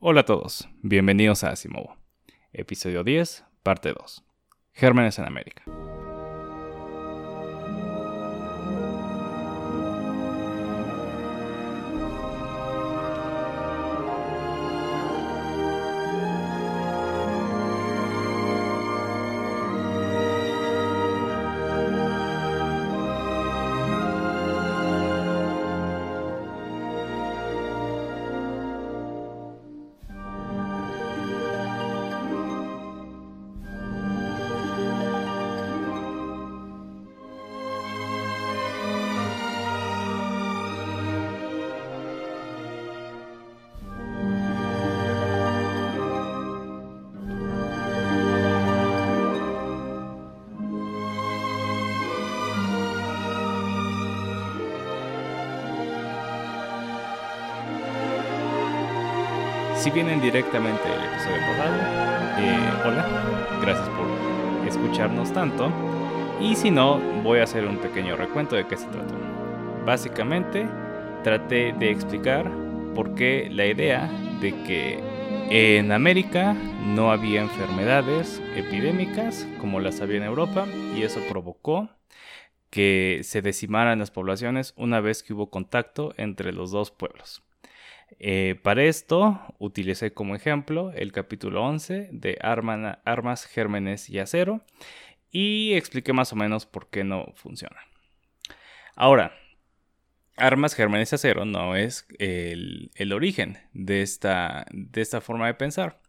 Hola 0.00 0.20
a 0.20 0.24
todos, 0.24 0.68
bienvenidos 0.80 1.42
a 1.42 1.50
Asimovo. 1.50 1.96
Episodio 2.52 3.02
10, 3.02 3.44
parte 3.64 3.92
2. 3.92 4.24
Gérmenes 4.72 5.18
en 5.18 5.24
América. 5.24 5.64
Si 59.88 59.94
vienen 59.94 60.20
directamente 60.20 60.86
del 60.86 61.02
episodio 61.02 61.38
pasado, 61.46 61.76
eh, 62.40 62.70
hola, 62.84 63.58
gracias 63.62 63.88
por 63.88 64.68
escucharnos 64.68 65.32
tanto. 65.32 65.72
Y 66.42 66.56
si 66.56 66.70
no, 66.70 66.98
voy 67.22 67.38
a 67.38 67.44
hacer 67.44 67.64
un 67.64 67.78
pequeño 67.78 68.14
recuento 68.14 68.54
de 68.54 68.66
qué 68.66 68.76
se 68.76 68.86
trató. 68.88 69.14
Básicamente, 69.86 70.68
traté 71.24 71.72
de 71.72 71.90
explicar 71.90 72.52
por 72.94 73.14
qué 73.14 73.48
la 73.50 73.64
idea 73.64 74.10
de 74.42 74.50
que 74.64 75.00
en 75.48 75.90
América 75.90 76.52
no 76.84 77.10
había 77.10 77.40
enfermedades 77.40 78.42
epidémicas 78.56 79.48
como 79.58 79.80
las 79.80 80.02
había 80.02 80.18
en 80.18 80.24
Europa 80.24 80.66
y 80.94 81.02
eso 81.02 81.20
provocó 81.30 81.88
que 82.68 83.20
se 83.22 83.40
decimaran 83.40 84.00
las 84.00 84.10
poblaciones 84.10 84.74
una 84.76 85.00
vez 85.00 85.22
que 85.22 85.32
hubo 85.32 85.48
contacto 85.48 86.12
entre 86.18 86.52
los 86.52 86.72
dos 86.72 86.90
pueblos. 86.90 87.42
Eh, 88.20 88.58
para 88.62 88.82
esto 88.84 89.40
utilicé 89.58 90.12
como 90.12 90.34
ejemplo 90.34 90.90
el 90.92 91.12
capítulo 91.12 91.62
11 91.64 92.08
de 92.10 92.36
Armas, 92.40 93.46
Gérmenes 93.46 94.10
y 94.10 94.18
Acero 94.18 94.64
y 95.30 95.74
expliqué 95.74 96.12
más 96.12 96.32
o 96.32 96.36
menos 96.36 96.66
por 96.66 96.90
qué 96.90 97.04
no 97.04 97.32
funciona. 97.36 97.80
Ahora, 98.96 99.32
Armas, 100.36 100.74
Gérmenes 100.74 101.12
y 101.12 101.14
Acero 101.14 101.44
no 101.44 101.76
es 101.76 102.06
el, 102.18 103.12
origen 103.12 103.58
de 103.72 104.02
esta, 104.02 104.66
de 104.72 105.00
esta 105.00 105.20
forma 105.20 105.46
de 105.46 105.54
pensar. 105.54 106.00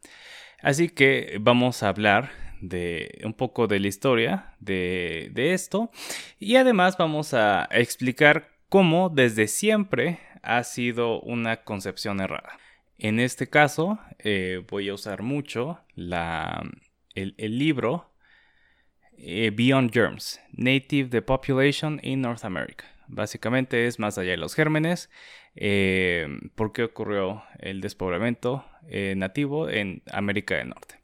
Así 0.61 0.89
que 0.89 1.37
vamos 1.39 1.83
a 1.83 1.89
hablar 1.89 2.31
de 2.59 3.21
un 3.23 3.33
poco 3.33 3.67
de 3.67 3.79
la 3.79 3.87
historia 3.87 4.55
de, 4.59 5.29
de 5.31 5.53
esto 5.53 5.91
y 6.39 6.55
además 6.55 6.97
vamos 6.97 7.33
a 7.33 7.67
explicar 7.71 8.49
cómo 8.69 9.09
desde 9.09 9.47
siempre 9.47 10.19
ha 10.43 10.63
sido 10.63 11.21
una 11.21 11.63
concepción 11.63 12.19
errada. 12.19 12.57
En 12.97 13.19
este 13.19 13.47
caso, 13.47 13.97
eh, 14.19 14.61
voy 14.69 14.89
a 14.89 14.93
usar 14.93 15.21
mucho 15.21 15.79
el, 15.95 17.33
libro 17.37 18.11
eh, 19.17 19.51
Beyond 19.55 19.93
Germs, 19.93 20.41
Native 20.51 21.09
the 21.09 21.21
Population 21.21 21.99
in 22.03 22.21
North 22.21 22.43
America. 22.43 22.85
Básicamente 23.07 23.87
es 23.87 23.99
más 23.99 24.17
allá 24.17 24.31
de 24.31 24.37
los 24.37 24.53
gérmenes, 24.53 25.09
eh, 25.55 26.27
por 26.55 26.73
qué 26.73 26.83
ocurrió 26.83 27.43
el 27.59 27.81
despoblamiento 27.81 28.65
nativo 29.15 29.69
en 29.69 30.01
América 30.11 30.55
del 30.55 30.69
Norte. 30.69 30.99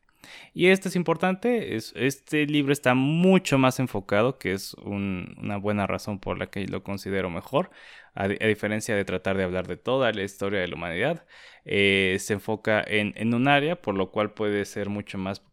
Y 0.53 0.67
esto 0.67 0.89
es 0.89 0.95
importante, 0.95 1.75
este 1.75 2.45
libro 2.45 2.73
está 2.73 2.93
mucho 2.93 3.57
más 3.57 3.79
enfocado, 3.79 4.37
que 4.37 4.53
es 4.53 4.73
una 4.75 5.57
buena 5.57 5.87
razón 5.87 6.19
por 6.19 6.37
la 6.37 6.47
que 6.47 6.65
lo 6.67 6.83
considero 6.83 7.29
mejor, 7.29 7.71
a, 8.15 8.27
diferencia 8.27 8.95
de 8.95 9.05
tratar 9.05 9.37
de 9.37 9.43
hablar 9.43 9.67
de 9.67 9.77
toda 9.77 10.11
la 10.11 10.23
historia 10.23 10.61
de 10.61 10.67
la 10.67 10.75
humanidad. 10.75 11.25
Eh, 11.65 12.17
se 12.19 12.33
enfoca 12.33 12.83
en, 12.85 13.33
un 13.33 13.47
área, 13.47 13.75
por 13.75 13.95
lo 13.95 14.11
cual 14.11 14.33
puede 14.33 14.65
ser 14.65 14.89
mucho 14.89 15.17
más, 15.17 15.43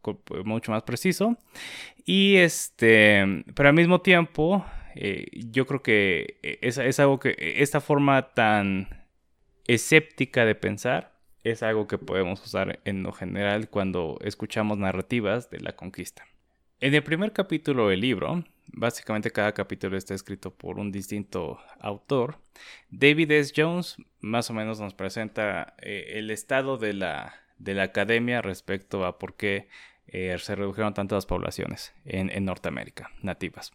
mucho 0.44 0.72
más 0.72 0.82
preciso. 0.84 1.36
Y 2.04 2.36
este, 2.36 3.44
pero 3.54 3.68
al 3.68 3.74
mismo 3.74 4.00
tiempo, 4.00 4.64
eh, 4.94 5.26
yo 5.50 5.66
creo 5.66 5.82
que 5.82 6.38
es, 6.62 6.78
es 6.78 7.00
algo 7.00 7.18
que 7.18 7.34
esta 7.58 7.80
forma 7.80 8.32
tan 8.34 8.88
escéptica 9.66 10.44
de 10.44 10.54
pensar 10.54 11.12
es 11.44 11.62
algo 11.62 11.88
que 11.88 11.98
podemos 11.98 12.44
usar 12.44 12.80
en 12.84 13.02
lo 13.02 13.12
general 13.12 13.68
cuando 13.68 14.18
escuchamos 14.22 14.78
narrativas 14.78 15.50
de 15.50 15.60
la 15.60 15.74
conquista. 15.74 16.24
En 16.80 16.94
el 16.94 17.02
primer 17.02 17.32
capítulo 17.32 17.88
del 17.88 18.00
libro, 18.00 18.44
básicamente 18.66 19.30
cada 19.30 19.52
capítulo 19.52 19.96
está 19.96 20.14
escrito 20.14 20.52
por 20.52 20.78
un 20.78 20.92
distinto 20.92 21.60
autor, 21.80 22.38
David 22.90 23.30
S. 23.32 23.52
Jones 23.56 23.96
más 24.20 24.50
o 24.50 24.54
menos 24.54 24.80
nos 24.80 24.94
presenta 24.94 25.74
eh, 25.78 26.14
el 26.14 26.30
estado 26.30 26.78
de 26.78 26.94
la, 26.94 27.34
de 27.58 27.74
la 27.74 27.84
academia 27.84 28.42
respecto 28.42 29.04
a 29.04 29.18
por 29.18 29.36
qué 29.36 29.68
eh, 30.06 30.36
se 30.38 30.54
redujeron 30.54 30.94
tantas 30.94 31.26
poblaciones 31.26 31.92
en, 32.04 32.44
Norteamérica, 32.44 33.10
nativas. 33.22 33.72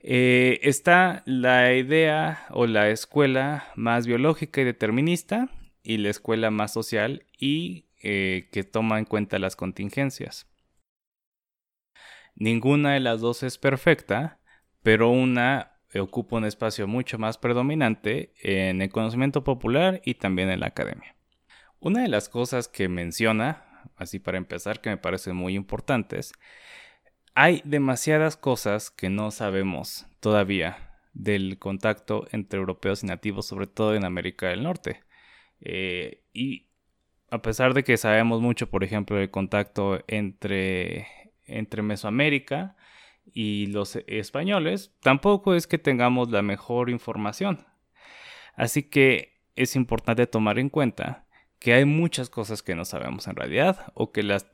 Eh, 0.00 0.60
está 0.62 1.22
la 1.26 1.74
idea 1.74 2.46
o 2.50 2.66
la 2.66 2.90
escuela 2.90 3.68
más 3.74 4.06
biológica 4.06 4.60
y 4.60 4.64
determinista, 4.64 5.48
y 5.82 5.98
la 5.98 6.10
escuela 6.10 6.50
más 6.50 6.72
social 6.72 7.24
y 7.38 7.84
que 8.00 8.68
toma 8.70 8.98
en 8.98 9.04
cuenta 9.04 9.40
las 9.40 9.56
contingencias. 9.56 10.46
Ninguna 12.40 12.92
de 12.92 13.00
las 13.00 13.20
dos 13.20 13.42
es 13.42 13.58
perfecta, 13.58 14.38
pero 14.82 15.10
una 15.10 15.72
ocupa 15.98 16.36
un 16.36 16.44
espacio 16.44 16.86
mucho 16.86 17.18
más 17.18 17.36
predominante 17.36 18.32
en 18.42 18.80
el 18.80 18.90
conocimiento 18.90 19.42
popular 19.42 20.00
y 20.04 20.14
también 20.14 20.48
en 20.50 20.60
la 20.60 20.66
academia. 20.66 21.16
Una 21.80 22.02
de 22.02 22.08
las 22.08 22.28
cosas 22.28 22.68
que 22.68 22.88
menciona, 22.88 23.82
así 23.96 24.20
para 24.20 24.38
empezar, 24.38 24.80
que 24.80 24.90
me 24.90 24.96
parecen 24.96 25.34
muy 25.34 25.56
importantes, 25.56 26.32
hay 27.34 27.60
demasiadas 27.64 28.36
cosas 28.36 28.90
que 28.90 29.10
no 29.10 29.30
sabemos 29.30 30.06
todavía 30.20 31.00
del 31.14 31.58
contacto 31.58 32.26
entre 32.30 32.60
europeos 32.60 33.02
y 33.02 33.06
nativos, 33.06 33.46
sobre 33.46 33.66
todo 33.66 33.94
en 33.94 34.04
América 34.04 34.48
del 34.48 34.62
Norte. 34.62 35.02
Eh, 35.60 36.22
y 36.32 36.68
a 37.30 37.42
pesar 37.42 37.74
de 37.74 37.84
que 37.84 37.96
sabemos 37.96 38.40
mucho, 38.40 38.70
por 38.70 38.84
ejemplo, 38.84 39.16
del 39.16 39.30
contacto 39.30 40.02
entre, 40.06 41.06
entre 41.48 41.82
Mesoamérica 41.82 42.76
y 43.32 43.66
los 43.66 43.96
españoles, 44.06 44.94
tampoco 45.00 45.54
es 45.54 45.66
que 45.66 45.78
tengamos 45.78 46.30
la 46.30 46.42
mejor 46.42 46.90
información. 46.90 47.66
Así 48.54 48.84
que 48.84 49.40
es 49.56 49.76
importante 49.76 50.26
tomar 50.26 50.58
en 50.58 50.68
cuenta 50.68 51.26
que 51.58 51.74
hay 51.74 51.84
muchas 51.84 52.30
cosas 52.30 52.62
que 52.62 52.74
no 52.74 52.84
sabemos 52.84 53.26
en 53.26 53.36
realidad 53.36 53.92
o 53.94 54.12
que 54.12 54.22
las, 54.22 54.46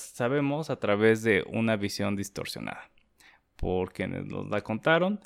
sabemos 0.00 0.70
a 0.70 0.80
través 0.80 1.22
de 1.22 1.44
una 1.46 1.76
visión 1.76 2.16
distorsionada 2.16 2.90
por 3.56 3.92
quienes 3.92 4.26
nos 4.26 4.48
la 4.48 4.60
contaron 4.62 5.20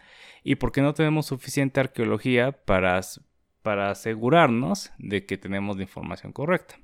y 0.45 0.57
porque 0.57 0.83
no 0.83 0.93
tenemos 0.93 1.27
suficiente 1.27 1.81
arqueología 1.81 2.53
para 2.53 3.01
para 3.67 3.91
asegurarnos 3.91 4.93
de 4.97 5.27
que 5.27 5.39
tenemos 5.39 5.77
la 5.77 5.83
información 5.83 6.31
correcta. 6.31 6.77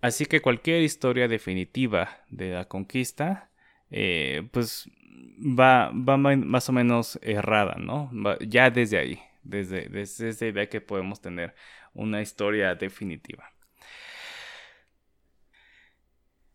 Así 0.00 0.24
que 0.26 0.40
cualquier 0.40 0.82
historia 0.82 1.28
definitiva 1.28 2.20
de 2.30 2.50
la 2.50 2.64
conquista, 2.66 3.50
eh, 3.90 4.48
pues 4.50 4.90
va, 5.38 5.90
va, 5.90 6.16
más 6.16 6.68
o 6.68 6.72
menos 6.72 7.18
errada, 7.22 7.76
¿no? 7.78 8.10
ya 8.40 8.70
desde 8.70 8.98
ahí, 8.98 9.20
desde, 9.42 9.88
desde 9.88 10.30
esa 10.30 10.46
idea 10.46 10.68
que 10.68 10.80
podemos 10.80 11.20
tener 11.20 11.54
una 11.92 12.22
historia 12.22 12.74
definitiva. 12.74 13.52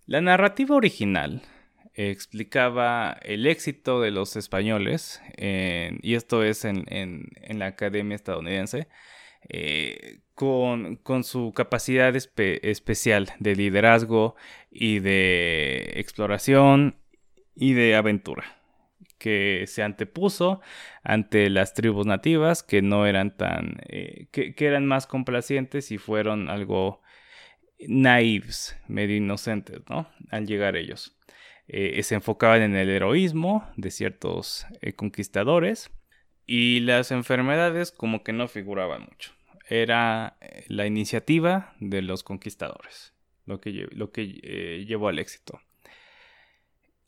La 0.07 0.21
narrativa 0.21 0.75
original 0.75 1.41
explicaba 1.93 3.17
el 3.21 3.47
éxito 3.47 4.01
de 4.01 4.11
los 4.11 4.35
españoles, 4.35 5.21
y 5.37 6.15
esto 6.15 6.43
es 6.43 6.65
en, 6.65 6.85
en 6.87 7.59
la 7.59 7.67
Academia 7.67 8.15
estadounidense, 8.15 8.87
eh, 9.49 10.19
con, 10.33 11.23
su 11.23 11.53
capacidad 11.55 12.13
especial 12.15 13.31
de 13.39 13.55
liderazgo 13.55 14.35
y 14.71 14.99
de 14.99 15.93
exploración 15.95 16.97
y 17.55 17.73
de 17.73 17.95
aventura 17.95 18.43
que 19.17 19.63
se 19.67 19.81
antepuso 19.81 20.61
ante 21.03 21.49
las 21.49 21.73
tribus 21.73 22.05
nativas 22.05 22.63
que 22.63 22.81
no 22.81 23.05
eran 23.05 23.37
tan 23.37 23.77
eh, 23.87 24.27
que, 24.31 24.53
eran 24.57 24.85
más 24.85 25.07
complacientes 25.07 25.91
y 25.91 25.97
fueron 25.97 26.49
algo 26.49 27.01
naives, 27.87 28.77
medio 28.87 29.15
inocentes, 29.15 29.81
¿no? 29.89 30.09
Al 30.31 30.47
llegar 30.47 30.75
ellos. 30.75 31.17
Eh, 31.67 32.01
se 32.03 32.15
enfocaban 32.15 32.61
en 32.61 32.75
el 32.75 32.89
heroísmo 32.89 33.67
de 33.77 33.91
ciertos 33.91 34.65
conquistadores 34.95 35.91
y 36.45 36.81
las 36.81 37.11
enfermedades 37.11 37.91
como 37.91 38.23
que 38.23 38.33
no 38.33 38.47
figuraban 38.47 39.03
mucho. 39.03 39.34
Era 39.67 40.37
eh, 40.41 40.65
la 40.67 40.85
iniciativa 40.85 41.73
de 41.79 42.01
los 42.01 42.23
conquistadores 42.23 43.15
lo 43.45 43.61
que, 43.61 43.87
lo 43.91 44.11
que 44.11 44.25
llevó 44.87 45.07
al 45.07 45.19
éxito. 45.19 45.59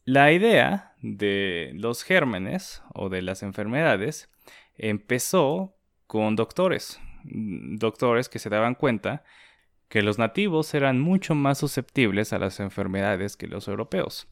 La 0.06 0.32
idea 0.32 0.94
de 1.02 1.72
los 1.74 2.04
gérmenes 2.04 2.82
o 2.94 3.10
de 3.10 3.22
las 3.22 3.44
enfermedades 3.44 4.30
empezó 4.78 5.76
con 6.06 6.36
doctores, 6.36 7.00
mm, 7.24 7.76
doctores 7.76 8.30
que 8.30 8.40
se 8.40 8.50
daban 8.50 8.76
cuenta 8.76 9.24
que 9.90 10.02
los 10.02 10.18
nativos 10.18 10.74
eran 10.74 11.00
mucho 11.00 11.36
más 11.36 11.58
susceptibles 11.60 12.34
a 12.34 12.40
las 12.40 12.60
enfermedades 12.60 13.38
que 13.38 13.48
los 13.48 13.68
europeos 13.68 14.28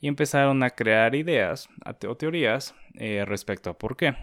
y 0.00 0.08
empezaron 0.08 0.62
a 0.62 0.70
crear 0.70 1.14
ideas 1.14 1.68
o 2.08 2.16
teorías 2.16 2.74
eh, 2.94 3.24
respecto 3.24 3.70
a 3.70 3.78
por 3.78 3.96
qué. 3.96 4.16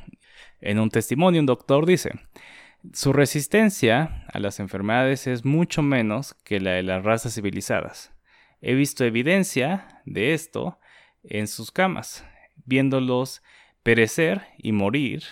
En 0.61 0.79
un 0.79 0.89
testimonio 0.89 1.39
un 1.39 1.45
doctor 1.45 1.85
dice, 1.85 2.11
su 2.93 3.13
resistencia 3.13 4.25
a 4.31 4.39
las 4.39 4.59
enfermedades 4.59 5.27
es 5.27 5.45
mucho 5.45 5.81
menos 5.81 6.33
que 6.43 6.59
la 6.59 6.71
de 6.71 6.83
las 6.83 7.03
razas 7.03 7.35
civilizadas. 7.35 8.13
He 8.61 8.73
visto 8.73 9.03
evidencia 9.03 10.01
de 10.05 10.33
esto 10.33 10.79
en 11.23 11.47
sus 11.47 11.71
camas, 11.71 12.25
viéndolos 12.65 13.43
perecer 13.83 14.47
y 14.57 14.71
morir 14.71 15.23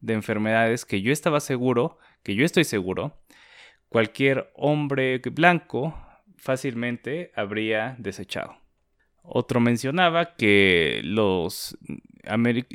de 0.00 0.14
enfermedades 0.14 0.84
que 0.84 1.02
yo 1.02 1.12
estaba 1.12 1.40
seguro, 1.40 1.98
que 2.22 2.34
yo 2.34 2.44
estoy 2.44 2.64
seguro, 2.64 3.22
cualquier 3.88 4.50
hombre 4.54 5.18
blanco 5.18 5.94
fácilmente 6.36 7.32
habría 7.34 7.96
desechado. 7.98 8.61
Otro 9.22 9.60
mencionaba 9.60 10.34
que 10.34 11.00
los 11.04 11.78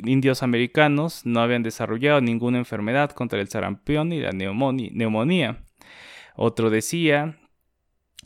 indios 0.04 0.42
americanos 0.42 1.24
no 1.24 1.40
habían 1.40 1.62
desarrollado 1.62 2.20
ninguna 2.20 2.58
enfermedad 2.58 3.10
contra 3.10 3.40
el 3.40 3.48
sarampión 3.48 4.12
y 4.12 4.20
la 4.20 4.32
neumonía. 4.32 5.64
Otro 6.36 6.70
decía 6.70 7.38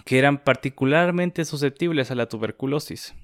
que 0.04 0.18
eran 0.18 0.38
particularmente 0.38 1.44
susceptibles 1.44 2.10
a 2.10 2.14
la 2.14 2.26
tuberculosis. 2.26 3.14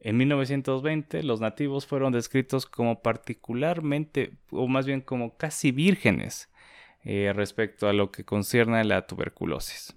En 0.00 0.16
1920 0.16 1.22
los 1.22 1.40
nativos 1.40 1.86
fueron 1.86 2.12
descritos 2.12 2.66
como 2.66 3.02
particularmente, 3.02 4.32
o 4.50 4.66
más 4.66 4.86
bien 4.86 5.02
como 5.02 5.36
casi 5.36 5.72
vírgenes 5.72 6.50
eh, 7.04 7.32
respecto 7.34 7.88
a 7.88 7.92
lo 7.92 8.10
que 8.10 8.24
concierne 8.24 8.78
a 8.80 8.84
la 8.84 9.06
tuberculosis. 9.06 9.94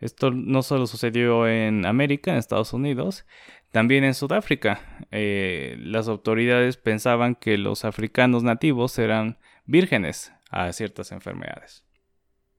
Esto 0.00 0.30
no 0.30 0.62
solo 0.62 0.86
sucedió 0.86 1.48
en 1.48 1.84
América, 1.84 2.30
en 2.30 2.38
Estados 2.38 2.72
Unidos, 2.72 3.26
también 3.72 4.04
en 4.04 4.14
Sudáfrica. 4.14 5.06
Eh, 5.10 5.76
las 5.80 6.08
autoridades 6.08 6.76
pensaban 6.76 7.34
que 7.34 7.58
los 7.58 7.84
africanos 7.84 8.42
nativos 8.42 8.98
eran 8.98 9.38
vírgenes 9.66 10.32
a 10.50 10.72
ciertas 10.72 11.12
enfermedades. 11.12 11.84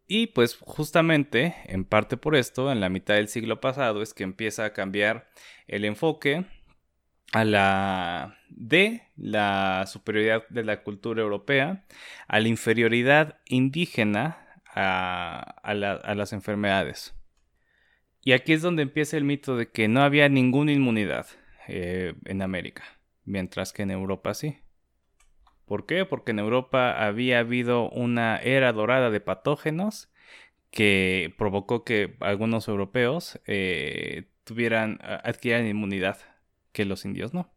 Y 0.05 0.27
pues 0.27 0.57
justamente, 0.59 1.55
en 1.65 1.85
parte 1.85 2.17
por 2.17 2.35
esto, 2.35 2.71
en 2.71 2.81
la 2.81 2.89
mitad 2.89 3.15
del 3.15 3.27
siglo 3.27 3.61
pasado 3.61 4.01
es 4.01 4.13
que 4.13 4.23
empieza 4.23 4.65
a 4.65 4.73
cambiar 4.73 5.29
el 5.67 5.85
enfoque 5.85 6.45
a 7.31 7.45
la 7.45 8.37
de 8.49 9.03
la 9.15 9.85
superioridad 9.85 10.47
de 10.49 10.63
la 10.63 10.81
cultura 10.81 11.21
europea 11.21 11.85
a 12.27 12.39
la 12.39 12.47
inferioridad 12.47 13.39
indígena 13.45 14.47
a 14.73 15.73
las 16.15 16.33
enfermedades. 16.33 17.18
Y 18.21 18.33
aquí 18.33 18.53
es 18.53 18.61
donde 18.61 18.83
empieza 18.83 19.17
el 19.17 19.23
mito 19.23 19.55
de 19.55 19.69
que 19.69 19.87
no 19.87 20.01
había 20.01 20.27
ninguna 20.29 20.71
inmunidad 20.71 21.27
eh, 21.67 22.15
en 22.25 22.41
América, 22.41 22.83
mientras 23.23 23.71
que 23.71 23.83
en 23.83 23.91
Europa 23.91 24.33
sí. 24.33 24.57
¿Por 25.65 25.85
qué? 25.85 26.05
Porque 26.05 26.31
en 26.31 26.39
Europa 26.39 27.05
había 27.05 27.39
habido 27.39 27.89
una 27.89 28.37
era 28.37 28.73
dorada 28.73 29.09
de 29.09 29.21
patógenos 29.21 30.09
que 30.71 31.33
provocó 31.37 31.83
que 31.83 32.17
algunos 32.19 32.67
europeos 32.67 33.39
eh, 33.45 34.29
tuvieran, 34.43 34.99
adquirieran 35.01 35.67
inmunidad, 35.67 36.17
que 36.71 36.85
los 36.85 37.05
indios 37.05 37.33
no. 37.33 37.53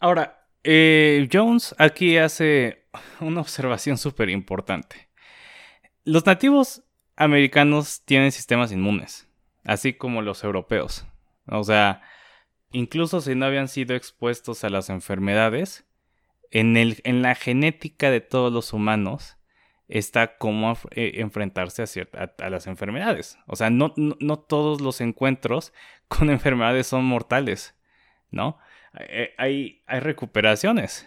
Ahora, 0.00 0.48
eh, 0.64 1.28
Jones 1.32 1.74
aquí 1.78 2.16
hace 2.16 2.86
una 3.20 3.42
observación 3.42 3.96
súper 3.96 4.28
importante. 4.30 5.08
Los 6.04 6.26
nativos 6.26 6.82
americanos 7.16 8.02
tienen 8.04 8.32
sistemas 8.32 8.72
inmunes 8.72 9.27
así 9.68 9.92
como 9.92 10.22
los 10.22 10.44
europeos. 10.44 11.06
O 11.46 11.62
sea, 11.62 12.00
incluso 12.72 13.20
si 13.20 13.34
no 13.34 13.44
habían 13.44 13.68
sido 13.68 13.94
expuestos 13.94 14.64
a 14.64 14.70
las 14.70 14.88
enfermedades, 14.88 15.86
en, 16.50 16.78
el, 16.78 17.02
en 17.04 17.20
la 17.20 17.34
genética 17.34 18.10
de 18.10 18.22
todos 18.22 18.50
los 18.50 18.72
humanos 18.72 19.36
está 19.86 20.38
cómo 20.38 20.74
eh, 20.92 21.12
enfrentarse 21.16 21.82
a, 21.82 22.32
a, 22.42 22.48
las 22.48 22.66
enfermedades. 22.66 23.38
O 23.46 23.56
sea, 23.56 23.68
no, 23.68 23.92
no, 23.96 24.38
todos 24.38 24.80
los 24.80 25.02
encuentros 25.02 25.74
con 26.08 26.30
enfermedades 26.30 26.86
son 26.86 27.04
mortales, 27.04 27.74
¿no? 28.30 28.58
Eh, 28.98 29.34
hay, 29.36 29.82
hay 29.86 30.00
recuperaciones. 30.00 31.06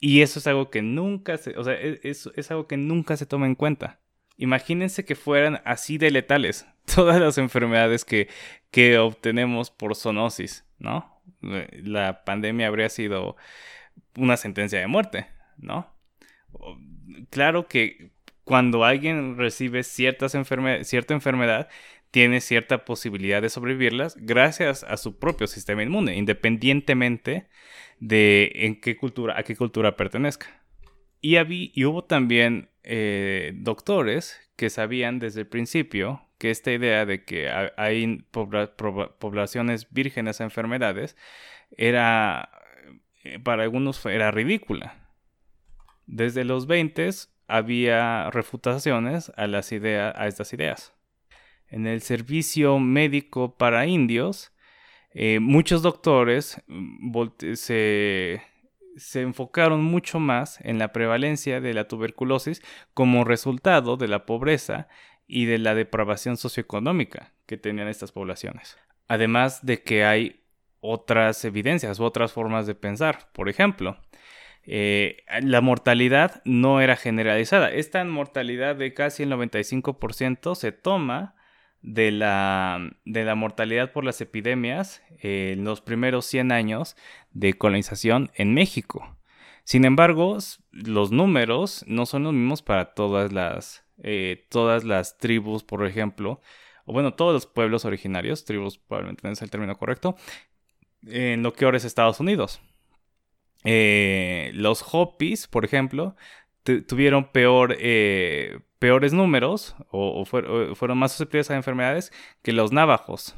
Y 0.00 0.22
eso 0.22 0.38
es 0.38 0.46
algo 0.46 0.70
que 0.70 0.80
nunca 0.80 1.36
se, 1.36 1.58
o 1.58 1.64
sea, 1.64 1.74
e, 1.74 2.00
es, 2.04 2.30
es 2.36 2.50
algo 2.50 2.66
que 2.66 2.78
nunca 2.78 3.18
se 3.18 3.26
toma 3.26 3.44
en 3.44 3.54
cuenta. 3.54 4.00
Imagínense 4.38 5.04
que 5.04 5.16
fueran 5.16 5.60
así 5.64 5.98
de 5.98 6.10
letales 6.10 6.66
todas 6.94 7.20
las 7.20 7.36
enfermedades 7.36 8.04
que, 8.04 8.28
que 8.70 8.98
obtenemos 8.98 9.70
por 9.70 9.94
zoonosis, 9.94 10.64
¿no? 10.78 11.20
La 11.40 12.24
pandemia 12.24 12.68
habría 12.68 12.88
sido 12.88 13.36
una 14.16 14.36
sentencia 14.36 14.78
de 14.78 14.86
muerte, 14.86 15.26
¿no? 15.58 15.94
Claro 17.30 17.68
que 17.68 18.12
cuando 18.44 18.84
alguien 18.84 19.36
recibe 19.36 19.82
ciertas 19.82 20.32
cierta 20.82 21.14
enfermedad, 21.14 21.68
tiene 22.10 22.40
cierta 22.40 22.84
posibilidad 22.84 23.42
de 23.42 23.50
sobrevivirlas 23.50 24.16
gracias 24.18 24.84
a 24.84 24.96
su 24.96 25.18
propio 25.18 25.46
sistema 25.46 25.82
inmune, 25.82 26.16
independientemente 26.16 27.48
de 28.00 28.50
en 28.54 28.80
qué 28.80 28.96
cultura, 28.96 29.38
a 29.38 29.42
qué 29.42 29.56
cultura 29.56 29.96
pertenezca. 29.96 30.57
Y, 31.20 31.36
y 31.74 31.84
hubo 31.84 32.04
también 32.04 32.68
eh, 32.84 33.52
doctores 33.54 34.40
que 34.56 34.70
sabían 34.70 35.18
desde 35.18 35.42
el 35.42 35.46
principio 35.46 36.22
que 36.38 36.50
esta 36.50 36.72
idea 36.72 37.04
de 37.04 37.24
que 37.24 37.50
hay 37.76 38.24
poblaciones 38.30 39.92
vírgenes 39.92 40.40
a 40.40 40.44
enfermedades 40.44 41.16
era, 41.76 42.48
eh, 43.24 43.38
para 43.40 43.64
algunos 43.64 44.04
era 44.06 44.30
ridícula. 44.30 44.94
Desde 46.06 46.44
los 46.44 46.66
20 46.66 47.10
había 47.48 48.30
refutaciones 48.30 49.32
a, 49.36 49.46
las 49.46 49.72
ideas, 49.72 50.14
a 50.16 50.28
estas 50.28 50.52
ideas. 50.52 50.94
En 51.68 51.86
el 51.86 52.00
servicio 52.00 52.78
médico 52.78 53.56
para 53.56 53.86
indios, 53.86 54.52
eh, 55.12 55.40
muchos 55.40 55.82
doctores 55.82 56.62
mm, 56.68 57.54
se 57.54 58.42
se 58.98 59.22
enfocaron 59.22 59.82
mucho 59.82 60.20
más 60.20 60.60
en 60.62 60.78
la 60.78 60.92
prevalencia 60.92 61.60
de 61.60 61.74
la 61.74 61.88
tuberculosis 61.88 62.62
como 62.94 63.24
resultado 63.24 63.96
de 63.96 64.08
la 64.08 64.26
pobreza 64.26 64.88
y 65.26 65.44
de 65.46 65.58
la 65.58 65.74
depravación 65.74 66.36
socioeconómica 66.36 67.32
que 67.46 67.56
tenían 67.56 67.88
estas 67.88 68.12
poblaciones. 68.12 68.78
Además 69.06 69.64
de 69.64 69.82
que 69.82 70.04
hay 70.04 70.42
otras 70.80 71.44
evidencias 71.44 72.00
otras 72.00 72.32
formas 72.32 72.66
de 72.66 72.74
pensar. 72.74 73.30
Por 73.32 73.48
ejemplo, 73.48 73.98
eh, 74.64 75.24
la 75.42 75.60
mortalidad 75.60 76.42
no 76.44 76.80
era 76.80 76.96
generalizada. 76.96 77.70
Esta 77.70 78.04
mortalidad 78.04 78.76
de 78.76 78.94
casi 78.94 79.22
el 79.22 79.32
95% 79.32 80.54
se 80.54 80.72
toma 80.72 81.34
de 81.82 82.10
la, 82.10 82.90
de 83.04 83.24
la 83.24 83.34
mortalidad 83.34 83.92
por 83.92 84.04
las 84.04 84.20
epidemias 84.20 85.02
en 85.20 85.64
los 85.64 85.80
primeros 85.80 86.26
100 86.26 86.52
años 86.52 86.96
de 87.32 87.54
colonización 87.54 88.30
en 88.34 88.54
México. 88.54 89.16
Sin 89.64 89.84
embargo, 89.84 90.38
los 90.72 91.12
números 91.12 91.84
no 91.86 92.06
son 92.06 92.24
los 92.24 92.32
mismos 92.32 92.62
para 92.62 92.94
todas 92.94 93.32
las, 93.32 93.84
eh, 94.02 94.46
todas 94.48 94.84
las 94.84 95.18
tribus, 95.18 95.62
por 95.62 95.86
ejemplo, 95.86 96.40
o 96.86 96.92
bueno, 96.94 97.12
todos 97.14 97.34
los 97.34 97.46
pueblos 97.46 97.84
originarios, 97.84 98.46
tribus 98.46 98.78
probablemente 98.78 99.26
no 99.26 99.32
es 99.32 99.42
el 99.42 99.50
término 99.50 99.76
correcto, 99.76 100.16
en 101.06 101.42
lo 101.42 101.52
que 101.52 101.66
ahora 101.66 101.76
es 101.76 101.84
Estados 101.84 102.18
Unidos. 102.18 102.62
Eh, 103.64 104.52
los 104.54 104.82
Hopis, 104.90 105.46
por 105.46 105.66
ejemplo, 105.66 106.16
tuvieron 106.62 107.32
peor, 107.32 107.76
eh, 107.78 108.60
peores 108.78 109.12
números 109.12 109.74
o, 109.90 110.24
fueron 110.24 110.98
más 110.98 111.12
susceptibles 111.12 111.50
a 111.50 111.56
enfermedades 111.56 112.12
que 112.42 112.52
los 112.52 112.72
navajos 112.72 113.34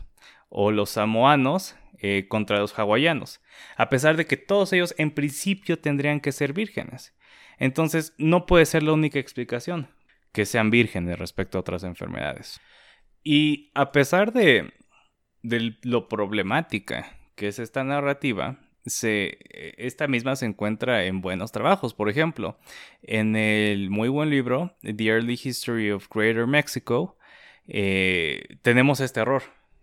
o 0.49 0.71
los 0.73 0.91
samoanos 0.91 1.77
eh, 1.99 2.27
contra 2.29 2.59
los 2.59 2.79
hawaianos, 2.79 3.41
a 3.77 3.89
pesar 3.89 4.17
de 4.17 4.27
que 4.27 4.37
todos 4.37 4.73
ellos 4.73 4.95
en 4.99 5.11
principio 5.11 5.79
tendrían 5.79 6.21
que 6.21 6.33
ser 6.33 6.53
vírgenes. 6.53 7.15
Entonces 7.59 8.15
no 8.19 8.47
puede 8.47 8.67
ser 8.67 8.83
la 8.83 8.93
única 8.93 9.19
explicación 9.19 9.89
que 10.33 10.47
sean 10.47 10.71
vírgenes 10.71 11.19
respecto 11.19 11.59
a 11.59 11.61
otras 11.61 11.85
enfermedades. 11.85 12.61
Y 13.23 13.71
a 13.75 13.93
pesar 13.93 14.33
de, 14.33 14.73
de 15.43 15.77
lo 15.83 16.09
problemática 16.09 17.19
que 17.35 17.49
es 17.49 17.59
esta 17.59 17.85
narrativa, 17.85 18.59
se, 18.87 19.39
esta 19.77 20.09
misma 20.09 20.37
se 20.37 20.47
encuentra 20.47 21.05
en 21.05 21.21
buenos 21.21 21.53
trabajos. 21.53 21.95
Por 21.95 22.09
ejemplo, 22.09 22.59
en 23.03 23.37
el 23.37 23.91
muy 23.91 24.09
buen 24.09 24.31
libro, 24.31 24.77
The 24.83 25.07
Early 25.07 25.39
History 25.43 25.91
of 25.91 26.09
Greater 26.13 26.47
Mexico, 26.47 27.17
eh, 27.69 28.57
tenemos 28.63 29.01
este 29.01 29.21
error. 29.21 29.43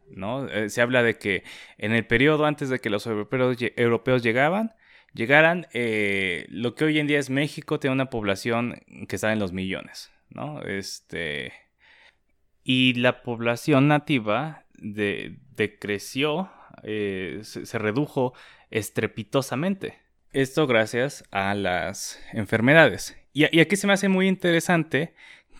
¿no? 0.10 0.48
Eh, 0.48 0.70
se 0.70 0.82
habla 0.82 1.04
de 1.04 1.18
que 1.18 1.44
en 1.77 1.94
el 1.94 2.06
periodo 2.06 2.46
antes 2.46 2.70
de 2.70 2.80
que 2.80 2.89
los 2.89 3.08
europeos, 3.08 4.24
llegaban, 4.24 4.74
llegaran, 5.13 5.68
eh, 5.74 6.46
lo 6.50 6.75
que 6.75 6.86
hoy 6.86 7.00
en 7.00 7.08
día 7.08 7.20
es 7.20 7.30
México 7.30 7.80
tiene 7.80 7.94
una 7.94 8.10
población 8.10 8.82
que 9.08 9.16
está 9.16 9.34
en 9.34 9.39
los 9.39 9.51
millones. 9.51 10.12
¿no? 10.30 10.62
Este, 10.62 11.54
y 12.63 12.94
la 12.96 13.22
población 13.22 13.88
nativa 13.88 14.66
decreció, 14.77 16.51
se 16.84 17.80
redujo 17.80 18.34
estrepitosamente. 18.70 20.00
Esto 20.34 20.68
gracias 20.68 21.24
a 21.32 21.56
las 21.56 22.22
enfermedades. 22.34 23.18
Y, 23.34 23.60
aquí 23.60 23.76
se 23.76 23.88
me 23.88 23.94
hace 23.94 24.10
muy 24.10 24.28
interesante 24.28 25.14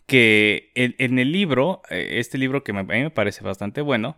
que 0.06 0.72
en, 0.76 1.20
el 1.20 1.32
libro, 1.32 1.82
eh, 1.90 2.20
este 2.20 2.38
libro 2.38 2.64
que 2.64 2.72
a 2.72 2.84
mí 2.84 3.04
me 3.04 3.12
parece 3.12 3.44
bastante 3.44 3.82
bueno, 3.82 4.18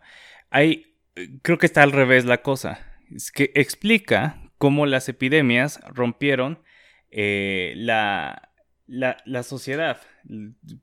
hay, 0.49 0.95
creo 1.41 1.57
que 1.57 1.65
está 1.65 1.83
al 1.83 1.91
revés 1.91 2.25
la 2.25 2.41
cosa. 2.41 2.85
Es 3.13 3.31
que 3.31 3.51
explica 3.55 4.41
cómo 4.57 4.85
las 4.85 5.09
epidemias 5.09 5.79
rompieron 5.87 6.61
eh, 7.11 7.73
la, 7.75 8.49
la, 8.87 9.43
sociedad. 9.43 9.99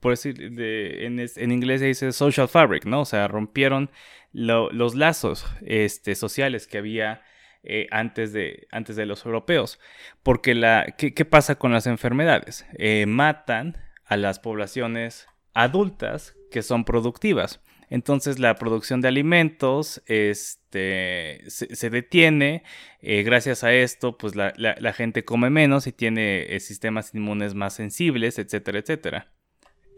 Por 0.01 0.13
decir, 0.13 0.41
en, 0.41 1.53
inglés 1.53 1.81
se 1.81 1.87
dice 1.87 2.13
social 2.13 2.49
fabric, 2.49 2.85
¿no? 2.85 3.03
O 3.03 3.05
sea, 3.05 3.29
rompieron 3.29 3.91
los 4.33 4.95
lazos 4.95 5.47
este, 5.65 6.15
sociales 6.15 6.67
que 6.67 6.79
había 6.79 7.23
eh, 7.69 7.89
antes, 7.91 8.33
de, 8.33 8.69
antes 8.71 8.97
de 8.97 9.07
los 9.07 9.25
europeos. 9.27 9.79
Porque 10.23 10.55
la, 10.55 10.95
¿qué, 10.97 11.25
pasa 11.25 11.57
con 11.57 11.73
las 11.73 11.87
enfermedades? 11.87 12.67
Eh, 12.79 13.07
matan 13.07 13.77
a 14.05 14.17
las 14.17 14.39
poblaciones 14.39 15.27
adultas 15.53 16.37
que 16.51 16.63
son 16.63 16.85
productivas. 16.85 17.61
Entonces 17.89 18.39
la 18.39 18.55
producción 18.57 19.01
de 19.01 19.09
alimentos 19.09 20.03
este, 20.07 21.43
se, 21.49 21.91
detiene. 21.91 22.63
Eh, 23.01 23.23
gracias 23.23 23.65
a 23.65 23.73
esto, 23.73 24.17
pues 24.17 24.35
la, 24.35 24.53
la, 24.57 24.93
gente 24.93 25.25
come 25.25 25.51
menos 25.51 25.87
y 25.87 25.93
tiene 25.93 26.59
sistemas 26.61 27.15
inmunes 27.15 27.55
más 27.55 27.75
sensibles, 27.75 28.39
etcétera, 28.39 28.79
etcétera. 28.79 29.33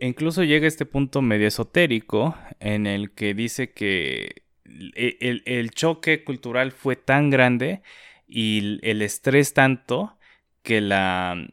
E 0.00 0.06
incluso 0.06 0.44
llega 0.44 0.66
este 0.66 0.86
punto 0.86 1.22
medio 1.22 1.48
esotérico 1.48 2.36
en 2.60 2.86
el 2.86 3.12
que 3.12 3.34
dice 3.34 3.72
que 3.72 4.42
e, 4.94 5.42
el, 5.44 5.70
choque 5.70 6.24
cultural 6.24 6.72
fue 6.72 6.96
tan 6.96 7.30
grande 7.30 7.82
y 8.26 8.78
el 8.82 9.02
estrés 9.02 9.54
tanto 9.54 10.16
que 10.62 10.80
la, 10.80 11.48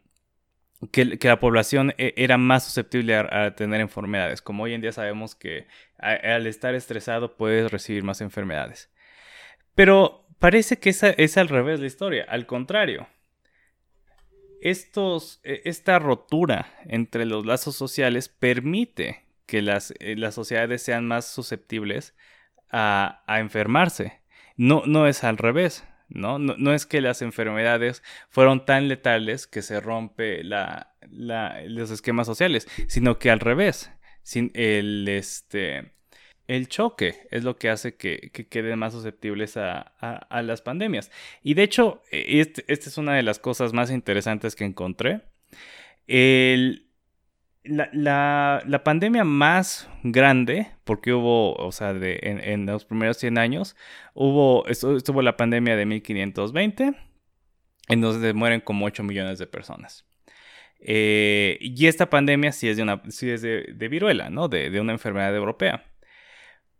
que, 0.91 1.17
la 1.21 1.39
población 1.39 1.93
e, 1.97 2.13
era 2.17 2.37
más 2.37 2.65
susceptible 2.65 3.15
a, 3.15 3.55
tener 3.55 3.81
enfermedades. 3.81 4.41
Como 4.41 4.63
hoy 4.63 4.73
en 4.73 4.81
día 4.81 4.91
sabemos 4.91 5.35
que 5.35 5.67
al 5.97 6.47
estar 6.47 6.75
estresado 6.75 7.35
puedes 7.37 7.71
recibir 7.71 8.03
más 8.03 8.21
enfermedades. 8.21 8.91
Pero 9.73 10.27
parece 10.39 10.77
que 10.77 10.89
esa 10.89 11.09
es 11.09 11.37
al 11.37 11.49
revés 11.49 11.79
la 11.79 11.87
historia. 11.87 12.25
Al 12.27 12.45
contrario. 12.45 13.07
Estos, 14.61 15.41
e, 15.43 15.61
esta 15.65 15.99
rotura 15.99 16.73
entre 16.85 17.25
los 17.25 17.45
lazos 17.45 17.75
sociales 17.75 18.29
permite 18.29 19.25
que 19.45 19.61
las, 19.61 19.93
eh, 19.99 20.15
las 20.17 20.33
sociedades 20.35 20.81
sean 20.81 21.07
más 21.07 21.27
susceptibles 21.27 22.15
a, 22.71 23.23
enfermarse. 23.27 24.21
No, 24.57 24.83
no 24.85 25.07
es 25.07 25.23
al 25.23 25.37
revés. 25.37 25.85
¿no? 26.07 26.37
¿no? 26.37 26.73
es 26.73 26.85
que 26.85 27.01
las 27.01 27.23
enfermedades 27.23 28.03
fueron 28.29 28.63
tan 28.63 28.87
letales 28.87 29.47
que 29.47 29.63
se 29.63 29.79
rompe 29.79 30.43
la, 30.43 30.93
los 31.09 31.89
esquemas 31.89 32.27
sociales, 32.27 32.67
sino 32.87 33.17
que 33.19 33.31
al 33.31 33.39
revés. 33.39 33.91
Sin 34.21 34.51
el, 34.55 35.07
este, 35.07 35.93
el 36.47 36.67
choque 36.67 37.27
es 37.31 37.43
lo 37.43 37.57
que 37.57 37.69
hace 37.69 37.95
que, 37.95 38.31
queden 38.49 38.79
más 38.79 38.93
susceptibles 38.93 39.57
a, 39.57 39.93
las 40.43 40.61
pandemias. 40.61 41.11
Y 41.41 41.55
de 41.55 41.63
hecho, 41.63 42.03
e, 42.11 42.39
este, 42.39 42.65
esta 42.67 42.89
es 42.89 42.97
una 42.97 43.15
de 43.15 43.23
las 43.23 43.39
cosas 43.39 43.73
más 43.73 43.91
interesantes 43.91 44.55
que 44.55 44.65
encontré. 44.65 45.21
El, 46.07 46.84
la, 47.65 48.61
la, 48.65 48.83
pandemia 48.83 49.23
más 49.23 49.89
grande, 50.03 50.67
porque 50.83 51.13
hubo, 51.13 51.55
o 51.55 51.71
sea, 51.71 51.93
de, 51.93 52.19
en, 52.21 52.65
los 52.65 52.85
primeros 52.85 53.17
100 53.17 53.37
años, 53.37 53.75
hubo, 54.13 54.67
estuvo 54.67 55.21
la 55.21 55.37
pandemia 55.37 55.75
de 55.75 55.85
1520, 55.85 56.93
en 57.87 58.01
donde 58.01 58.33
mueren 58.33 58.61
como 58.61 58.85
8 58.85 59.03
millones 59.03 59.39
de 59.39 59.47
personas. 59.47 60.05
Eh, 60.79 61.57
y 61.61 61.87
esta 61.87 62.09
pandemia 62.09 62.51
sí 62.51 62.69
es 62.69 62.77
de, 62.77 62.83
una, 62.83 63.01
sí 63.09 63.29
es 63.29 63.41
de, 63.41 63.87
viruela, 63.89 64.29
¿no? 64.29 64.47
De, 64.47 64.69
de, 64.69 64.79
una 64.79 64.93
enfermedad 64.93 65.35
europea. 65.35 65.83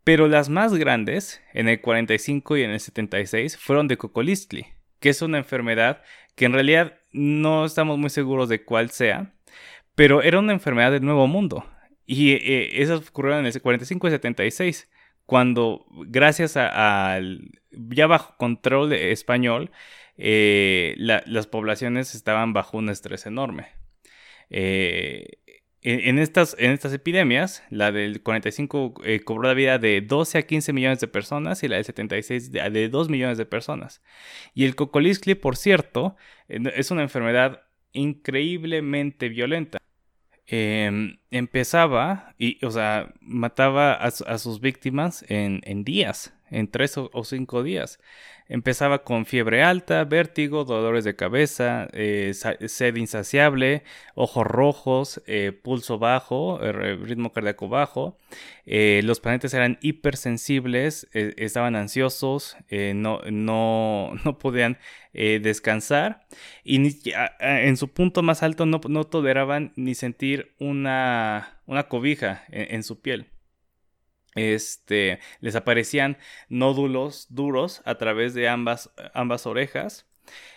Pero 0.03 0.27
las 0.27 0.49
más 0.49 0.73
grandes, 0.75 1.41
en 1.53 1.67
el 1.67 1.81
45 1.81 2.57
y 2.57 2.63
en 2.63 2.71
el 2.71 2.79
76, 2.79 3.57
fueron 3.57 3.87
de 3.87 3.97
Cocolistli, 3.97 4.67
que 4.99 5.09
es 5.09 5.21
una 5.21 5.39
enfermedad 5.39 6.03
que 6.35 6.45
en 6.45 6.53
realidad 6.53 6.99
no 7.11 7.65
estamos 7.65 7.97
muy 7.97 8.09
seguros 8.09 8.49
de 8.49 8.63
cuál 8.63 8.91
sea, 8.91 9.33
pero 9.95 10.21
era 10.21 10.39
una 10.39 10.53
enfermedad 10.53 10.91
del 10.91 11.03
Nuevo 11.03 11.27
Mundo. 11.27 11.65
Y 12.05 12.33
eh, 12.33 12.81
esas 12.81 13.07
ocurrieron 13.07 13.45
en 13.45 13.51
el 13.51 13.61
45 13.61 14.07
y 14.07 14.11
76, 14.11 14.89
cuando 15.25 15.85
gracias 15.89 16.55
al 16.55 17.49
ya 17.71 18.05
bajo 18.05 18.37
control 18.37 18.93
español, 18.93 19.71
eh, 20.17 20.93
las 20.97 21.47
poblaciones 21.47 22.13
estaban 22.13 22.53
bajo 22.53 22.77
un 22.77 22.89
estrés 22.89 23.25
enorme. 23.25 23.69
Eh, 24.49 25.39
en, 25.81 26.19
estas, 26.19 26.55
en 26.59 26.71
estas 26.71 26.93
epidemias, 26.93 27.63
la 27.69 27.91
del 27.91 28.21
45 28.21 28.95
cobró 29.23 29.47
la 29.47 29.53
vida 29.53 29.77
de 29.79 30.01
12 30.01 30.37
a 30.39 30.41
15 30.43 30.73
millones 30.73 30.99
de 30.99 31.07
personas 31.07 31.63
y 31.63 31.67
la 31.67 31.77
del 31.77 31.85
76 31.85 32.51
de, 32.51 32.69
de 32.69 32.89
2 32.89 33.09
millones 33.09 33.37
de 33.37 33.45
personas. 33.45 34.01
Y 34.53 34.65
el 34.65 34.75
cocoliscle, 34.75 35.35
por 35.35 35.57
cierto, 35.57 36.15
es 36.47 36.91
una 36.91 37.03
enfermedad 37.03 37.63
increíblemente 37.93 39.29
violenta. 39.29 39.79
Em, 40.47 41.17
empezaba 41.31 42.35
y, 42.37 42.63
o 42.63 42.69
sea, 42.69 43.13
mataba 43.19 43.93
a, 43.93 44.11
sus 44.11 44.59
víctimas 44.59 45.25
en, 45.27 45.61
en, 45.63 45.83
días, 45.83 46.35
en 46.51 46.69
tres 46.69 46.97
o, 46.97 47.23
cinco 47.23 47.63
días. 47.63 47.99
Empezaba 48.47 49.03
con 49.03 49.25
fiebre 49.25 49.63
alta, 49.63 50.03
vértigo, 50.03 50.65
dolores 50.65 51.03
de 51.03 51.15
cabeza, 51.15 51.87
eh, 51.93 52.33
sed 52.33 52.95
insaciable, 52.95 53.81
ojos 54.13 54.45
rojos, 54.45 55.23
eh, 55.25 55.51
pulso 55.51 55.97
bajo, 55.97 56.59
ritmo 56.59 57.31
cardíaco 57.31 57.69
bajo. 57.69 58.19
Eh, 58.67 59.01
los 59.03 59.19
pacientes 59.19 59.55
eran 59.55 59.79
hipersensibles, 59.81 61.07
estaban 61.11 61.75
ansiosos, 61.75 62.55
no, 62.69 63.21
no, 63.31 64.11
no, 64.23 64.37
podían 64.37 64.77
descansar 65.13 66.27
y 66.63 66.99
en 67.39 67.77
su 67.77 67.87
punto 67.93 68.21
más 68.21 68.43
alto 68.43 68.65
no, 68.65 68.81
no 68.87 69.05
toleraban 69.05 69.71
ni 69.75 69.95
sentir 69.95 70.53
una, 70.59 71.61
una 71.65 71.87
cobija 71.87 72.43
en 72.49 72.83
su 72.83 73.01
piel 73.01 73.27
este, 74.35 75.19
les 75.39 75.55
aparecían 75.55 76.17
nódulos 76.49 77.27
duros 77.29 77.81
a 77.85 77.97
través 77.97 78.33
de 78.33 78.47
ambas, 78.49 78.91
ambas 79.13 79.45
orejas. 79.45 80.05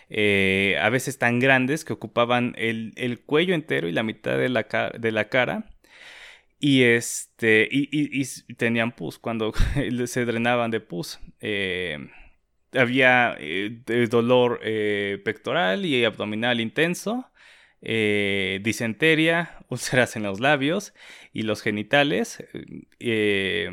Eh, 0.09 0.77
a 0.81 0.89
veces 0.89 1.19
tan 1.19 1.39
grandes 1.39 1.85
que 1.85 1.93
ocupaban 1.93 2.55
el, 2.57 3.21
cuello 3.25 3.53
entero 3.53 3.87
y 3.87 3.91
la 3.91 4.03
mitad 4.03 4.37
de 4.37 4.49
la, 4.49 4.91
de 4.97 5.11
la 5.11 5.29
cara. 5.29 5.65
Y, 6.59 6.83
este, 6.83 7.67
y, 7.71 8.25
tenían 8.55 8.91
pus 8.91 9.17
cuando 9.19 9.53
se 10.05 10.25
drenaban 10.25 10.71
de 10.71 10.81
pus. 10.81 11.19
Eh, 11.39 12.09
había 12.73 13.35
eh, 13.39 13.81
dolor 14.09 14.59
pectoral 15.23 15.85
y 15.85 16.03
abdominal 16.05 16.59
intenso. 16.59 17.29
Eh, 17.81 18.61
úlceras 19.69 20.15
en 20.15 20.23
los 20.23 20.39
labios 20.39 20.93
y 21.33 21.43
los 21.43 21.61
genitales 21.61 22.43
eh, 22.99 23.69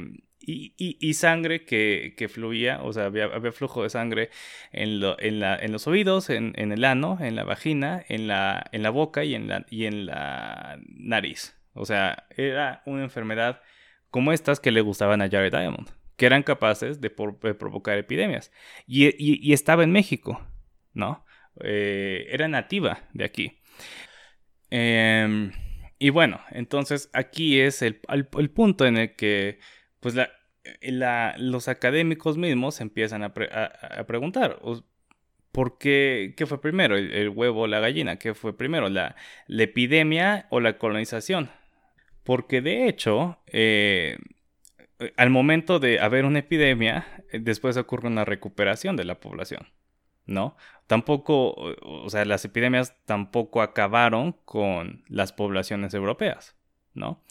y, 0.49 1.15
sangre 1.15 1.65
que, 1.65 2.29
fluía, 2.33 2.81
o 2.83 2.93
sea, 2.93 3.07
había, 3.07 3.29
flujo 3.53 3.83
de 3.83 3.91
sangre 3.91 4.31
en, 4.71 5.01
los 5.01 5.87
oídos, 5.87 6.31
en, 6.31 6.55
el 6.57 6.85
ano, 6.85 7.19
en 7.21 7.35
la 7.35 7.45
vagina, 7.45 8.05
en 8.09 8.29
la, 8.29 8.91
boca 8.91 9.25
y 9.25 9.35
en 9.35 9.49
la, 10.07 10.79
nariz. 10.87 11.57
O 11.75 11.85
sea, 11.85 12.27
era 12.37 12.83
una 12.87 13.03
enfermedad 13.03 13.61
como 14.11 14.33
estas 14.33 14.61
que 14.61 14.71
le 14.71 14.81
gustaban 14.81 15.21
a 15.21 15.29
Jared 15.29 15.53
Diamond, 15.53 15.91
que 16.17 16.27
eran 16.27 16.43
capaces 16.43 17.01
de, 17.01 17.11
provocar 17.11 17.99
epidemias. 17.99 18.53
Y, 18.87 19.53
estaba 19.53 19.85
en 19.85 19.93
México, 19.93 20.41
¿no? 20.95 21.25
Eh, 21.61 22.27
era 22.31 22.49
nativa 22.49 23.01
de 23.13 23.25
aquí. 23.25 23.59
Em, 24.71 25.53
y 25.99 26.11
bueno, 26.11 26.41
entonces 26.51 27.09
aquí 27.13 27.61
es 27.61 27.83
el, 27.83 27.97
punto 28.55 28.87
en 28.87 28.97
el 28.97 29.15
que 29.15 29.59
pues 30.01 30.15
los 31.39 31.69
académicos 31.69 32.37
mismos 32.37 32.81
empiezan 32.81 33.23
a, 33.23 33.33
preguntar, 34.07 34.61
¿por 35.53 35.79
qué, 35.79 36.35
qué 36.37 36.47
fue 36.47 36.61
primero, 36.61 36.97
el, 36.97 37.29
huevo 37.31 37.63
o 37.63 37.67
la 37.67 37.81
gallina? 37.81 38.19
¿Qué 38.19 38.35
fue 38.35 38.57
primero, 38.57 38.89
la, 38.89 39.17
epidemia 39.49 40.47
o 40.51 40.61
la 40.61 40.79
colonización? 40.79 41.51
Porque 42.25 42.61
de 42.61 42.89
hecho, 42.89 43.39
eh, 43.47 44.19
al 45.17 45.31
momento 45.31 45.79
de 45.79 46.01
haber 46.01 46.25
una 46.25 46.41
epidemia, 46.41 47.07
después 47.33 47.77
ocurre 47.77 48.09
una 48.09 48.25
recuperación 48.25 48.97
de 48.97 49.05
la 49.05 49.21
población. 49.21 49.67
¿No? 50.27 50.57
Tampoco, 50.87 51.55
o 51.55 52.11
sea, 52.11 52.25
las 52.25 52.45
epidemias 52.45 52.97
tampoco 53.07 53.63
acabaron 53.63 54.33
con 54.45 55.05
las 55.09 55.33
poblaciones 55.33 55.95
europeas, 55.95 56.57
¿no? 56.95 57.23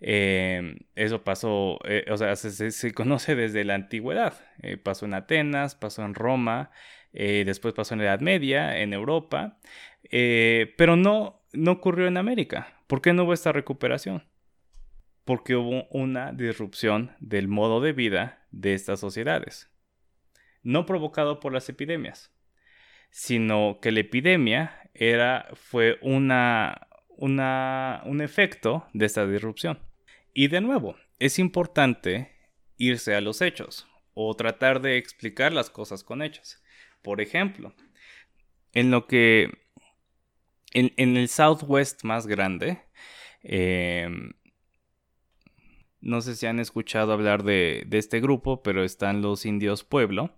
Eh, 0.00 0.76
eso 0.94 1.24
pasó, 1.24 1.78
eh, 1.86 2.04
o 2.10 2.16
sea, 2.18 2.36
se, 2.36 2.92
conoce 2.92 3.34
desde 3.34 3.64
la 3.64 3.74
antigüedad. 3.74 4.34
Eh, 4.62 4.76
pasó 4.76 5.06
en 5.06 5.14
Atenas, 5.14 5.74
pasó 5.74 6.04
en 6.04 6.14
Roma, 6.14 6.70
después 7.12 7.74
pasó 7.74 7.94
en 7.94 8.00
la 8.00 8.06
Edad 8.06 8.20
Media, 8.20 8.78
en 8.78 8.92
Europa, 8.92 9.58
pero 10.10 10.96
no, 10.96 11.42
no 11.52 11.72
ocurrió 11.72 12.08
en 12.08 12.16
América. 12.16 12.74
¿Por 12.86 13.00
qué 13.00 13.12
no 13.12 13.24
hubo 13.24 13.32
esta 13.32 13.52
recuperación? 13.52 14.24
Porque 15.24 15.54
hubo 15.56 15.86
una 15.90 16.32
disrupción 16.32 17.12
del 17.20 17.48
modo 17.48 17.80
de 17.80 17.92
vida 17.92 18.46
de 18.50 18.74
estas 18.74 19.00
sociedades, 19.00 19.70
no 20.62 20.86
provocado 20.86 21.40
por 21.40 21.52
las 21.52 21.68
epidemias, 21.68 22.33
sino 23.14 23.78
que 23.80 23.92
la 23.92 24.00
epidemia 24.00 24.90
era, 24.92 25.48
fue 25.54 25.98
una, 26.02 26.88
una, 27.10 28.02
un 28.06 28.20
efecto 28.20 28.88
de 28.92 29.06
esta 29.06 29.24
disrupción. 29.24 29.78
Y 30.32 30.48
de 30.48 30.60
nuevo, 30.60 30.96
es 31.20 31.38
importante 31.38 32.32
irse 32.76 33.14
a 33.14 33.20
los 33.20 33.40
hechos 33.40 33.86
o 34.14 34.34
tratar 34.34 34.80
de 34.80 34.96
explicar 34.96 35.52
las 35.52 35.70
cosas 35.70 36.02
con 36.02 36.22
hechos. 36.22 36.60
Por 37.02 37.20
ejemplo, 37.20 37.72
en 38.72 38.90
lo 38.90 39.06
que 39.06 39.48
en, 40.72 41.16
el 41.16 41.28
Southwest 41.28 42.02
más 42.02 42.26
grande, 42.26 42.82
em, 43.44 44.32
no 46.00 46.20
sé 46.20 46.34
si 46.34 46.46
han 46.46 46.58
escuchado 46.58 47.12
hablar 47.12 47.44
de, 47.44 47.84
de, 47.86 47.98
este 47.98 48.18
grupo, 48.18 48.64
pero 48.64 48.82
están 48.82 49.22
los 49.22 49.46
indios 49.46 49.84
Pueblo 49.84 50.36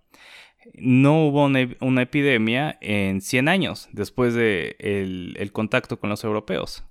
no 0.75 1.25
hubo 1.25 1.45
una, 1.45 2.01
epidemia 2.01 2.77
en 2.81 3.21
100 3.21 3.47
años 3.47 3.89
después 3.91 4.33
de 4.33 4.75
el, 4.79 5.51
contacto 5.51 5.99
con 5.99 6.09
los 6.09 6.23
europeos. 6.23 6.83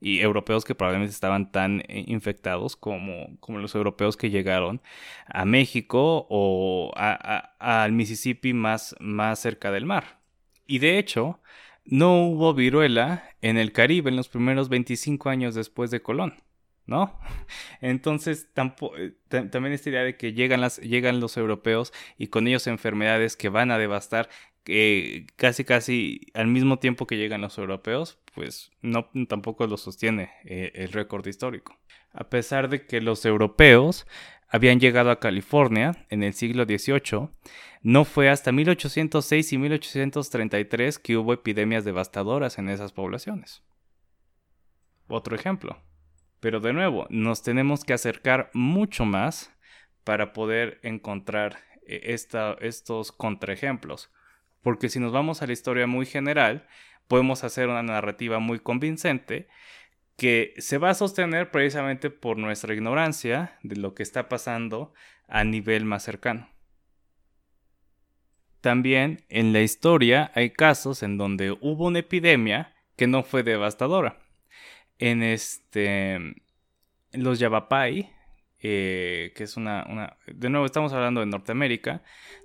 Y 0.00 0.20
europeos 0.20 0.64
que 0.64 0.76
probablemente 0.76 1.12
estaban 1.12 1.50
tan 1.50 1.80
eh, 1.88 2.04
infectados 2.06 2.76
como, 2.76 3.36
como 3.40 3.58
los 3.58 3.74
europeos 3.74 4.16
que 4.16 4.30
llegaron 4.30 4.80
a 5.26 5.44
México 5.44 6.26
o 6.30 6.92
al 6.96 7.92
Mississippi 7.92 8.52
más, 8.52 8.94
más 9.00 9.40
cerca 9.40 9.72
del 9.72 9.86
mar. 9.86 10.20
Y 10.68 10.78
de 10.78 10.98
hecho, 10.98 11.40
no 11.84 12.26
hubo 12.26 12.54
viruela 12.54 13.24
en 13.40 13.56
el 13.56 13.72
Caribe 13.72 14.10
en 14.10 14.16
los 14.16 14.28
primeros 14.28 14.68
25 14.68 15.30
años 15.30 15.54
después 15.54 15.90
de 15.90 16.02
Colón. 16.02 16.34
¿No? 16.88 17.16
Entonces, 17.80 18.48
eh, 18.56 19.12
también 19.28 19.72
esta 19.72 19.90
idea 19.90 20.02
de 20.02 20.16
que 20.16 20.32
llegan, 20.32 20.60
los 21.20 21.36
europeos 21.36 21.92
y 22.16 22.28
con 22.28 22.48
ellos 22.48 22.66
enfermedades 22.66 23.36
que 23.36 23.48
van 23.48 23.70
a 23.70 23.78
devastar 23.78 24.28
casi 25.36 25.64
casi 25.64 26.20
al 26.34 26.46
mismo 26.46 26.78
tiempo 26.78 27.06
que 27.06 27.16
llegan 27.16 27.40
los 27.40 27.56
europeos, 27.56 28.18
pues 28.34 28.70
no 28.82 29.08
tampoco 29.26 29.66
lo 29.66 29.78
sostiene 29.78 30.30
eh, 30.44 30.72
el 30.74 30.92
récord 30.92 31.26
histórico. 31.26 31.78
A 32.12 32.28
pesar 32.28 32.68
de 32.68 32.84
que 32.84 33.00
los 33.00 33.24
europeos 33.24 34.06
habían 34.48 34.80
llegado 34.80 35.10
a 35.10 35.20
California 35.20 36.06
en 36.10 36.22
el 36.22 36.34
siglo 36.34 36.64
XVIII, 36.64 37.28
no 37.82 38.04
fue 38.04 38.28
hasta 38.28 38.52
1806 38.52 39.52
y 39.52 39.58
1833 39.58 40.98
que 40.98 41.16
hubo 41.16 41.32
epidemias 41.32 41.84
devastadoras 41.84 42.58
en 42.58 42.68
esas 42.68 42.92
poblaciones. 42.92 43.62
Otro 45.08 45.34
ejemplo, 45.34 45.80
pero 46.40 46.60
de 46.60 46.72
nuevo, 46.72 47.06
nos 47.10 47.42
tenemos 47.42 47.84
que 47.84 47.92
acercar 47.92 48.50
mucho 48.52 49.04
más 49.04 49.52
para 50.04 50.32
poder 50.32 50.78
encontrar 50.82 51.58
eh, 51.86 52.16
estos 52.60 53.12
contraejemplos. 53.12 54.10
Porque 54.62 54.88
si 54.88 55.00
nos 55.00 55.12
vamos 55.12 55.42
a 55.42 55.46
la 55.46 55.52
historia 55.52 55.86
muy 55.86 56.06
general, 56.06 56.66
podemos 57.08 57.44
hacer 57.44 57.68
una 57.68 57.82
narrativa 57.82 58.38
muy 58.38 58.60
convincente 58.60 59.48
que 60.16 60.54
se 60.58 60.78
va 60.78 60.90
a 60.90 60.94
sostener 60.94 61.50
precisamente 61.50 62.10
por 62.10 62.38
nuestra 62.38 62.74
ignorancia 62.74 63.58
de 63.62 63.76
lo 63.76 63.94
que 63.94 64.02
está 64.02 64.28
pasando 64.28 64.92
a 65.28 65.44
nivel 65.44 65.84
más 65.84 66.02
cercano. 66.02 66.48
También 68.60 69.24
en 69.28 69.52
la 69.52 69.60
historia 69.60 70.32
hay 70.34 70.50
casos 70.50 71.02
en 71.04 71.18
donde 71.18 71.52
hubo 71.52 71.86
una 71.86 72.00
epidemia 72.00 72.74
que 72.96 73.06
no 73.06 73.22
fue 73.22 73.44
devastadora 73.44 74.27
en 74.98 75.22
este 75.22 76.34
los 77.12 77.38
Yavapai, 77.38 78.10
eh, 78.60 79.32
que 79.36 79.44
es 79.44 79.56
una, 79.56 80.16
de 80.26 80.50
nuevo 80.50 80.66
estamos 80.66 80.92
hablando 80.92 81.20
de 81.20 81.26
Norteamérica, 81.26 82.02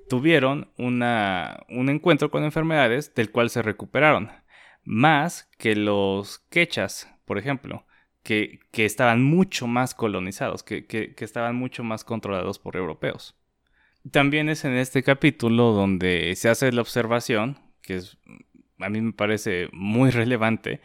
tuvieron 0.08 0.70
una, 0.78 1.64
un 1.70 1.90
encuentro 1.90 2.30
con 2.30 2.44
enfermedades 2.44 3.14
del 3.16 3.32
cual 3.32 3.50
se 3.50 3.62
recuperaron, 3.62 4.32
más 4.84 5.50
que 5.58 5.76
los 5.76 6.40
quechas, 6.50 7.10
por 7.26 7.38
ejemplo, 7.38 7.86
que, 8.22 8.60
que 8.72 8.86
estaban 8.86 9.24
mucho 9.24 9.68
más 9.68 9.96
colonizados, 9.96 10.64
que, 10.64 10.86
que, 10.86 11.14
estaban 11.20 11.56
mucho 11.56 11.84
más 11.84 12.04
controlados 12.04 12.60
por 12.60 12.76
europeos. 12.76 13.36
También 14.12 14.50
es 14.50 14.66
en 14.66 14.74
este 14.74 15.04
capítulo 15.04 15.72
donde 15.72 16.36
se 16.36 16.50
hace 16.50 16.72
la 16.72 16.82
observación, 16.82 17.58
que 17.82 18.02
a 18.80 18.90
mí 18.90 19.02
me 19.02 19.14
parece 19.14 19.70
muy 19.72 20.10
relevante, 20.12 20.82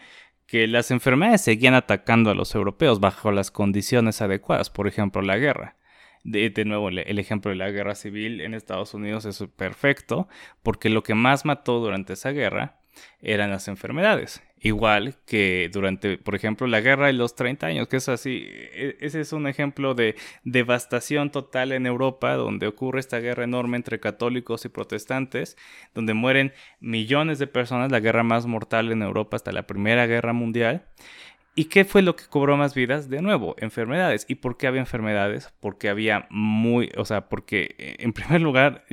que 0.48 0.66
las 0.66 0.90
enfermedades 0.90 1.42
seguían 1.42 1.74
atacando 1.74 2.30
a 2.30 2.34
los 2.34 2.54
europeos 2.54 3.00
bajo 3.00 3.30
las 3.30 3.50
condiciones 3.50 4.22
adecuadas, 4.22 4.70
por 4.70 4.88
ejemplo 4.88 5.20
la 5.20 5.37
guerra. 5.37 5.76
De, 6.24 6.50
nuevo, 6.64 6.88
el 6.88 7.18
ejemplo 7.18 7.50
de 7.50 7.56
la 7.56 7.70
guerra 7.70 7.94
civil 7.94 8.40
en 8.40 8.54
Estados 8.54 8.92
Unidos 8.94 9.24
es 9.26 9.44
perfecto, 9.56 10.26
porque 10.62 10.88
lo 10.88 11.02
que 11.02 11.14
más 11.14 11.44
mató 11.44 11.80
durante 11.80 12.14
esa 12.14 12.30
guerra 12.30 12.77
eran 13.20 13.50
las 13.50 13.68
enfermedades. 13.68 14.42
Igual 14.61 15.14
que 15.24 15.70
durante, 15.72 16.18
por 16.18 16.34
ejemplo, 16.34 16.66
la 16.66 16.80
guerra 16.80 17.06
de 17.06 17.12
los 17.12 17.37
30 17.37 17.66
años, 17.68 17.88
que 17.88 17.98
es 17.98 18.08
así, 18.08 18.44
e, 18.48 18.96
ese 19.00 19.20
es 19.20 19.32
un 19.32 19.46
ejemplo 19.46 19.94
de 19.94 20.16
devastación 20.42 21.30
total 21.30 21.70
en 21.72 21.87
Europa, 21.87 22.34
donde 22.34 22.66
ocurre 22.66 22.98
esta 22.98 23.20
guerra 23.20 23.44
enorme 23.44 23.76
entre 23.76 24.00
católicos 24.00 24.64
y 24.64 24.68
protestantes, 24.68 25.56
donde 25.94 26.14
mueren 26.14 26.52
millones 26.80 27.38
de 27.38 27.46
personas, 27.46 27.92
la 27.92 28.00
guerra 28.00 28.24
más 28.24 28.46
mortal 28.46 28.90
en 28.90 29.02
Europa 29.02 29.37
hasta 29.37 29.52
la 29.52 29.66
Primera 29.66 30.06
Guerra 30.06 30.32
Mundial. 30.32 30.87
¿Y 31.58 31.64
qué 31.64 31.84
fue 31.84 32.02
lo 32.02 32.14
que 32.14 32.24
cobró 32.26 32.56
más 32.56 32.72
vidas? 32.76 33.10
De 33.10 33.20
nuevo, 33.20 33.56
enfermedades. 33.58 34.24
¿Y 34.28 34.36
por 34.36 34.56
qué 34.56 34.68
había 34.68 34.78
enfermedades? 34.80 35.52
Porque 35.58 35.88
había 35.88 36.28
muy, 36.30 36.92
o 36.96 37.04
sea, 37.04 37.28
porque 37.28 37.74
eh, 37.78 37.96
en 37.98 38.12
primer 38.12 38.40
lugar 38.40 38.84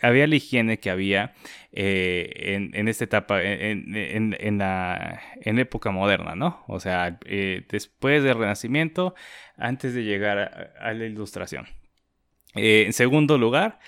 había 0.00 0.26
la 0.26 0.34
higiene 0.34 0.80
que 0.80 0.88
había 0.88 1.34
eh, 1.72 2.70
en, 2.72 2.88
esta 2.88 3.04
etapa, 3.04 3.42
en, 3.42 3.94
en, 3.94 4.56
la 4.56 5.20
en 5.42 5.58
época 5.58 5.90
moderna, 5.90 6.34
¿no? 6.34 6.64
O 6.68 6.80
sea, 6.80 7.18
eh, 7.26 7.66
después 7.68 8.22
del 8.22 8.38
Renacimiento, 8.38 9.14
antes 9.58 9.92
de 9.92 10.02
llegar 10.02 10.72
a 10.80 10.94
la 10.94 11.04
Ilustración. 11.04 11.66
En 12.54 12.92
segundo 12.92 13.38
lugar, 13.38 13.78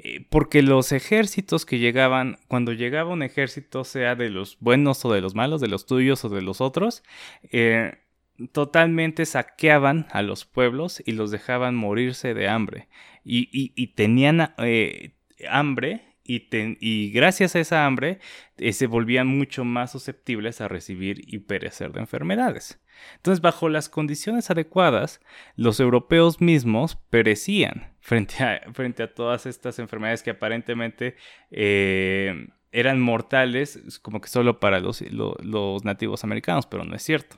eh, 0.00 0.24
porque 0.30 0.62
los 0.62 0.92
ejércitos 0.92 1.66
que 1.66 1.80
llegaban, 1.80 2.38
cuando 2.46 2.72
llegaba 2.72 3.12
un 3.12 3.24
ejército, 3.24 3.82
sea 3.82 4.14
de 4.14 4.30
los 4.30 4.56
buenos 4.60 5.04
o 5.04 5.12
de 5.12 5.20
los 5.20 5.34
malos, 5.34 5.60
de 5.60 5.66
los 5.66 5.86
tuyos 5.86 6.24
o 6.24 6.28
de 6.28 6.40
los 6.40 6.60
otros, 6.60 7.02
eh, 7.50 7.98
totalmente 8.52 9.26
saqueaban 9.26 10.06
a 10.12 10.22
los 10.22 10.44
pueblos 10.44 11.02
y 11.04 11.12
los 11.12 11.32
dejaban 11.32 11.74
morirse 11.74 12.32
de 12.32 12.48
hambre. 12.48 12.88
Y, 13.24 13.88
tenían 13.88 14.54
eh, 14.58 15.16
hambre 15.50 16.14
y, 16.24 17.10
gracias 17.10 17.56
a 17.56 17.60
esa 17.60 17.84
hambre 17.84 18.20
se 18.56 18.86
volvían 18.86 19.26
mucho 19.26 19.64
más 19.64 19.90
susceptibles 19.92 20.60
a 20.60 20.68
recibir 20.68 21.24
y 21.26 21.40
perecer 21.40 21.92
de 21.92 22.00
enfermedades. 22.00 22.80
Entonces, 23.16 23.40
bajo 23.40 23.68
las 23.68 23.88
condiciones 23.88 24.50
adecuadas, 24.50 25.20
los 25.56 25.80
europeos 25.80 26.40
mismos 26.40 26.96
perecían 27.10 27.97
frente 28.08 28.42
a, 28.42 28.62
frente 28.72 29.02
a 29.02 29.14
todas 29.14 29.46
estas 29.46 29.78
enfermedades 29.78 30.22
que 30.22 30.30
aparentemente 30.30 31.14
eh, 31.50 32.48
eran 32.72 33.00
mortales, 33.00 34.00
como 34.02 34.20
que 34.20 34.28
solo 34.28 34.60
para 34.60 34.80
los, 34.80 35.02
los 35.12 35.84
nativos 35.84 36.24
americanos, 36.24 36.66
pero 36.66 36.84
no 36.84 36.96
es 36.96 37.02
cierto. 37.02 37.36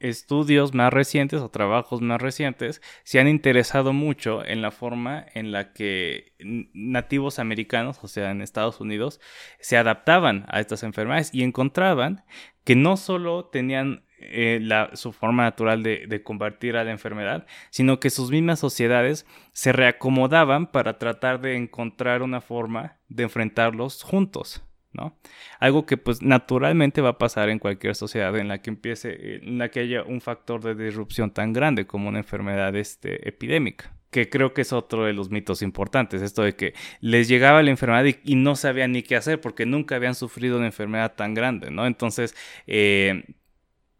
Estudios 0.00 0.74
más 0.74 0.92
recientes 0.92 1.40
o 1.40 1.48
trabajos 1.50 2.02
más 2.02 2.20
recientes 2.20 2.82
se 3.04 3.20
han 3.20 3.28
interesado 3.28 3.92
mucho 3.92 4.44
en 4.44 4.60
la 4.60 4.70
forma 4.70 5.24
en 5.34 5.50
la 5.50 5.72
que 5.72 6.34
nativos 6.74 7.38
americanos, 7.38 7.98
o 8.02 8.08
sea, 8.08 8.30
en 8.30 8.42
Estados 8.42 8.80
Unidos, 8.80 9.20
se 9.60 9.78
adaptaban 9.78 10.44
a 10.48 10.60
estas 10.60 10.82
enfermedades 10.82 11.30
y 11.32 11.42
encontraban 11.42 12.24
que 12.64 12.76
no 12.76 12.96
solo 12.96 13.46
tenían 13.46 14.04
eh, 14.18 14.58
la, 14.62 14.90
su 14.94 15.12
forma 15.12 15.44
natural 15.44 15.82
de, 15.82 16.06
de, 16.06 16.22
combatir 16.22 16.76
a 16.76 16.84
la 16.84 16.90
enfermedad, 16.90 17.46
sino 17.70 18.00
que 18.00 18.10
sus 18.10 18.30
mismas 18.30 18.58
sociedades 18.58 19.26
se 19.52 19.72
reacomodaban 19.72 20.70
para 20.70 20.98
tratar 20.98 21.40
de 21.40 21.56
encontrar 21.56 22.22
una 22.22 22.40
forma 22.40 22.98
de 23.08 23.24
enfrentarlos 23.24 24.02
juntos. 24.02 24.64
¿no? 24.94 25.18
Algo 25.58 25.86
que 25.86 25.96
pues 25.96 26.22
naturalmente 26.22 27.00
va 27.00 27.10
a 27.10 27.18
pasar 27.18 27.48
en 27.50 27.58
cualquier 27.58 27.94
sociedad 27.94 28.36
en 28.38 28.48
la 28.48 28.62
que 28.62 28.70
empiece, 28.70 29.36
en 29.36 29.58
la 29.58 29.68
que 29.68 29.80
haya 29.80 30.04
un 30.04 30.20
factor 30.20 30.62
de 30.62 30.74
disrupción 30.82 31.32
tan 31.32 31.52
grande 31.52 31.86
como 31.86 32.08
una 32.08 32.18
enfermedad 32.18 32.74
este, 32.76 33.28
epidémica 33.28 33.92
que 34.14 34.30
creo 34.30 34.54
que 34.54 34.60
es 34.60 34.72
otro 34.72 35.06
de 35.06 35.12
los 35.12 35.30
mitos 35.30 35.60
importantes, 35.60 36.22
esto 36.22 36.42
de 36.42 36.54
que 36.54 36.72
les 37.00 37.26
llegaba 37.26 37.64
la 37.64 37.70
enfermedad 37.70 38.04
y, 38.22 38.36
no 38.36 38.54
sabían 38.54 38.92
ni 38.92 39.02
qué 39.02 39.16
hacer 39.16 39.40
porque 39.40 39.66
nunca 39.66 39.96
habían 39.96 40.14
sufrido 40.14 40.56
una 40.56 40.66
enfermedad 40.66 41.16
tan 41.16 41.34
grande, 41.34 41.72
¿no? 41.72 41.84
Entonces, 41.84 42.36
eh, 42.68 43.24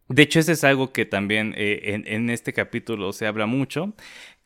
de 0.09 0.23
hecho, 0.23 0.40
eso 0.40 0.53
es 0.53 0.64
algo 0.64 0.93
que 0.93 1.07
también 1.07 1.55
eh, 1.57 2.03
en, 2.07 2.31
este 2.31 2.53
capítulo 2.53 3.12
se 3.12 3.27
habla 3.27 3.47
mucho, 3.47 3.95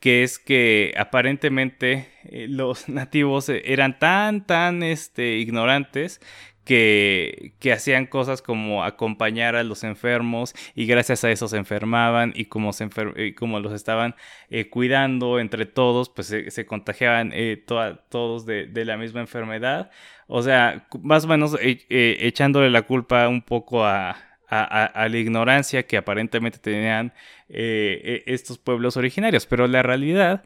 que 0.01 0.23
es 0.23 0.39
que 0.39 0.95
aparentemente 0.97 2.09
eh, 2.25 2.47
los 2.49 2.89
nativos 2.91 3.49
eran 3.49 3.99
tan, 3.99 4.47
tan 4.47 4.83
este, 4.83 5.39
ignorantes 5.39 6.21
que, 6.69 7.55
que, 7.61 7.73
hacían 7.73 8.05
cosas 8.05 8.43
como 8.43 8.85
acompañar 8.85 9.57
a 9.57 9.65
los 9.65 9.85
enfermos 9.85 10.55
y 10.75 10.85
gracias 10.85 11.25
a 11.25 11.31
eso 11.31 11.49
se 11.49 11.57
enfermaban 11.57 12.35
y 12.37 12.45
como, 12.45 12.75
se 12.75 12.91
como 13.37 13.59
los 13.59 13.73
estaban 13.73 14.15
eh, 14.51 14.69
cuidando 14.69 15.41
entre 15.41 15.65
todos, 15.65 16.11
pues 16.11 16.27
se, 16.27 16.67
contagiaban 16.67 17.31
eh, 17.33 17.65
todos 18.11 18.45
de, 18.45 18.67
de, 18.67 18.85
la 18.85 18.99
misma 18.99 19.21
enfermedad. 19.21 19.91
O 20.27 20.43
sea, 20.43 20.87
más 21.03 21.25
o 21.25 21.29
menos 21.29 21.57
eh, 21.59 21.87
echándole 22.21 22.69
la 22.69 22.83
culpa 22.83 23.29
un 23.29 23.41
poco 23.41 23.87
a, 23.87 24.28
a, 24.51 25.09
la 25.09 25.17
ignorancia 25.17 25.87
que 25.87 25.97
aparentemente 25.97 26.59
tenían 26.59 27.13
estos 27.49 28.59
pueblos 28.59 28.97
originarios. 28.97 29.47
Pero 29.47 29.67
la 29.67 29.83
realidad, 29.83 30.45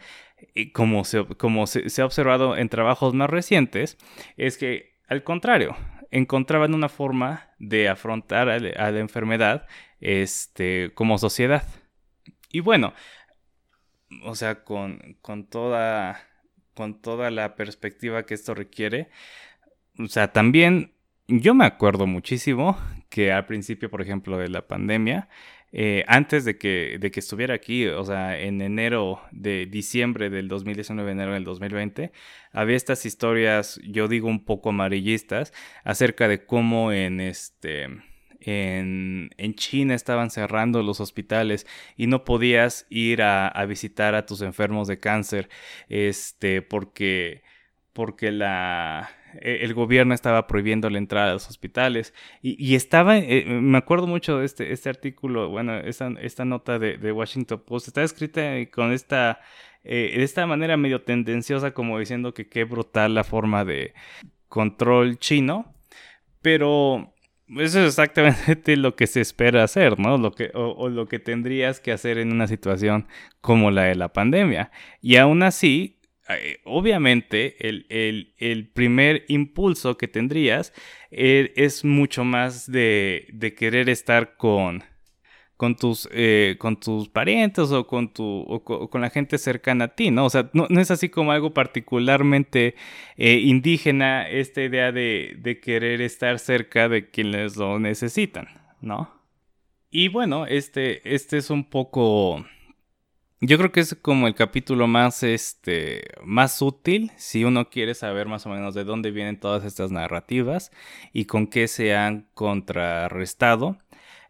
como, 0.72 1.04
se 1.04 2.02
ha 2.02 2.04
observado 2.04 2.56
en 2.56 2.68
trabajos 2.68 3.14
más 3.14 3.30
recientes, 3.30 3.98
es 4.36 4.58
que 4.58 4.92
al 5.12 5.24
contrario, 5.24 5.76
encontraban 6.10 6.72
una 6.72 6.88
forma 6.88 7.50
de 7.58 7.90
afrontar 7.90 8.48
a, 8.48 8.58
la 8.58 8.98
enfermedad 8.98 9.66
este, 10.00 10.90
como 10.94 11.18
sociedad. 11.18 11.68
Y 12.50 12.60
bueno, 12.60 12.94
o 14.24 14.34
sea, 14.34 14.64
con, 14.64 15.18
con, 15.20 15.46
toda, 15.46 16.18
con 16.72 17.02
toda 17.02 17.30
la 17.30 17.56
perspectiva 17.56 18.24
que 18.24 18.32
esto 18.32 18.54
requiere, 18.54 19.10
o 19.98 20.06
sea, 20.06 20.32
también 20.32 20.94
yo 21.28 21.52
me 21.54 21.66
acuerdo 21.66 22.06
muchísimo 22.06 22.78
que 23.12 23.30
al 23.30 23.44
principio, 23.44 23.90
por 23.90 24.00
ejemplo, 24.00 24.38
de 24.38 24.48
la 24.48 24.66
pandemia, 24.66 25.28
eh, 25.70 26.02
antes 26.08 26.46
de 26.46 26.56
que, 26.56 26.96
de 26.98 27.10
que 27.10 27.20
estuviera 27.20 27.52
aquí, 27.52 27.86
o 27.86 28.02
sea, 28.06 28.40
en 28.40 28.62
enero 28.62 29.20
de 29.32 29.66
diciembre 29.66 30.30
del 30.30 30.48
2019, 30.48 31.12
enero 31.12 31.34
del 31.34 31.44
2020, 31.44 32.10
había 32.52 32.74
estas 32.74 33.04
historias, 33.04 33.78
yo 33.84 34.08
digo 34.08 34.28
un 34.28 34.46
poco 34.46 34.70
amarillistas, 34.70 35.52
acerca 35.84 36.26
de 36.26 36.46
cómo 36.46 36.90
en 36.92 37.20
este... 37.20 37.88
En, 38.44 39.30
en, 39.36 39.54
China 39.54 39.94
estaban 39.94 40.30
cerrando 40.30 40.82
los 40.82 40.98
hospitales 41.00 41.64
y 41.96 42.08
no 42.08 42.24
podías 42.24 42.86
ir 42.90 43.22
a, 43.22 43.46
a, 43.46 43.66
visitar 43.66 44.16
a 44.16 44.26
tus 44.26 44.42
enfermos 44.42 44.88
de 44.88 44.98
cáncer, 44.98 45.48
este, 45.88 46.60
porque, 46.60 47.42
porque 47.92 48.32
la, 48.32 49.10
el 49.40 49.74
gobierno 49.74 50.14
estaba 50.14 50.46
prohibiendo 50.46 50.90
la 50.90 50.98
entrada 50.98 51.30
a 51.30 51.32
los 51.34 51.48
hospitales 51.48 52.14
y, 52.42 52.74
estaba, 52.74 53.18
eh, 53.18 53.44
me 53.46 53.78
acuerdo 53.78 54.06
mucho 54.06 54.38
de 54.38 54.46
este, 54.46 54.72
este 54.72 54.88
artículo, 54.88 55.48
bueno, 55.48 55.78
esta, 55.78 56.10
esta 56.20 56.44
nota 56.44 56.78
de, 56.78 57.12
Washington 57.12 57.62
Post, 57.66 57.88
está 57.88 58.02
escrita 58.02 58.42
con 58.72 58.92
esta, 58.92 59.40
eh, 59.84 60.14
de 60.16 60.22
esta 60.22 60.46
manera 60.46 60.76
medio 60.76 61.02
tendenciosa 61.02 61.72
como 61.72 61.98
diciendo 61.98 62.34
que 62.34 62.48
qué 62.48 62.64
brutal 62.64 63.14
la 63.14 63.24
forma 63.24 63.64
de 63.64 63.94
control 64.48 65.18
chino, 65.18 65.74
pero 66.42 67.12
eso 67.60 67.80
es 67.80 67.86
exactamente 67.86 68.76
lo 68.76 68.96
que 68.96 69.06
se 69.06 69.20
espera 69.20 69.64
hacer, 69.64 69.98
¿no? 69.98 70.18
Lo 70.18 70.32
que, 70.32 70.50
o, 70.54 70.88
lo 70.88 71.06
que 71.06 71.18
tendrías 71.18 71.80
que 71.80 71.92
hacer 71.92 72.18
en 72.18 72.32
una 72.32 72.46
situación 72.46 73.06
como 73.40 73.70
la 73.70 73.84
de 73.84 73.94
la 73.94 74.12
pandemia. 74.12 74.70
Y 75.00 75.16
aún 75.16 75.42
así, 75.42 75.98
eh, 76.28 76.60
obviamente 76.64 77.56
el, 77.68 78.70
primer 78.74 79.24
impulso 79.28 79.98
que 79.98 80.06
tendrías 80.06 80.72
eh, 81.10 81.52
es 81.56 81.84
mucho 81.84 82.24
más 82.24 82.70
de, 82.70 83.54
querer 83.58 83.88
estar 83.88 84.36
con, 84.36 84.84
con, 85.56 85.74
tus, 85.74 86.08
eh, 86.12 86.56
con 86.58 86.78
tus 86.78 87.08
parientes 87.08 87.72
o 87.72 87.86
con, 87.86 88.12
tu, 88.12 88.62
con, 88.64 89.00
la 89.00 89.10
gente 89.10 89.36
cercana 89.36 89.86
a 89.86 89.88
ti, 89.88 90.10
¿no? 90.12 90.26
O 90.26 90.30
sea, 90.30 90.48
no, 90.52 90.66
es 90.68 90.90
así 90.92 91.08
como 91.08 91.32
algo 91.32 91.52
particularmente 91.52 92.76
indígena 93.16 94.28
esta 94.28 94.62
idea 94.62 94.92
de, 94.92 95.36
de 95.38 95.58
querer 95.60 96.00
estar 96.00 96.38
cerca 96.38 96.88
de 96.88 97.10
quienes 97.10 97.56
lo 97.56 97.80
necesitan, 97.80 98.46
¿no? 98.80 99.22
Y 99.90 100.08
bueno, 100.08 100.46
este, 100.46 101.14
este 101.14 101.36
es 101.36 101.50
un 101.50 101.64
poco 101.64 102.46
yo 103.44 103.58
creo 103.58 103.72
que 103.72 103.80
es 103.80 103.96
como 104.00 104.28
el 104.28 104.36
capítulo 104.36 104.86
más, 104.86 105.24
este, 105.24 106.12
más 106.22 106.62
útil 106.62 107.10
si 107.16 107.42
uno 107.42 107.70
quiere 107.70 107.94
saber 107.94 108.28
más 108.28 108.46
o 108.46 108.50
menos 108.50 108.72
de 108.72 108.84
dónde 108.84 109.10
vienen 109.10 109.40
todas 109.40 109.64
estas 109.64 109.90
narrativas 109.90 110.70
y 111.12 111.24
con 111.24 111.48
qué 111.48 111.66
se 111.66 111.96
han 111.96 112.28
contrarrestado. 112.34 113.78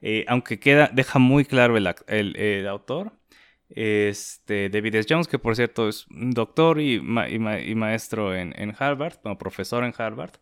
Eh, 0.00 0.24
aunque 0.28 0.58
queda, 0.58 0.90
deja 0.92 1.18
muy 1.18 1.44
claro 1.44 1.76
el, 1.76 2.66
autor, 2.66 3.12
este, 3.68 4.70
David 4.70 4.94
S. 4.94 5.06
Jones, 5.08 5.28
que 5.28 5.38
por 5.38 5.56
cierto 5.56 5.88
es 5.90 6.06
doctor 6.08 6.80
y, 6.80 7.00
maestro 7.00 8.34
en, 8.34 8.74
Harvard, 8.78 9.16
como 9.22 9.36
profesor 9.36 9.84
en 9.84 9.92
Harvard, 9.96 10.32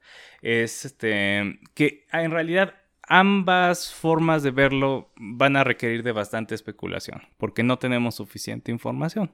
es 0.42 0.84
este, 0.84 1.58
que 1.74 2.06
en 2.12 2.30
realidad 2.30 2.79
ambas 3.10 3.92
formas 3.92 4.44
de 4.44 4.52
verlo 4.52 5.10
van 5.16 5.56
a 5.56 5.64
requerir 5.64 6.04
de 6.04 6.12
bastante 6.12 6.54
especulación, 6.54 7.22
porque 7.38 7.64
no 7.64 7.76
tenemos 7.78 8.14
suficiente 8.14 8.70
información. 8.70 9.32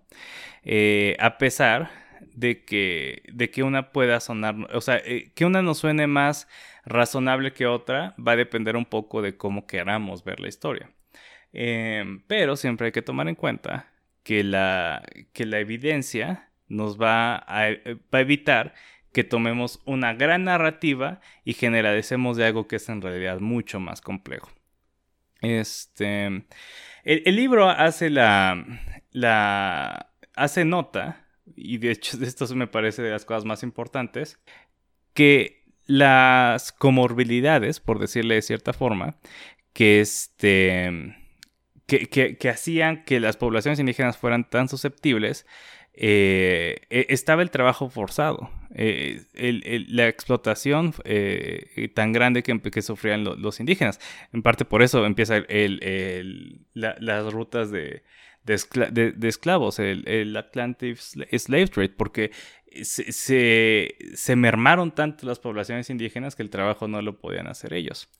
Eh, 0.65 1.15
a 1.21 1.37
pesar 1.37 1.91
de 2.35 2.65
que, 2.65 3.23
de 3.31 3.51
que 3.51 3.63
una 3.63 3.93
pueda 3.93 4.19
sonar, 4.21 4.57
o 4.75 4.81
sea, 4.81 4.97
eh, 5.05 5.31
que 5.35 5.45
una 5.45 5.61
nos 5.61 5.79
suene 5.79 6.07
más 6.07 6.49
razonable 6.87 7.53
que 7.53 7.67
otra, 7.67 8.15
va 8.19 8.33
a 8.33 8.37
depender 8.37 8.77
un 8.77 8.87
poco 8.87 9.21
de 9.21 9.37
cómo 9.37 9.67
queramos 9.67 10.25
ver 10.25 10.41
la 10.41 10.49
historia. 10.49 10.91
Em, 11.53 12.23
pero 12.27 12.57
siempre 12.57 12.87
hay 12.87 12.93
que 12.93 13.03
tomar 13.03 13.29
en 13.29 13.35
cuenta 13.35 13.91
que 14.23 14.43
la, 14.43 15.03
que 15.35 15.45
la 15.45 15.61
evidencia 15.61 16.51
nos 16.69 17.01
va 17.01 17.45
a, 17.47 17.71
eh, 17.71 17.99
va 18.13 18.19
a 18.19 18.23
evitar 18.23 18.75
que 19.17 19.25
tomemos 19.25 19.81
una 19.87 20.13
gran 20.13 20.45
narrativa 20.45 21.23
y 21.43 21.55
generalicemos 21.55 22.37
de 22.37 22.45
algo 22.45 22.69
que 22.69 22.77
es 22.77 22.87
en 22.91 23.01
realidad 23.01 23.41
mucho 23.41 23.81
más 23.81 24.03
complejo. 24.03 24.51
Este, 25.41 26.27
el, 27.03 27.37
libro 27.37 27.67
hace 27.67 28.11
la, 28.11 28.63
la, 29.13 30.13
hace 30.35 30.67
nota, 30.67 31.25
y 31.47 31.79
de 31.79 31.93
hecho 31.93 32.19
esto 32.23 32.47
me 32.55 32.67
parece 32.67 33.01
de 33.01 33.11
las 33.11 33.25
cosas 33.25 33.47
más 33.47 33.63
importantes, 33.63 34.39
que 35.15 35.65
las 35.87 36.71
comorbilidades, 36.73 37.81
por 37.81 37.99
decirle 37.99 38.35
de 38.35 38.43
cierta 38.43 38.75
forma, 38.75 39.17
que 39.73 40.03
este... 40.03 41.17
Que, 41.87 42.37
que, 42.37 42.49
hacían 42.51 43.05
que 43.05 43.21
las 43.21 43.39
poblaciones 43.39 43.79
indígenas 43.79 44.19
fueran 44.19 44.51
tan 44.51 44.69
susceptibles 44.69 45.47
eh, 45.95 46.81
e, 46.91 47.07
estaba 47.11 47.43
el 47.43 47.51
trabajo 47.51 47.89
forzado, 47.89 48.51
eh, 48.79 49.25
la 49.89 50.07
explotación 50.07 50.93
eh, 51.05 51.91
tan 51.95 52.13
grande 52.13 52.43
que, 52.43 52.83
sufrían 52.83 53.25
los 53.25 53.59
indígenas. 53.59 53.99
En 54.35 54.43
parte 54.43 54.67
por 54.67 54.83
eso 54.83 55.07
empiezan 55.07 55.47
las 56.75 57.33
rutas 57.33 57.71
de, 57.71 58.03
esclavos, 59.23 59.79
el, 59.79 60.37
Atlantic 60.37 60.99
Slave 60.99 61.69
Trade, 61.69 61.89
porque 61.97 62.33
se, 62.83 64.37
mermaron 64.37 64.95
tanto 64.95 65.27
las 65.27 65.39
poblaciones 65.39 65.89
indígenas 65.89 66.37
que 66.37 66.43
el 66.43 66.51
trabajo 66.51 66.87
no 66.87 67.01
lo 67.01 67.19
podían 67.19 67.47
hacer 67.47 67.73
ellos. 67.73 68.11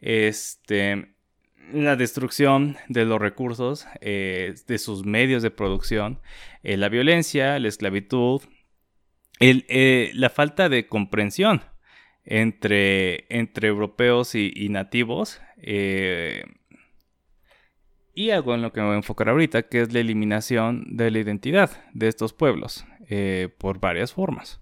Este, 0.00 1.12
la 1.70 1.96
destrucción 1.96 2.78
de 2.88 3.04
los 3.04 3.20
recursos, 3.20 3.86
eh, 4.00 4.54
de 4.66 4.78
sus 4.78 5.04
medios 5.04 5.42
de 5.42 5.50
producción, 5.50 6.18
la 6.62 6.88
violencia, 6.88 7.58
la 7.58 7.68
esclavitud, 7.68 8.40
eh, 9.40 10.10
la 10.14 10.30
falta 10.30 10.68
de 10.68 10.86
comprensión 10.86 11.62
entre, 12.24 13.26
entre 13.34 13.68
europeos 13.68 14.34
y, 14.34 14.68
nativos. 14.68 15.40
y 18.14 18.30
algo 18.30 18.54
en 18.54 18.62
lo 18.62 18.72
que 18.72 18.80
me 18.80 18.86
voy 18.86 18.94
a 18.94 18.98
enfocar 18.98 19.28
ahorita, 19.28 19.62
que 19.62 19.80
es 19.80 19.92
la 19.92 20.00
eliminación 20.00 20.84
de 20.96 21.10
la 21.10 21.18
identidad 21.20 21.70
de 21.94 22.08
estos 22.08 22.32
pueblos 22.32 22.84
por 23.58 23.80
varias 23.80 24.12
formas. 24.12 24.60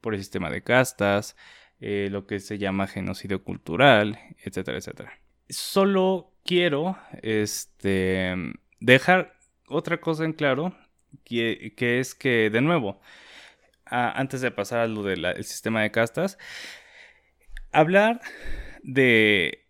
Por 0.00 0.14
el 0.14 0.20
sistema 0.20 0.48
de 0.50 0.62
castas, 0.62 1.36
lo 1.80 2.26
que 2.26 2.40
se 2.40 2.56
llama 2.58 2.86
genocidio 2.86 3.42
cultural, 3.44 4.18
etcétera, 4.42 4.78
etcétera. 4.78 5.12
solo 5.48 6.34
quiero 6.44 6.96
este, 7.22 8.34
dejar 8.80 9.34
otra 9.68 10.00
cosa 10.00 10.24
en 10.24 10.32
claro, 10.32 10.74
que, 11.24 11.74
es 11.78 12.14
que, 12.14 12.50
de 12.50 12.60
nuevo, 12.60 13.00
antes 13.86 14.40
de 14.40 14.50
pasar 14.50 14.80
a 14.80 14.86
lo 14.86 15.02
del 15.02 15.44
sistema 15.44 15.82
de 15.82 15.90
castas, 15.90 16.38
hablar 17.72 18.20
de 18.82 19.64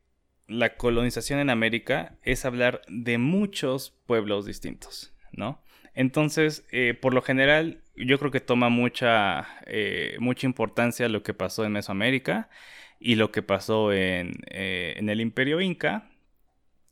la 0.46 0.76
colonización 0.76 1.40
en 1.40 1.50
América 1.50 2.16
es 2.22 2.44
hablar 2.44 2.82
de 2.88 3.18
muchos 3.18 3.90
pueblos 4.06 4.46
distintos, 4.46 5.14
¿no? 5.32 5.62
Entonces, 5.94 6.66
eh, 6.72 6.94
por 6.94 7.14
lo 7.14 7.22
general, 7.22 7.82
yo 7.96 8.18
creo 8.18 8.30
que 8.30 8.40
toma 8.40 8.68
mucha, 8.68 9.46
eh, 9.66 10.16
mucha 10.18 10.46
importancia 10.46 11.08
lo 11.08 11.22
que 11.22 11.34
pasó 11.34 11.64
en 11.64 11.72
Mesoamérica 11.72 12.50
y 12.98 13.14
lo 13.14 13.30
que 13.30 13.42
pasó 13.42 13.92
en, 13.92 14.32
eh, 14.50 14.94
en, 14.96 15.08
el 15.08 15.20
Imperio 15.20 15.60
Inca. 15.60 16.10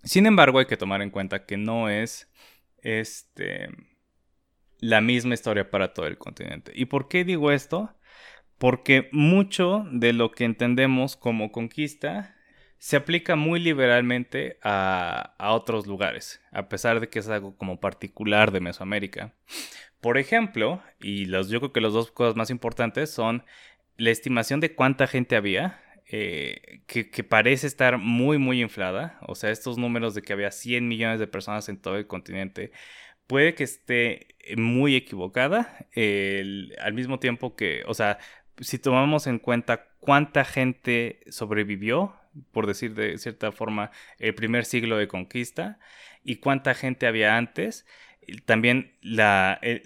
Sin 0.05 0.27
embargo, 0.27 0.61
hay 0.61 0.67
que 0.67 0.77
tomar 0.77 1.03
en 1.03 1.11
cuenta 1.11 1.47
que 1.47 1.57
no 1.57 1.89
es 1.89 2.31
este, 2.83 3.69
la 4.83 5.01
misma 5.01 5.35
historia 5.35 5.71
para 5.71 5.95
todo 5.95 6.07
el 6.09 6.19
continente. 6.19 6.73
¿Y 6.75 6.87
por 6.87 7.09
qué 7.09 7.25
digo 7.25 7.53
esto? 7.53 7.95
Porque 8.59 9.09
mucho 9.13 9.87
de 9.93 10.13
lo 10.13 10.33
que 10.33 10.45
entendemos 10.45 11.17
como 11.17 11.53
conquista 11.53 12.35
se 12.79 12.97
aplica 12.97 13.37
muy 13.37 13.61
liberalmente 13.61 14.59
a, 14.61 15.37
otros 15.39 15.87
lugares, 15.87 16.43
a 16.51 16.69
pesar 16.69 16.99
de 16.99 17.09
que 17.09 17.21
es 17.21 17.29
algo 17.29 17.57
como 17.57 17.79
particular 17.79 18.51
de 18.51 18.59
Mesoamérica. 18.59 19.35
Por 20.01 20.19
ejemplo, 20.19 20.83
y 21.01 21.27
los, 21.27 21.49
yo 21.49 21.61
creo 21.61 21.73
que 21.73 21.81
las 21.81 21.93
dos 21.93 22.11
cosas 22.11 22.35
más 22.35 22.51
importantes 22.51 23.09
son 23.09 23.45
la 23.99 24.11
estimación 24.11 24.59
de 24.59 24.75
cuánta 24.75 25.07
gente 25.07 25.37
había, 25.37 25.81
eh, 26.09 26.83
que, 26.89 27.09
que, 27.09 27.23
parece 27.23 27.69
estar 27.69 27.99
muy, 27.99 28.37
muy 28.39 28.61
inflada. 28.61 29.21
O 29.29 29.37
sea, 29.37 29.51
estos 29.51 29.79
números 29.79 30.15
de 30.15 30.23
que 30.23 30.33
había 30.33 30.51
100 30.51 30.89
millones 30.89 31.21
de 31.21 31.29
personas 31.29 31.69
en 31.69 31.81
todo 31.81 31.97
el 31.97 32.09
continente, 32.09 32.73
puede 33.27 33.55
que 33.55 33.65
esté 33.65 34.37
muy 34.57 34.97
equivocada. 34.97 35.77
al 36.81 36.93
mismo 36.95 37.19
tiempo 37.19 37.57
que, 37.57 37.83
o 37.87 37.95
sea, 37.95 38.19
si 38.61 38.79
tomamos 38.79 39.27
en 39.27 39.39
cuenta 39.39 39.89
cuánta 40.01 40.45
gente 40.45 41.21
sobrevivió, 41.29 42.15
por 42.51 42.67
decir 42.67 42.95
de 42.95 43.19
cierta 43.19 43.53
forma, 43.53 43.91
el 44.19 44.35
primer 44.35 44.65
siglo 44.65 44.97
de 44.97 45.09
conquista 45.09 45.79
y 46.25 46.37
cuánta 46.37 46.75
gente 46.75 47.07
había 47.07 47.37
antes. 47.37 47.87
También 48.45 48.93
la, 49.03 49.59
el, 49.63 49.83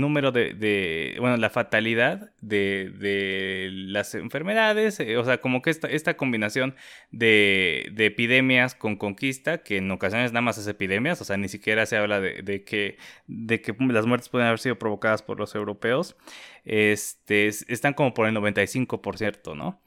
número 0.00 0.30
de, 0.30 1.16
bueno, 1.18 1.36
la 1.36 1.50
fatalidad 1.50 2.30
de, 2.40 3.68
las 3.72 4.14
enfermedades, 4.14 5.00
eh, 5.00 5.16
o 5.16 5.24
sea, 5.24 5.40
como 5.40 5.60
que 5.60 5.70
esta, 5.70 5.88
esta 5.88 6.16
combinación 6.16 6.76
de, 7.10 7.92
epidemias 7.98 8.76
con 8.76 8.96
conquista, 8.96 9.58
que 9.64 9.78
en 9.78 9.90
ocasiones 9.90 10.32
nada 10.32 10.42
más 10.42 10.58
es 10.58 10.68
epidemias, 10.68 11.20
o 11.20 11.24
sea, 11.24 11.36
ni 11.36 11.48
siquiera 11.48 11.86
se 11.86 11.96
habla 11.96 12.20
de, 12.20 12.64
que, 12.64 12.98
de 13.26 13.60
que 13.60 13.74
las 13.78 14.06
muertes 14.06 14.28
pueden 14.28 14.46
haber 14.46 14.60
sido 14.60 14.78
provocadas 14.78 15.22
por 15.22 15.38
los 15.38 15.54
europeos, 15.56 16.16
este, 16.64 17.48
están 17.48 17.94
como 17.94 18.14
por 18.14 18.28
el 18.28 18.34
95%, 18.36 19.56
¿no? 19.56 19.82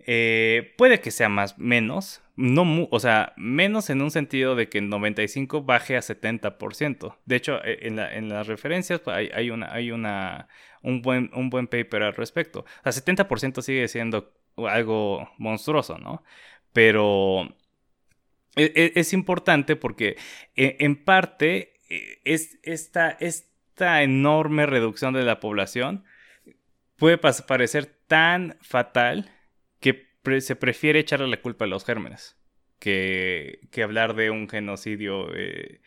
Eh, 0.00 0.74
puede 0.78 1.00
que 1.00 1.10
sea 1.10 1.28
más, 1.28 1.58
menos, 1.58 2.22
no 2.36 2.88
o 2.90 3.00
sea, 3.00 3.32
menos 3.36 3.90
en 3.90 4.00
un 4.00 4.10
sentido 4.10 4.54
de 4.54 4.68
que 4.68 4.78
el 4.78 4.88
95 4.88 5.62
baje 5.62 5.96
a 5.96 6.00
70%. 6.00 7.16
De 7.24 7.36
hecho, 7.36 7.62
e, 7.64 7.86
en, 7.88 7.98
en 7.98 8.28
las 8.28 8.46
referencias 8.46 9.00
pues, 9.00 9.16
hay, 9.16 9.30
hay, 9.34 9.50
una, 9.50 9.72
hay 9.72 9.90
una, 9.90 10.48
un, 10.82 11.02
buen, 11.02 11.30
un 11.34 11.50
buen 11.50 11.66
paper 11.66 12.04
al 12.04 12.14
respecto. 12.14 12.60
O 12.84 12.90
sea, 12.90 13.04
70% 13.04 13.60
sigue 13.60 13.88
siendo 13.88 14.32
algo 14.56 15.30
monstruoso, 15.38 15.98
¿no? 15.98 16.22
Pero 16.72 17.56
e, 18.56 18.72
e, 18.74 18.92
es, 18.94 19.12
importante 19.12 19.76
porque 19.76 20.16
en 20.56 20.96
parte 20.96 21.74
es 22.24 22.58
esta, 22.62 23.10
esta 23.20 24.02
enorme 24.02 24.66
reducción 24.66 25.12
de 25.14 25.22
la 25.22 25.40
población 25.40 26.04
puede 26.96 27.18
parecer 27.18 27.86
tan 28.06 28.58
fatal 28.60 29.30
se 30.40 30.56
prefiere 30.56 31.00
echarle 31.00 31.28
la 31.28 31.40
culpa 31.40 31.64
a 31.64 31.68
los 31.68 31.84
gérmenes 31.84 32.36
que, 32.78 33.60
que 33.70 33.82
hablar 33.82 34.14
de 34.14 34.30
un 34.30 34.48
genocidio 34.48 35.34
eh, 35.34 35.80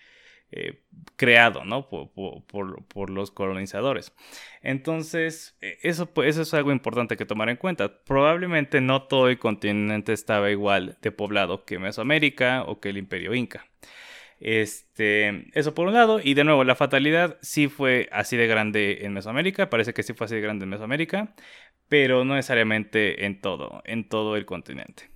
eh, 0.52 0.84
creado 1.16 1.64
¿no? 1.64 1.88
Por, 1.88 2.12
por, 2.12 2.86
por, 2.86 3.10
los 3.10 3.32
colonizadores. 3.32 4.14
Entonces, 4.62 5.58
e, 5.62 5.78
eso, 5.84 6.12
eso 6.24 6.42
es 6.42 6.54
algo 6.54 6.72
importante 6.72 7.16
que 7.16 7.26
tomar 7.26 7.50
en 7.50 7.58
cuenta. 7.58 8.04
Probablemente 8.04 8.82
no 8.82 9.04
todo 9.04 9.30
el 9.30 9.40
continente 9.40 10.14
estaba 10.14 10.52
igual 10.52 10.98
de 11.02 11.12
poblado 11.12 11.64
que 11.64 11.80
Mesoamérica 11.80 12.64
o 12.64 12.82
que 12.82 12.90
el 12.90 12.98
imperio 12.98 13.34
inca. 13.34 13.68
Este, 14.42 15.48
eso 15.54 15.76
por 15.76 15.88
un 15.88 15.94
lado, 15.94 16.20
y 16.22 16.34
de 16.34 16.44
nuevo, 16.44 16.64
la 16.64 16.76
fatalidad 16.76 17.38
sí 17.42 17.68
fue 17.68 18.10
así 18.12 18.38
de 18.38 18.48
grande 18.48 19.06
en 19.06 19.14
Mesoamérica, 19.14 19.70
parece 19.70 19.94
que 19.94 20.02
sí 20.02 20.14
fue 20.14 20.26
así 20.26 20.36
de 20.36 20.42
grande 20.42 20.64
en 20.64 20.70
Mesoamérica, 20.70 21.36
pero 21.92 22.24
no 22.24 22.36
necesariamente 22.36 23.26
en 23.26 23.42
todo, 23.42 23.82
en 23.84 24.08
todo 24.08 24.38
el 24.38 24.46
continente. 24.46 25.10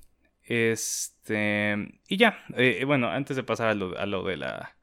Este, 0.44 2.02
y 2.10 2.18
ya, 2.18 2.44
eh, 2.58 2.84
bueno, 2.86 3.10
antes 3.10 3.38
de 3.38 3.44
pasar 3.44 3.70
a 3.70 3.74
lo, 3.74 4.24
de 4.24 4.36
la 4.36 4.76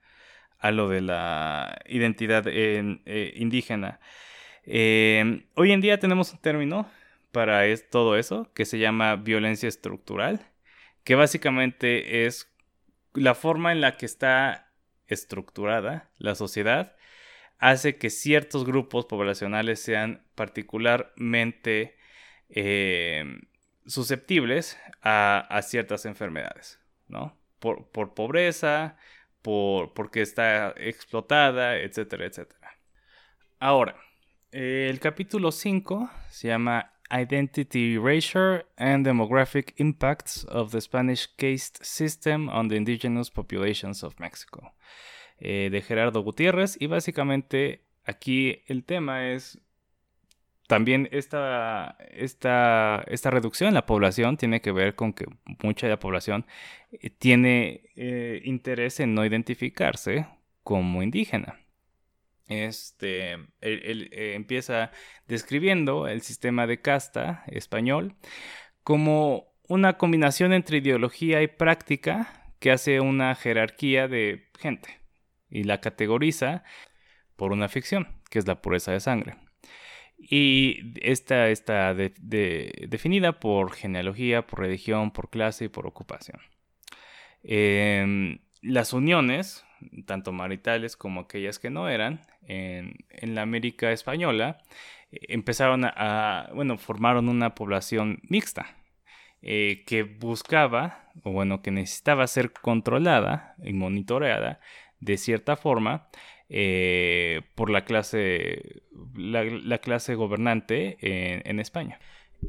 a 0.59 0.71
lo 0.71 0.89
de 0.89 1.03
la 1.03 1.83
identidad 1.85 2.45
eh, 2.49 3.35
indígena. 3.37 4.01
Eh, 4.65 5.45
hoy 5.55 5.73
en 5.73 5.83
día 5.83 5.99
tenemos 5.99 6.33
un 6.33 6.39
término 6.39 6.91
para 7.31 7.63
todo 7.91 8.17
eso 8.17 8.51
que 8.55 8.65
se 8.65 8.79
llama 8.79 9.17
violencia 9.17 9.69
estructural, 9.69 10.47
que 11.05 11.15
básicamente 11.15 12.25
es 12.25 12.51
la 13.13 13.35
forma 13.35 13.71
en 13.71 13.83
la 13.83 13.99
que 13.99 14.07
está 14.07 14.73
estructurada 15.09 16.09
la 16.17 16.37
sociedad 16.37 16.97
hace 17.63 17.97
que 17.97 18.11
ciertos 18.11 18.65
grupos 18.65 19.07
poblacionales 19.07 19.81
sean 19.81 20.27
particularmente 20.35 21.97
eh, 22.49 23.25
susceptibles 23.87 24.77
a, 25.01 25.61
ciertas 25.63 26.05
enfermedades, 26.05 26.81
¿no? 27.07 27.39
Por, 27.61 27.89
pobreza, 28.15 28.97
por, 29.43 29.95
porque 29.95 30.23
está 30.23 30.75
explotada, 30.77 31.77
etcétera, 31.77 32.27
etcétera. 32.27 32.77
Ahora, 33.61 33.95
el 34.51 34.99
capítulo 34.99 35.53
5 35.53 36.11
se 36.31 36.49
llama 36.49 36.95
Identity, 37.13 37.95
Erasure 37.95 38.67
and 38.77 39.07
Demographic 39.07 39.73
Impacts 39.77 40.45
of 40.47 40.73
the 40.73 40.81
Spanish 40.81 41.29
Caste 41.37 41.79
System 41.85 42.49
on 42.49 42.67
the 42.67 42.75
Indigenous 42.75 43.31
Populations 43.31 44.03
of 44.03 44.19
Mexico. 44.19 44.75
Eh, 45.45 45.71
de 45.73 45.83
Gerardo 45.83 46.23
Gutiérrez. 46.23 46.77
Y 46.79 46.87
básicamente 46.87 47.83
aquí 48.05 48.63
el 48.69 48.85
tema 48.85 49.33
es 49.33 49.61
también 50.69 51.09
esta, 51.11 51.97
esta, 52.13 53.05
esta 53.09 53.31
reducción. 53.31 53.67
En 53.69 53.75
la 53.75 53.85
población 53.85 54.37
tiene 54.37 54.61
que 54.61 54.71
ver 54.71 54.95
con 54.95 55.13
que 55.13 55.27
mucha 55.65 55.89
de 55.89 55.95
la 55.95 55.99
población 55.99 56.47
eh, 56.93 57.11
tiene 57.11 57.91
eh, 57.97 58.41
interés 58.45 59.01
en 59.01 59.15
no 59.15 59.27
identificarse 59.27 60.29
como 60.63 61.03
indígena. 61.03 61.59
Este, 62.47 63.33
él, 63.61 64.11
empieza 64.13 64.93
describiendo 65.27 66.07
el 66.07 66.21
sistema 66.23 66.69
de 66.69 66.81
casta 66.81 67.43
español 67.49 68.15
como 68.85 69.53
una 69.67 69.99
combinación 69.99 70.53
entre 70.53 70.79
ideología 70.79 71.43
y 71.43 71.49
práctica 71.49 72.53
que 72.61 72.71
hace 72.71 73.01
una 73.01 73.35
jerarquía 73.35 74.07
de 74.07 74.49
gente 74.57 75.02
y 75.53 75.65
la 75.65 75.81
categoriza 75.81 76.65
por 77.37 77.53
una 77.53 77.69
ficción, 77.69 78.09
que 78.31 78.39
es 78.39 78.47
la 78.47 78.63
pureza 78.63 78.93
de 78.93 79.01
sangre. 79.01 79.37
Y 80.19 80.95
esta 81.03 81.49
está 81.49 81.95
definida 81.95 83.41
por 83.41 83.73
genealogía, 83.73 84.47
por 84.47 84.61
religión, 84.61 85.11
por 85.11 85.31
clase 85.31 85.67
y 85.67 85.69
por 85.69 85.87
ocupación. 85.87 86.41
Em, 87.43 88.39
las 88.63 88.93
uniones, 88.93 89.65
tanto 90.07 90.33
maritales 90.33 90.97
como 90.97 91.23
aquellas 91.23 91.59
que 91.59 91.71
no 91.71 91.89
eran, 91.89 92.21
en, 92.47 92.95
la 93.35 93.43
América 93.43 93.93
española, 93.93 94.59
empezaron 95.11 95.85
a, 95.85 96.51
bueno, 96.55 96.79
formaron 96.79 97.29
una 97.29 97.55
población 97.55 98.21
mixta, 98.23 98.77
eh, 99.43 99.83
que 99.87 100.05
buscaba, 100.05 101.11
o 101.25 101.33
bueno, 101.33 101.63
que 101.63 101.73
necesitaba 101.73 102.27
ser 102.29 102.53
controlada 102.53 103.57
y 103.65 103.73
monitoreada 103.73 104.61
de 105.03 105.19
cierta 105.19 105.57
forma 105.57 106.09
eh, 106.49 107.43
por 107.55 107.71
la 107.71 107.85
clase, 107.85 108.83
la, 109.15 109.79
clase 109.79 110.15
gobernante 110.15 110.97
en, 111.01 111.59
España. 111.59 111.99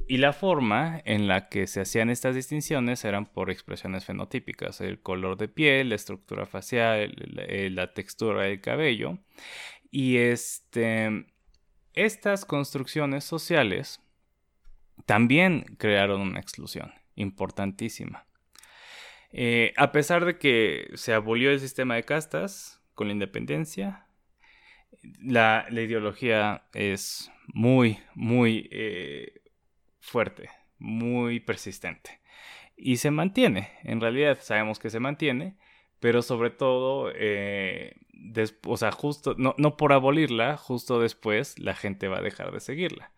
Y 0.07 0.17
la 0.17 0.33
forma 0.33 1.01
en 1.05 1.27
la 1.27 1.49
que 1.49 1.67
se 1.67 1.81
hacían 1.81 2.09
estas 2.09 2.35
distinciones 2.35 3.05
eran 3.05 3.25
por 3.25 3.49
expresiones 3.49 4.05
fenotípicas, 4.05 4.81
el 4.81 5.01
color 5.01 5.37
de 5.37 5.47
piel, 5.47 5.89
la 5.89 5.95
estructura 5.95 6.45
facial, 6.45 7.13
la, 7.15 7.93
textura 7.93 8.43
del 8.43 8.61
cabello. 8.61 9.17
Y 9.89 10.17
este, 10.17 11.25
estas 11.93 12.45
construcciones 12.45 13.23
sociales 13.23 13.99
también 15.05 15.75
crearon 15.77 16.21
una 16.21 16.39
exclusión 16.39 16.91
importantísima. 17.15 18.27
Eh, 19.34 19.74
a 19.78 19.91
pesar 19.91 20.26
de 20.26 20.38
que 20.38 20.91
se 20.93 21.13
abolió 21.13 21.52
el 21.52 21.60
sistema 21.60 21.96
de 21.96 22.04
castas 22.04 22.82
con 22.93 23.08
la 23.08 23.13
independencia, 23.13 24.06
la, 25.19 25.65
ideología 25.72 26.67
es 26.74 27.32
muy, 27.48 28.00
muy 28.13 28.69
eh, 28.72 29.41
fuerte, 30.00 30.50
muy 30.78 31.39
persistente. 31.39 32.22
Y 32.78 32.98
se 32.98 33.12
mantiene, 33.12 33.72
en 33.84 34.02
realidad 34.02 34.38
sabemos 34.39 34.78
que 34.80 34.91
se 34.91 35.00
mantiene, 35.00 35.58
pero 36.00 36.22
sobre 36.22 36.52
todo, 36.52 37.12
eh, 37.15 37.96
o 38.65 38.78
sea, 38.78 38.91
justo, 38.91 39.36
no, 39.38 39.56
no 39.58 39.78
por 39.78 39.93
abolirla, 39.93 40.58
justo 40.58 41.00
después 41.00 41.58
la 41.60 41.76
gente 41.76 42.08
va 42.08 42.19
a 42.19 42.22
dejar 42.22 42.52
de 42.52 42.60
seguirla. 42.60 43.12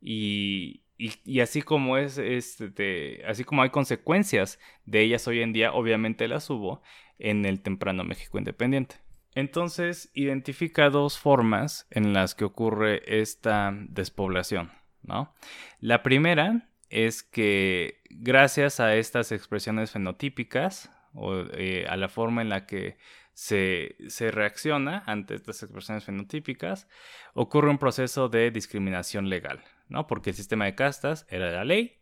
Y, 0.00 0.81
y, 0.98 1.40
así 1.40 1.62
como 1.62 1.96
es, 1.96 2.18
este, 2.18 3.24
así 3.26 3.44
como 3.44 3.62
hay 3.62 3.70
consecuencias 3.70 4.60
de 4.84 5.00
ellas 5.00 5.26
hoy 5.26 5.40
en 5.40 5.52
día, 5.52 5.72
obviamente 5.72 6.28
las 6.28 6.48
hubo 6.50 6.82
en 7.18 7.44
el 7.44 7.60
temprano 7.60 8.04
México 8.04 8.38
independiente. 8.38 8.96
Entonces, 9.34 10.10
identifica 10.14 10.90
dos 10.90 11.18
formas 11.18 11.86
en 11.90 12.12
las 12.12 12.34
que 12.34 12.44
ocurre 12.44 13.02
esta 13.20 13.72
despoblación, 13.88 14.70
¿no? 15.02 15.34
La 15.80 16.02
primera 16.02 16.68
es 16.90 17.22
que 17.22 18.02
gracias 18.10 18.78
a 18.78 18.94
estas 18.94 19.32
expresiones 19.32 19.90
fenotípicas 19.90 20.90
o 21.14 21.44
eh, 21.54 21.86
a 21.88 21.96
la 21.96 22.08
forma 22.08 22.42
en 22.42 22.50
la 22.50 22.66
que 22.66 22.98
se, 23.32 23.96
se, 24.08 24.30
reacciona 24.30 25.02
ante 25.06 25.34
estas 25.34 25.62
expresiones 25.62 26.04
fenotípicas, 26.04 26.86
ocurre 27.32 27.70
un 27.70 27.78
proceso 27.78 28.28
de 28.28 28.50
discriminación 28.50 29.30
legal, 29.30 29.64
¿no? 29.92 30.06
Porque 30.06 30.30
el 30.30 30.36
sistema 30.36 30.64
de 30.64 30.74
castas 30.74 31.26
era 31.30 31.50
la 31.50 31.64
ley 31.64 31.98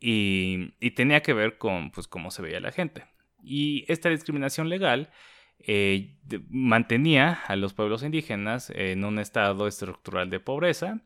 y, 0.00 0.90
tenía 0.92 1.22
que 1.22 1.32
ver 1.32 1.58
con 1.58 1.90
pues, 1.90 2.08
cómo 2.08 2.30
se 2.30 2.42
veía 2.42 2.60
la 2.60 2.72
gente. 2.72 3.04
Y 3.42 3.84
esta 3.88 4.08
discriminación 4.08 4.68
legal 4.68 5.10
eh, 5.58 6.14
mantenía 6.48 7.40
a 7.46 7.56
los 7.56 7.74
pueblos 7.74 8.02
indígenas 8.02 8.70
en 8.74 9.04
un 9.04 9.18
estado 9.18 9.66
estructural 9.66 10.30
de 10.30 10.40
pobreza, 10.40 11.00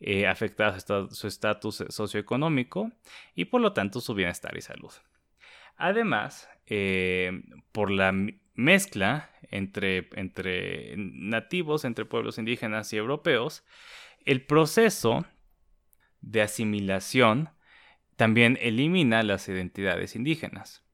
eh, 0.00 0.26
afectaba 0.26 0.78
su 0.80 1.26
estatus 1.26 1.84
socioeconómico 1.88 2.92
y 3.34 3.46
por 3.46 3.60
lo 3.60 3.72
tanto 3.72 4.00
su 4.00 4.14
bienestar 4.14 4.56
y 4.56 4.60
salud. 4.60 4.92
Además, 5.76 6.48
eh, 6.66 7.42
por 7.72 7.90
la 7.90 8.14
mezcla 8.54 9.30
entre, 9.50 10.08
entre 10.14 10.94
nativos, 10.96 11.84
entre 11.84 12.04
pueblos 12.04 12.38
indígenas 12.38 12.92
y 12.92 12.96
europeos, 12.96 13.64
el 14.24 14.44
proceso 14.44 15.24
de 16.20 16.42
asimilación 16.42 17.50
también 18.16 18.58
elimina 18.60 19.22
las 19.22 19.48
identidades 19.48 20.16
indígenas, 20.16 20.84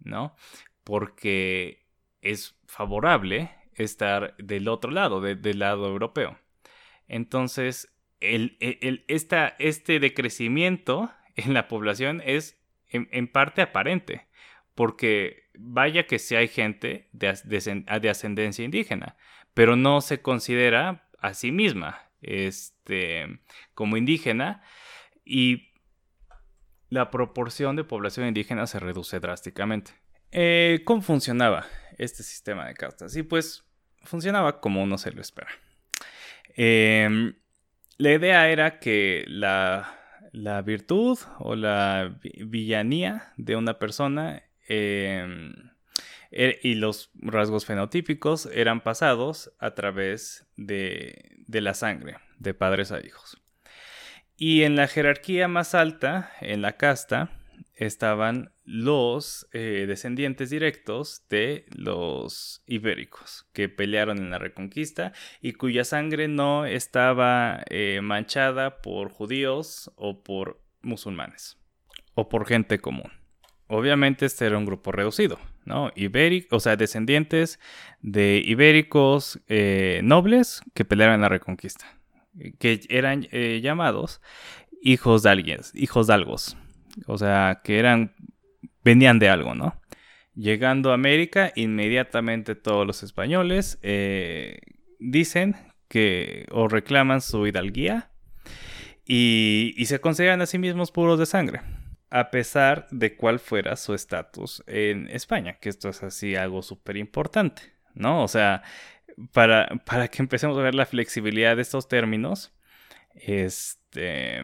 ¿no? 0.00 0.36
Porque 0.84 1.86
es 2.20 2.56
favorable 2.66 3.50
estar 3.74 4.36
del 4.36 4.68
otro 4.68 4.90
lado, 4.90 5.20
del 5.20 5.58
lado 5.58 5.86
europeo. 5.86 6.38
Entonces, 7.08 7.94
el, 8.20 8.56
este 9.08 10.00
decrecimiento 10.00 11.10
en 11.36 11.54
la 11.54 11.68
población 11.68 12.22
es 12.24 12.60
en, 12.90 13.28
parte 13.28 13.62
aparente, 13.62 14.26
porque 14.74 15.48
vaya 15.54 16.06
que 16.06 16.18
sí 16.18 16.36
hay 16.36 16.48
gente 16.48 17.08
de, 17.12 18.08
ascendencia 18.10 18.64
indígena, 18.64 19.16
pero 19.52 19.74
no 19.74 20.00
se 20.00 20.20
considera 20.20 21.08
a 21.18 21.34
sí 21.34 21.50
misma 21.50 22.03
este, 22.26 23.40
como 23.74 23.96
indígena 23.96 24.62
y 25.24 25.70
la 26.90 27.10
proporción 27.10 27.76
de 27.76 27.84
población 27.84 28.26
indígena 28.28 28.66
se 28.66 28.78
reduce 28.78 29.20
drásticamente. 29.20 29.92
Eh, 30.30 30.82
¿Cómo 30.84 31.02
funcionaba 31.02 31.66
este 31.98 32.22
sistema 32.22 32.66
de 32.66 32.74
castas? 32.74 33.16
Y 33.16 33.22
pues 33.22 33.64
funcionaba 34.02 34.60
como 34.60 34.82
uno 34.82 34.98
se 34.98 35.12
lo 35.12 35.20
espera. 35.20 35.50
Em, 36.56 37.34
la 37.98 38.12
idea 38.12 38.48
era 38.48 38.78
que 38.78 39.24
la, 39.26 39.90
virtud 40.64 41.18
o 41.38 41.54
la 41.56 42.18
villanía 42.22 43.32
de 43.36 43.56
una 43.56 43.78
persona 43.78 44.42
em, 44.68 45.52
er, 46.34 46.58
y 46.62 46.74
los 46.74 47.10
rasgos 47.14 47.64
fenotípicos 47.64 48.46
eran 48.46 48.82
pasados 48.82 49.52
a 49.58 49.74
través 49.74 50.46
de 50.56 51.14
la 51.48 51.74
sangre, 51.74 52.16
de 52.38 52.54
padres 52.54 52.92
a 52.92 53.04
hijos. 53.04 53.40
Y 54.36 54.62
en 54.62 54.76
la 54.76 54.88
jerarquía 54.88 55.46
más 55.48 55.74
alta, 55.74 56.32
en 56.40 56.60
la 56.60 56.76
casta, 56.76 57.30
estaban 57.74 58.52
los 58.64 59.48
eh, 59.52 59.84
descendientes 59.86 60.50
directos 60.50 61.26
de 61.28 61.66
los 61.70 62.62
ibéricos 62.66 63.46
que 63.52 63.68
pelearon 63.68 64.18
en 64.18 64.30
la 64.30 64.38
reconquista 64.38 65.12
y 65.40 65.52
cuya 65.52 65.84
sangre 65.84 66.28
no 66.28 66.66
estaba 66.66 67.62
eh, 67.68 68.00
manchada 68.02 68.80
por 68.80 69.10
judíos 69.10 69.92
o 69.96 70.22
por 70.22 70.60
musulmanes 70.82 71.58
o 72.14 72.28
por 72.28 72.46
gente 72.46 72.78
común. 72.78 73.12
Obviamente 73.66 74.26
este 74.26 74.46
era 74.46 74.58
un 74.58 74.66
grupo 74.66 74.92
reducido, 74.92 75.38
¿no? 75.64 75.90
Ibérico, 75.94 76.56
o 76.56 76.60
sea, 76.60 76.76
descendientes 76.76 77.58
de 78.02 78.42
ibéricos 78.44 79.40
eh, 79.48 80.00
nobles 80.04 80.62
que 80.74 80.84
pelearon 80.84 81.16
en 81.16 81.20
la 81.22 81.28
reconquista 81.28 81.86
que 82.58 82.80
eran 82.88 83.28
eh, 83.30 83.60
llamados 83.62 84.20
hijos 84.82 85.22
de 85.22 85.30
alguien, 85.30 85.60
hijos 85.74 86.06
de 86.06 86.14
algos. 86.14 86.56
O 87.06 87.18
sea, 87.18 87.60
que 87.64 87.78
eran, 87.78 88.14
venían 88.84 89.18
de 89.18 89.28
algo, 89.28 89.54
¿no? 89.54 89.80
Llegando 90.34 90.90
a 90.90 90.94
América, 90.94 91.52
inmediatamente 91.54 92.54
todos 92.54 92.86
los 92.86 93.02
españoles 93.02 93.78
eh, 93.82 94.58
dicen 94.98 95.56
que 95.88 96.46
o 96.50 96.68
reclaman 96.68 97.20
su 97.20 97.46
hidalguía 97.46 98.10
y, 99.06 99.74
y 99.76 99.86
se 99.86 100.00
consideran 100.00 100.40
a 100.40 100.46
sí 100.46 100.58
mismos 100.58 100.90
puros 100.90 101.18
de 101.18 101.26
sangre, 101.26 101.60
a 102.14 102.30
pesar 102.30 102.86
de 102.92 103.16
cuál 103.16 103.40
fuera 103.40 103.74
su 103.74 103.92
estatus 103.92 104.62
en 104.68 105.08
España, 105.10 105.54
que 105.54 105.68
esto 105.68 105.88
es 105.88 106.00
así 106.04 106.36
algo 106.36 106.62
súper 106.62 106.96
importante, 106.96 107.72
¿no? 107.92 108.22
O 108.22 108.28
sea, 108.28 108.62
para, 109.32 109.66
para 109.84 110.06
que 110.06 110.22
empecemos 110.22 110.56
a 110.56 110.62
ver 110.62 110.76
la 110.76 110.86
flexibilidad 110.86 111.56
de 111.56 111.62
estos 111.62 111.88
términos, 111.88 112.52
este, 113.16 114.42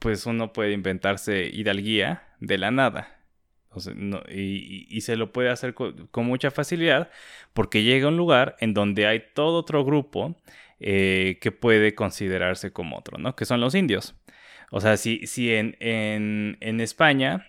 pues 0.00 0.26
uno 0.26 0.52
puede 0.52 0.72
inventarse 0.72 1.48
hidalguía 1.52 2.24
de 2.40 2.58
la 2.58 2.72
nada. 2.72 3.20
y, 4.28 5.00
se 5.02 5.14
lo 5.14 5.32
puede 5.32 5.50
hacer 5.50 5.72
con, 5.72 6.26
mucha 6.26 6.50
facilidad 6.50 7.12
porque 7.52 7.84
llega 7.84 8.06
a 8.06 8.08
un 8.08 8.16
lugar 8.16 8.56
en 8.58 8.74
donde 8.74 9.06
hay 9.06 9.22
todo 9.34 9.58
otro 9.60 9.84
grupo 9.84 10.34
eh, 10.80 11.38
que 11.40 11.52
puede 11.52 11.94
considerarse 11.94 12.72
como 12.72 12.98
otro, 12.98 13.18
¿no? 13.18 13.36
Que 13.36 13.44
son 13.44 13.60
los 13.60 13.76
indios. 13.76 14.16
O 14.70 14.80
sea, 14.80 14.96
si, 14.96 15.26
si 15.26 15.54
en, 15.54 15.76
en, 15.80 16.58
en 16.60 16.80
España 16.80 17.46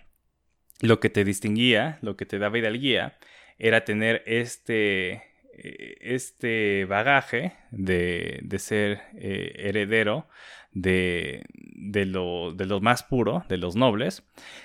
lo 0.80 1.00
que 1.00 1.10
te 1.10 1.24
distinguía, 1.24 1.98
lo 2.02 2.16
que 2.16 2.26
te 2.26 2.38
daba 2.38 2.58
hidalguía, 2.58 3.18
era 3.58 3.84
tener 3.84 4.22
este, 4.26 5.22
eh, 5.60 5.96
este 6.00 6.84
bagaje 6.84 7.52
de, 7.72 8.46
ser 8.58 9.00
eh, 9.16 9.54
heredero 9.56 10.28
de, 10.72 11.44
de, 11.52 12.06
lo, 12.06 12.54
más 12.80 13.02
puro, 13.02 13.44
de 13.48 13.56
los 13.56 13.74
nobles, 13.74 14.22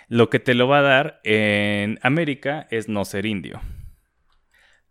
lo 0.08 0.30
que 0.30 0.40
te 0.40 0.54
lo 0.54 0.68
va 0.68 0.80
a 0.80 0.84
dar 0.84 1.22
en 1.24 2.00
América 2.04 2.68
es 2.70 2.90
no 2.90 3.06
ser 3.06 3.26
indio. 3.26 3.60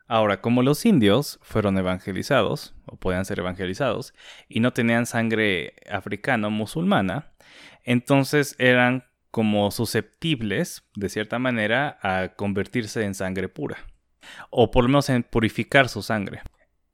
Ahora, 0.09 0.41
como 0.41 0.63
los 0.63 0.85
indios 0.85 1.39
fueron 1.43 1.79
evangelizados, 1.79 2.75
o 2.93 2.97
podían 2.97 3.25
ser 3.25 3.39
evangelizados, 3.39 4.15
y 4.49 4.61
no 4.61 4.73
tenían 4.73 5.07
sangre 5.07 5.75
africana 5.91 6.49
o 6.49 6.51
musulmana, 6.51 7.33
entonces 7.85 8.55
eran 8.59 9.05
como 9.31 9.71
susceptibles, 9.71 10.85
de 10.95 11.09
cierta 11.09 11.39
manera, 11.39 11.99
a 12.03 12.35
convertirse 12.37 13.03
en 13.05 13.15
sangre 13.15 13.49
pura 13.49 13.79
o 14.51 14.71
por 14.71 14.85
lo 14.85 14.89
menos 14.89 15.09
en 15.09 15.23
purificar 15.23 15.89
su 15.89 16.03
sangre. 16.03 16.43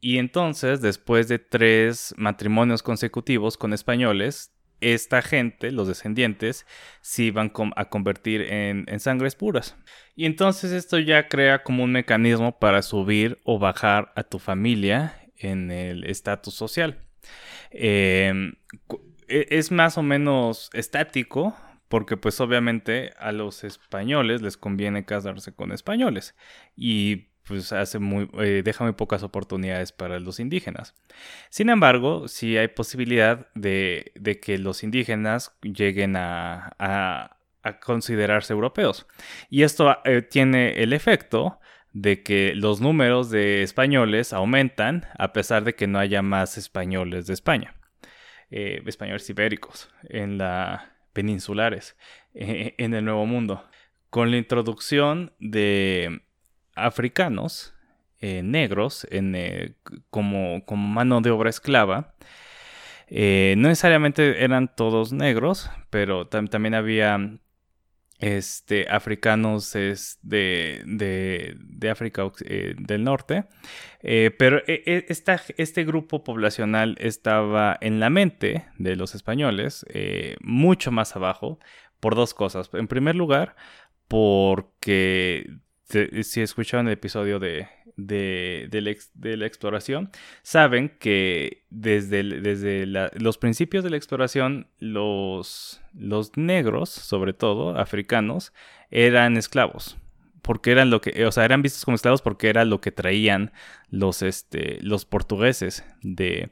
Y 0.01 0.19
entonces, 0.19 0.81
después 0.81 1.29
de 1.29 1.39
tres 1.39 2.15
matrimonios 2.17 2.83
consecutivos 2.83 3.57
con 3.57 3.73
españoles, 3.73 4.53
esta 4.81 5.23
gente, 5.23 5.73
los 5.73 5.89
descendientes, 5.89 6.67
se 7.01 7.25
iban 7.25 7.53
a 7.75 7.87
convertir 7.87 8.43
en, 8.43 9.01
sangres 9.01 9.35
puras. 9.35 9.77
Y 10.15 10.27
entonces 10.27 10.71
esto 10.71 11.01
ya 11.01 11.27
crea 11.27 11.65
como 11.65 11.83
un 11.83 11.91
mecanismo 11.91 12.59
para 12.61 12.83
subir 12.83 13.41
o 13.43 13.59
bajar 13.59 14.13
a 14.15 14.23
tu 14.23 14.39
familia 14.39 15.28
en 15.41 15.71
el 15.71 16.05
estatus 16.05 16.55
social. 16.55 16.99
Em, 17.71 18.55
e, 19.29 19.47
es 19.51 19.71
más 19.71 19.99
o 19.99 20.03
menos 20.03 20.71
estático, 20.73 21.57
porque 21.89 22.17
pues 22.17 22.41
obviamente 22.41 23.13
a 23.19 23.33
los 23.33 23.65
españoles 23.65 24.43
les 24.43 24.57
conviene 24.57 25.05
casarse 25.05 25.55
con 25.55 25.73
españoles 25.73 26.35
y 26.77 27.29
pues 27.49 27.73
hace 27.73 27.99
muy, 27.99 28.29
eh, 28.41 28.63
deja 28.63 28.85
muy 28.85 28.93
pocas 28.93 29.23
oportunidades 29.23 29.91
para 29.93 30.21
los 30.21 30.39
indígenas. 30.39 30.95
Sin 31.49 31.71
embargo, 31.71 32.29
sí 32.29 32.59
hay 32.59 32.69
posibilidad 32.69 33.49
de, 33.55 34.13
que 34.43 34.59
los 34.59 34.85
indígenas 34.85 35.57
lleguen 35.63 36.15
a, 36.17 37.35
considerarse 37.85 38.55
europeos. 38.55 39.07
Y 39.51 39.63
esto 39.63 39.99
eh, 40.05 40.23
tiene 40.23 40.83
el 40.83 40.95
efecto 40.95 41.61
de 42.01 42.23
que 42.23 42.55
los 42.55 42.81
números 42.81 43.29
de 43.31 43.63
españoles 43.63 44.33
aumentan 44.33 45.07
a 45.19 45.33
pesar 45.33 45.65
de 45.65 45.75
que 45.75 45.89
no 45.89 45.99
haya 45.99 46.23
más 46.23 46.57
españoles 46.57 47.27
de 47.27 47.35
España, 47.35 47.75
eh, 48.51 48.83
españoles 48.87 49.29
ibéricos 49.29 49.91
en 50.09 50.39
la 50.39 50.93
peninsulares 51.13 51.97
eh, 52.35 52.75
en 52.79 52.95
el 52.95 53.05
Nuevo 53.05 53.27
Mundo. 53.27 53.65
Con 54.11 54.31
la 54.31 54.37
introducción 54.37 55.33
de 55.39 56.23
africanos 56.75 57.75
negros 58.21 59.07
en, 59.11 59.77
como, 60.11 60.65
como 60.65 60.89
mano 60.89 61.21
de 61.21 61.31
obra 61.31 61.51
esclava, 61.51 62.15
no 63.11 63.69
necesariamente 63.69 64.43
eran 64.43 64.75
todos 64.75 65.13
negros, 65.13 65.71
pero 65.91 66.27
también 66.27 66.75
había 66.75 67.39
este, 68.19 68.87
africanos 68.91 69.77
es 69.77 70.19
de, 70.23 70.83
de, 70.87 71.91
África 71.91 72.31
eh, 72.45 72.75
del 72.77 73.05
Norte. 73.05 73.45
Eh, 74.01 74.33
pero 74.37 74.59
e, 74.67 74.83
e, 74.87 75.07
este 75.57 75.85
grupo 75.85 76.25
poblacional 76.25 76.97
estaba 76.99 77.77
en 77.81 78.01
la 78.01 78.11
mente 78.11 78.67
de 78.79 78.97
los 78.97 79.15
españoles 79.15 79.87
eh, 79.89 80.37
mucho 80.41 80.91
más 80.91 81.15
abajo 81.17 81.59
por 82.01 82.15
dos 82.15 82.35
cosas. 82.35 82.71
En 82.73 82.89
primer 82.89 83.15
lugar, 83.15 83.55
porque 84.09 85.49
si 85.89 86.41
escucharon 86.43 86.87
el 86.87 86.95
episodio 86.95 87.39
de, 87.39 87.69
de, 87.97 89.37
la, 89.37 89.47
exploración, 89.47 90.11
saben 90.43 90.91
que 91.01 91.65
desde, 91.71 92.23
desde 92.23 92.87
los 92.87 93.39
principios 93.39 93.85
de 93.85 93.91
la 93.91 93.97
exploración, 93.97 94.69
los, 94.79 95.81
los 95.95 96.37
negros, 96.37 96.91
sobre 96.91 97.33
todo 97.33 97.79
africanos, 97.79 98.53
eran 98.91 99.37
esclavos. 99.37 99.97
Porque 100.43 100.71
eran 100.71 100.91
lo 100.91 101.01
que, 101.01 101.27
o 101.27 101.33
sea, 101.33 101.45
eran 101.45 101.61
vistos 101.61 101.85
como 101.85 101.97
esclavos 101.97 102.23
porque 102.23 102.49
era 102.49 102.65
lo 102.65 102.81
que 102.81 102.93
traían 102.93 103.53
los, 103.91 104.23
este, 104.23 104.79
los 104.81 105.05
portugueses 105.05 105.85
de, 106.03 106.51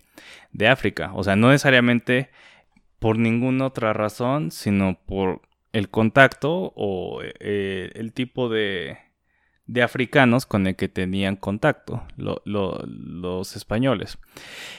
de 0.52 0.68
África. 0.68 1.12
O 1.14 1.22
sea, 1.24 1.36
no 1.36 1.48
necesariamente 1.48 2.30
por 2.98 3.18
ninguna 3.18 3.66
otra 3.66 3.92
razón, 3.92 4.50
sino 4.50 4.98
por 5.06 5.42
el 5.72 5.88
contacto 5.88 6.72
o 6.74 7.20
eh, 7.22 7.90
el 7.94 8.12
tipo 8.12 8.48
de, 8.48 8.98
de 9.66 9.82
africanos 9.82 10.46
con 10.46 10.66
el 10.66 10.76
que 10.76 10.88
tenían 10.88 11.36
contacto 11.36 12.04
los 12.16 13.56
españoles. 13.56 14.18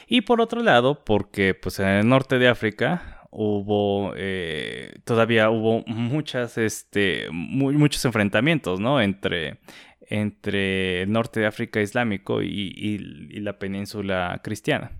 Y 0.07 0.21
por 0.21 0.41
otro 0.41 0.63
lado, 0.63 1.03
porque 1.03 1.53
pues 1.53 1.79
en 1.79 1.87
el 1.87 2.07
norte 2.07 2.39
de 2.39 2.47
África 2.47 3.21
hubo 3.29 4.13
eh, 4.15 4.99
todavía 5.03 5.49
hubo 5.49 5.83
muchas 5.85 6.57
este 6.57 7.27
muchos 7.29 8.05
enfrentamientos 8.05 8.79
no 8.79 9.01
entre 9.01 9.59
entre 9.99 11.01
el 11.01 11.11
norte 11.11 11.41
de 11.41 11.47
África 11.47 11.81
islámico 11.81 12.41
y 12.41 12.97
la 13.41 13.59
península 13.59 14.39
cristiana 14.41 14.91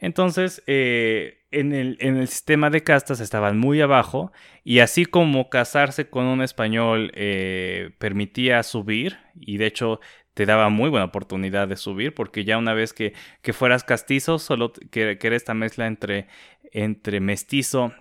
entonces, 0.00 0.62
eh, 0.66 1.37
en, 1.50 1.72
el, 1.72 2.28
sistema 2.28 2.70
de 2.70 2.82
castas 2.82 3.20
estaban 3.20 3.58
muy 3.58 3.80
abajo 3.80 4.32
y 4.64 4.80
así 4.80 5.06
como 5.06 5.48
casarse 5.48 6.10
con 6.10 6.26
un 6.26 6.42
español 6.42 7.10
eh, 7.14 7.90
permitía 7.98 8.62
subir 8.62 9.18
y 9.34 9.56
de 9.56 9.66
hecho 9.66 10.00
te 10.34 10.46
daba 10.46 10.68
muy 10.68 10.90
buena 10.90 11.06
oportunidad 11.06 11.66
de 11.66 11.76
subir 11.76 12.14
porque 12.14 12.44
ya 12.44 12.58
una 12.58 12.74
vez 12.74 12.92
que, 12.92 13.14
fueras 13.52 13.82
castizo, 13.82 14.38
solo 14.38 14.72
que, 14.90 15.18
era 15.20 15.36
esta 15.36 15.54
mezcla 15.54 15.86
entre, 15.86 16.28
entre 16.70 17.20
mestizo 17.20 17.92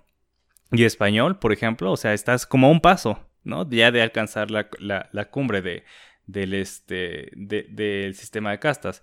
y 0.71 0.83
español, 0.83 1.39
por 1.39 1.53
ejemplo, 1.53 1.91
o 1.91 1.97
sea, 1.97 2.13
estás 2.13 2.45
como 2.45 2.67
a 2.67 2.71
un 2.71 2.81
paso, 2.81 3.25
¿no? 3.43 3.67
Ya 3.69 3.91
de 3.91 4.01
alcanzar 4.01 4.51
la, 4.51 5.25
cumbre 5.31 5.61
de, 5.61 5.85
del, 6.25 6.53
este, 6.53 7.31
del 7.35 8.13
sistema 8.13 8.51
de 8.51 8.59
castas. 8.59 9.01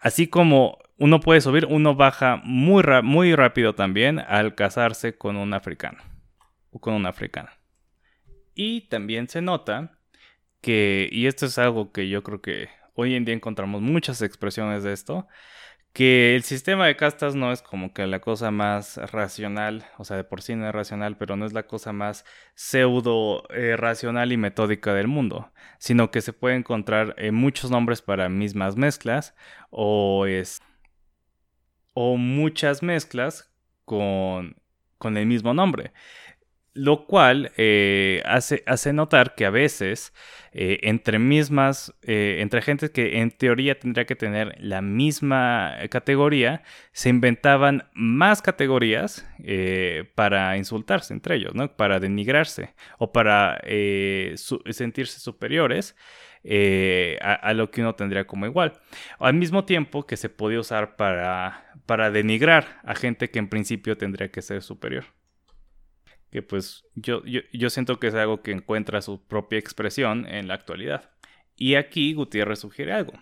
Así 0.00 0.28
como 0.28 0.78
uno 0.98 1.20
puede 1.20 1.40
subir, 1.40 1.66
uno 1.66 1.94
baja 1.94 2.40
muy, 2.44 2.82
muy 3.02 3.34
rápido 3.34 3.74
también 3.74 4.18
al 4.18 4.54
casarse 4.54 5.16
con 5.16 5.36
un 5.36 5.54
africano 5.54 5.98
o 6.70 6.80
con 6.80 6.94
una 6.94 7.10
africana. 7.10 7.52
Y 8.54 8.88
también 8.88 9.28
se 9.28 9.40
nota 9.40 9.98
que, 10.60 11.08
y 11.12 11.26
esto 11.26 11.46
es 11.46 11.58
algo 11.58 11.92
que 11.92 12.08
yo 12.08 12.22
creo 12.24 12.42
que 12.42 12.68
hoy 12.94 13.14
en 13.14 13.24
día 13.24 13.34
encontramos 13.34 13.80
muchas 13.80 14.22
expresiones 14.22 14.82
de 14.82 14.92
esto, 14.92 15.28
que 15.92 16.34
el 16.34 16.42
sistema 16.42 16.86
de 16.86 16.96
castas 16.96 17.34
no 17.36 17.52
es 17.52 17.62
como 17.62 17.92
que 17.94 18.06
la 18.06 18.20
cosa 18.20 18.50
más 18.50 18.96
racional, 19.12 19.86
o 19.98 20.04
sea, 20.04 20.16
de 20.16 20.24
por 20.24 20.42
sí 20.42 20.54
no 20.56 20.66
es 20.68 20.74
racional, 20.74 21.16
pero 21.16 21.36
no 21.36 21.46
es 21.46 21.52
la 21.52 21.64
cosa 21.64 21.92
más 21.92 22.24
pseudo 22.54 23.44
eh, 23.50 23.76
racional 23.76 24.32
y 24.32 24.36
metódica 24.36 24.94
del 24.94 25.06
mundo, 25.06 25.52
sino 25.78 26.10
que 26.10 26.20
se 26.20 26.32
puede 26.32 26.56
encontrar 26.56 27.14
eh, 27.18 27.30
muchos 27.30 27.70
nombres 27.70 28.02
para 28.02 28.28
mismas 28.28 28.76
mezclas 28.76 29.34
o 29.70 30.26
es 30.26 30.60
o 32.00 32.16
muchas 32.16 32.80
mezclas 32.80 33.50
con, 33.84 34.54
con 34.98 35.16
el 35.16 35.26
mismo 35.26 35.52
nombre 35.52 35.92
lo 36.78 37.06
cual 37.06 37.50
eh, 37.56 38.22
hace, 38.24 38.62
hace, 38.66 38.92
notar 38.92 39.34
que 39.34 39.44
a 39.44 39.50
veces 39.50 40.14
eh, 40.52 40.78
entre 40.82 41.18
mismas, 41.18 41.92
eh, 42.02 42.36
entre 42.38 42.62
gente 42.62 42.92
que 42.92 43.18
en 43.18 43.32
teoría 43.32 43.76
tendría 43.80 44.06
que 44.06 44.14
tener 44.14 44.54
la 44.60 44.80
misma 44.80 45.74
categoría, 45.90 46.62
se 46.92 47.08
inventaban 47.08 47.88
más 47.94 48.42
categorías 48.42 49.26
para 50.14 50.56
insultarse 50.56 51.12
entre 51.12 51.36
ellos, 51.36 51.54
¿no? 51.54 51.76
Para 51.76 51.98
denigrarse 51.98 52.74
o 52.98 53.12
para 53.12 53.60
sentirse 54.36 55.18
superiores. 55.18 55.96
A, 57.20 57.34
a, 57.34 57.52
lo 57.52 57.70
que 57.70 57.82
uno 57.82 57.94
tendría 57.94 58.26
como 58.26 58.46
igual. 58.46 58.72
Al 59.18 59.34
mismo 59.34 59.64
tiempo 59.64 60.06
que 60.06 60.16
se 60.16 60.30
podía 60.30 60.60
usar 60.60 60.96
para, 60.96 61.67
para 61.88 62.10
denigrar 62.10 62.82
a 62.84 62.94
gente 62.94 63.30
que 63.30 63.38
en 63.38 63.48
principio 63.48 63.96
tendría 63.96 64.30
que 64.30 64.42
ser 64.42 64.60
superior 64.62 65.06
que 66.30 66.42
pues 66.42 66.84
yo, 66.94 67.22
yo, 67.24 67.70
siento 67.70 67.98
que 67.98 68.08
es 68.08 68.14
algo 68.14 68.42
que 68.42 68.52
encuentra 68.52 69.00
su 69.00 69.26
propia 69.26 69.58
expresión 69.58 70.26
en 70.26 70.46
la 70.46 70.52
actualidad. 70.52 71.10
Y 71.56 71.76
aquí 71.76 72.12
Gutiérrez 72.12 72.58
sugiere 72.58 72.92
algo. 72.92 73.14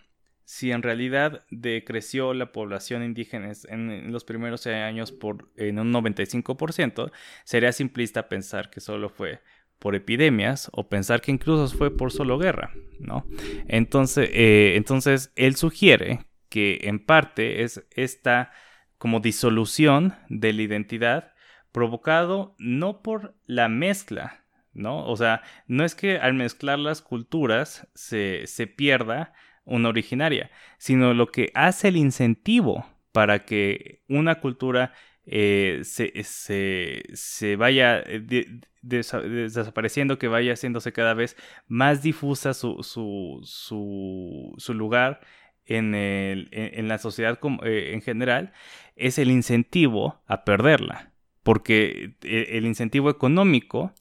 Si 0.45 0.73
en 0.73 0.83
realidad 0.83 1.45
decreció 1.51 2.35
la 2.35 2.51
población 2.51 3.05
indígena 3.05 3.53
en 3.69 4.13
los 4.13 4.25
primeros 4.25 4.67
años 4.67 5.13
por 5.13 5.49
en 5.57 5.79
un 5.79 5.93
95%, 5.93 7.13
sería 7.45 7.73
simplista 7.73 8.29
pensar 8.29 8.71
que 8.71 8.81
solo 8.81 9.09
fue 9.09 9.41
por 9.79 9.95
epidemias 9.95 10.69
o 10.73 10.89
pensar 10.89 11.21
que 11.21 11.31
incluso 11.31 11.69
fue 11.77 11.97
por 11.97 12.13
solo 12.13 12.39
guerra, 12.39 12.73
¿no? 12.99 13.25
Entonces, 13.69 14.31
eh, 14.33 14.75
entonces 14.77 15.33
él 15.37 15.57
sugiere 15.57 16.27
que 16.49 16.81
en 16.83 17.05
parte 17.05 17.63
es 17.63 17.87
esta 17.91 18.53
como 18.99 19.21
disolución 19.21 20.15
de 20.29 20.53
la 20.53 20.63
identidad 20.63 21.33
provocado 21.73 22.55
no 22.59 23.03
por 23.03 23.35
la 23.47 23.69
mezcla, 23.69 24.45
¿no? 24.73 25.07
O 25.07 25.17
sea, 25.17 25.43
no 25.67 25.85
es 25.85 25.95
que 25.95 26.19
al 26.19 26.35
mezclar 26.35 26.79
las 26.79 27.03
culturas 27.03 27.87
se, 27.95 28.47
pierda 28.77 29.35
una 29.65 29.91
originaria, 29.91 30.51
sino 30.79 31.13
lo 31.13 31.31
que 31.31 31.51
hace 31.55 31.89
el 31.89 31.97
incentivo 31.97 32.87
para 33.13 33.45
que 33.45 34.03
una 34.09 34.37
cultura 34.37 34.93
eh, 35.27 35.83
se, 35.85 37.57
vaya 37.57 38.01
eh, 38.07 38.61
desapareciendo, 38.81 40.19
que 40.19 40.29
vaya 40.29 40.53
haciéndose 40.53 40.93
cada 40.93 41.15
vez 41.15 41.37
más 41.67 42.03
difusa 42.03 42.55
su, 42.55 42.83
su, 42.83 44.75
lugar 44.75 45.21
en, 45.67 46.89
la 46.89 46.99
sociedad 46.99 47.39
eh, 47.65 47.91
en 47.93 48.03
general, 48.03 48.53
es 48.95 49.19
el 49.19 49.31
incentivo 49.31 50.23
a 50.27 50.45
perderla 50.45 51.13
porque 51.47 52.17
eh, 52.23 52.49
el 52.55 52.67
incentivo 52.67 53.09
económico 53.09 53.95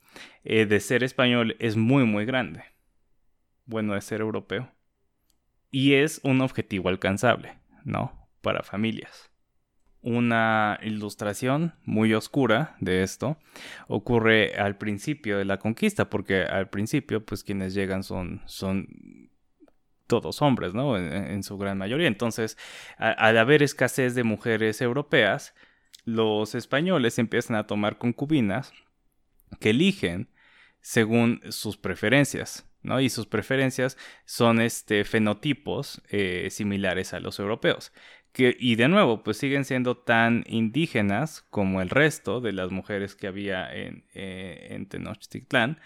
eh, 0.44 0.66
de 0.66 0.80
ser 0.80 1.04
español 1.04 1.56
es 1.60 1.76
muy, 1.76 2.04
muy 2.04 2.26
grande. 2.26 2.64
Bueno, 3.68 3.94
de 3.94 4.02
ser 4.02 4.22
europeo. 4.22 4.72
Y 5.70 5.94
es 5.94 6.20
un 6.24 6.42
objetivo 6.42 6.90
alcanzable, 6.90 7.60
¿no? 7.84 8.28
Para 8.42 8.64
familias. 8.64 9.30
Una 10.02 10.80
ilustración 10.82 11.76
muy 11.84 12.16
oscura 12.16 12.78
de 12.80 13.04
esto 13.04 13.38
ocurre 13.88 14.56
al 14.56 14.80
principio 14.80 15.38
de 15.38 15.46
la 15.46 15.60
conquista, 15.60 16.10
porque 16.10 16.46
al 16.46 16.72
principio, 16.72 17.24
pues 17.24 17.44
quienes 17.44 17.76
llegan 17.76 18.02
son 18.02 18.42
todos 20.08 20.42
hombres, 20.42 20.74
¿no? 20.74 20.98
En, 20.98 21.44
su 21.44 21.58
gran 21.58 21.78
mayoría. 21.78 22.08
Entonces, 22.08 22.58
al 22.98 23.38
haber 23.38 23.64
escasez 23.64 24.16
de 24.16 24.24
mujeres 24.24 24.82
europeas, 24.82 25.54
los 26.06 26.56
españoles 26.56 27.20
empiezan 27.20 27.56
a 27.56 27.68
tomar 27.68 27.98
concubinas 27.98 28.74
que 29.60 29.72
eligen 29.72 30.30
según 30.82 31.42
sus 31.50 31.78
preferencias, 31.78 32.70
¿no? 32.84 33.02
Y 33.02 33.10
sus 33.10 33.26
preferencias 33.26 33.98
son 34.26 34.62
este, 34.62 35.04
fenotipos 35.04 36.02
eh, 36.10 36.50
similares 36.52 37.14
a 37.14 37.20
los 37.20 37.40
europeos, 37.40 37.92
que, 38.32 38.56
y 38.60 38.76
de 38.76 38.90
nuevo, 38.90 39.24
pues 39.24 39.38
siguen 39.38 39.66
siendo 39.66 39.98
tan 39.98 40.44
indígenas 40.48 41.42
como 41.50 41.82
el 41.82 41.90
resto 41.90 42.42
de 42.42 42.52
las 42.52 42.70
mujeres 42.70 43.16
que 43.16 43.28
había 43.28 43.74
en, 43.74 44.06
eh, 44.14 44.68
en 44.72 44.88
Tenochtitlán, 44.88 45.80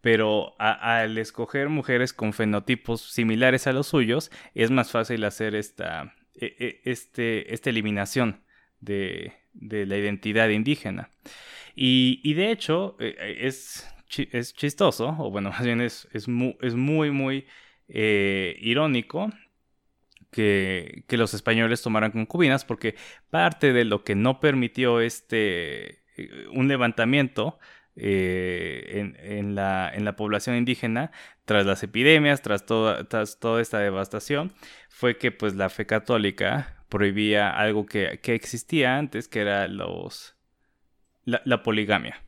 pero 0.00 0.54
al 0.60 1.18
escoger 1.18 1.68
mujeres 1.68 2.12
con 2.12 2.32
fenotipos 2.32 3.00
similares 3.00 3.66
a 3.66 3.72
los 3.72 3.88
suyos, 3.88 4.30
es 4.54 4.70
más 4.70 4.90
fácil 4.90 5.24
hacer 5.24 5.54
esta, 5.54 6.14
e, 6.34 6.54
e, 6.58 6.90
este, 6.90 7.52
esta 7.52 7.70
eliminación 7.70 8.42
de, 8.80 9.32
la 9.52 9.96
identidad 9.96 10.48
indígena. 10.48 11.10
Y, 11.74 12.34
de 12.34 12.50
hecho, 12.52 12.96
eh, 13.00 13.16
eh, 13.18 13.36
es, 13.40 13.86
es, 14.32 14.54
chistoso, 14.54 15.14
o 15.18 15.30
bueno, 15.30 15.50
más 15.56 15.64
bien 15.64 15.80
es, 15.80 16.08
es, 16.12 16.28
muy, 16.28 16.56
es 16.60 16.74
muy, 16.74 17.10
muy 17.10 17.46
eh, 17.88 18.56
irónico 18.60 19.30
que, 20.30 21.04
los 21.08 21.34
españoles 21.34 21.82
tomaran 21.82 22.12
concubinas, 22.12 22.64
porque 22.64 22.94
parte 23.30 23.72
de 23.72 23.84
lo 23.84 24.04
que 24.04 24.14
no 24.14 24.40
permitió 24.40 25.00
este, 25.00 26.02
un 26.52 26.68
levantamiento 26.68 27.58
en, 27.96 29.54
la, 29.54 29.90
en, 29.92 30.04
la, 30.04 30.16
población 30.16 30.56
indígena 30.56 31.10
tras 31.44 31.64
las 31.64 31.82
epidemias, 31.82 32.42
tras 32.42 32.66
toda, 32.66 33.04
tras 33.04 33.40
toda 33.40 33.62
esta 33.62 33.78
devastación, 33.78 34.52
fue 34.88 35.16
que 35.16 35.32
pues 35.32 35.54
la 35.54 35.68
fe 35.70 35.86
católica 35.86 36.76
prohibía 36.88 37.50
algo 37.50 37.86
que, 37.86 38.20
existía 38.24 38.96
antes, 38.96 39.28
que 39.28 39.40
era 39.40 39.68
los, 39.68 40.36
la, 41.24 41.62
poligamia. 41.62 42.22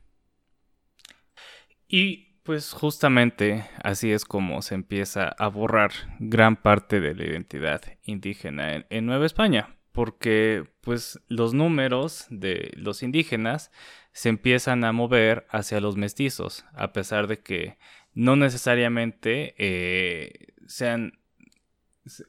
Y 1.87 2.41
pues 2.43 2.73
justamente 2.73 3.65
así 3.83 4.11
es 4.11 4.25
como 4.25 4.61
se 4.61 4.75
empieza 4.75 5.27
a 5.27 5.47
borrar 5.47 5.91
gran 6.19 6.55
parte 6.55 6.99
de 6.99 7.15
la 7.15 7.25
identidad 7.25 7.81
indígena 8.03 8.85
en, 8.89 9.05
Nueva 9.05 9.25
España, 9.25 9.75
porque 9.91 10.65
pues 10.81 11.19
los 11.27 11.53
números 11.53 12.25
de 12.29 12.71
los 12.75 13.03
indígenas 13.03 13.71
se 14.11 14.29
empiezan 14.29 14.83
a 14.83 14.91
mover 14.91 15.45
hacia 15.49 15.79
los 15.81 15.97
mestizos, 15.97 16.65
a 16.73 16.93
pesar 16.93 17.27
de 17.27 17.39
que 17.39 17.77
no 18.13 18.35
necesariamente 18.35 19.55
eh, 19.57 20.53
sean 20.67 21.19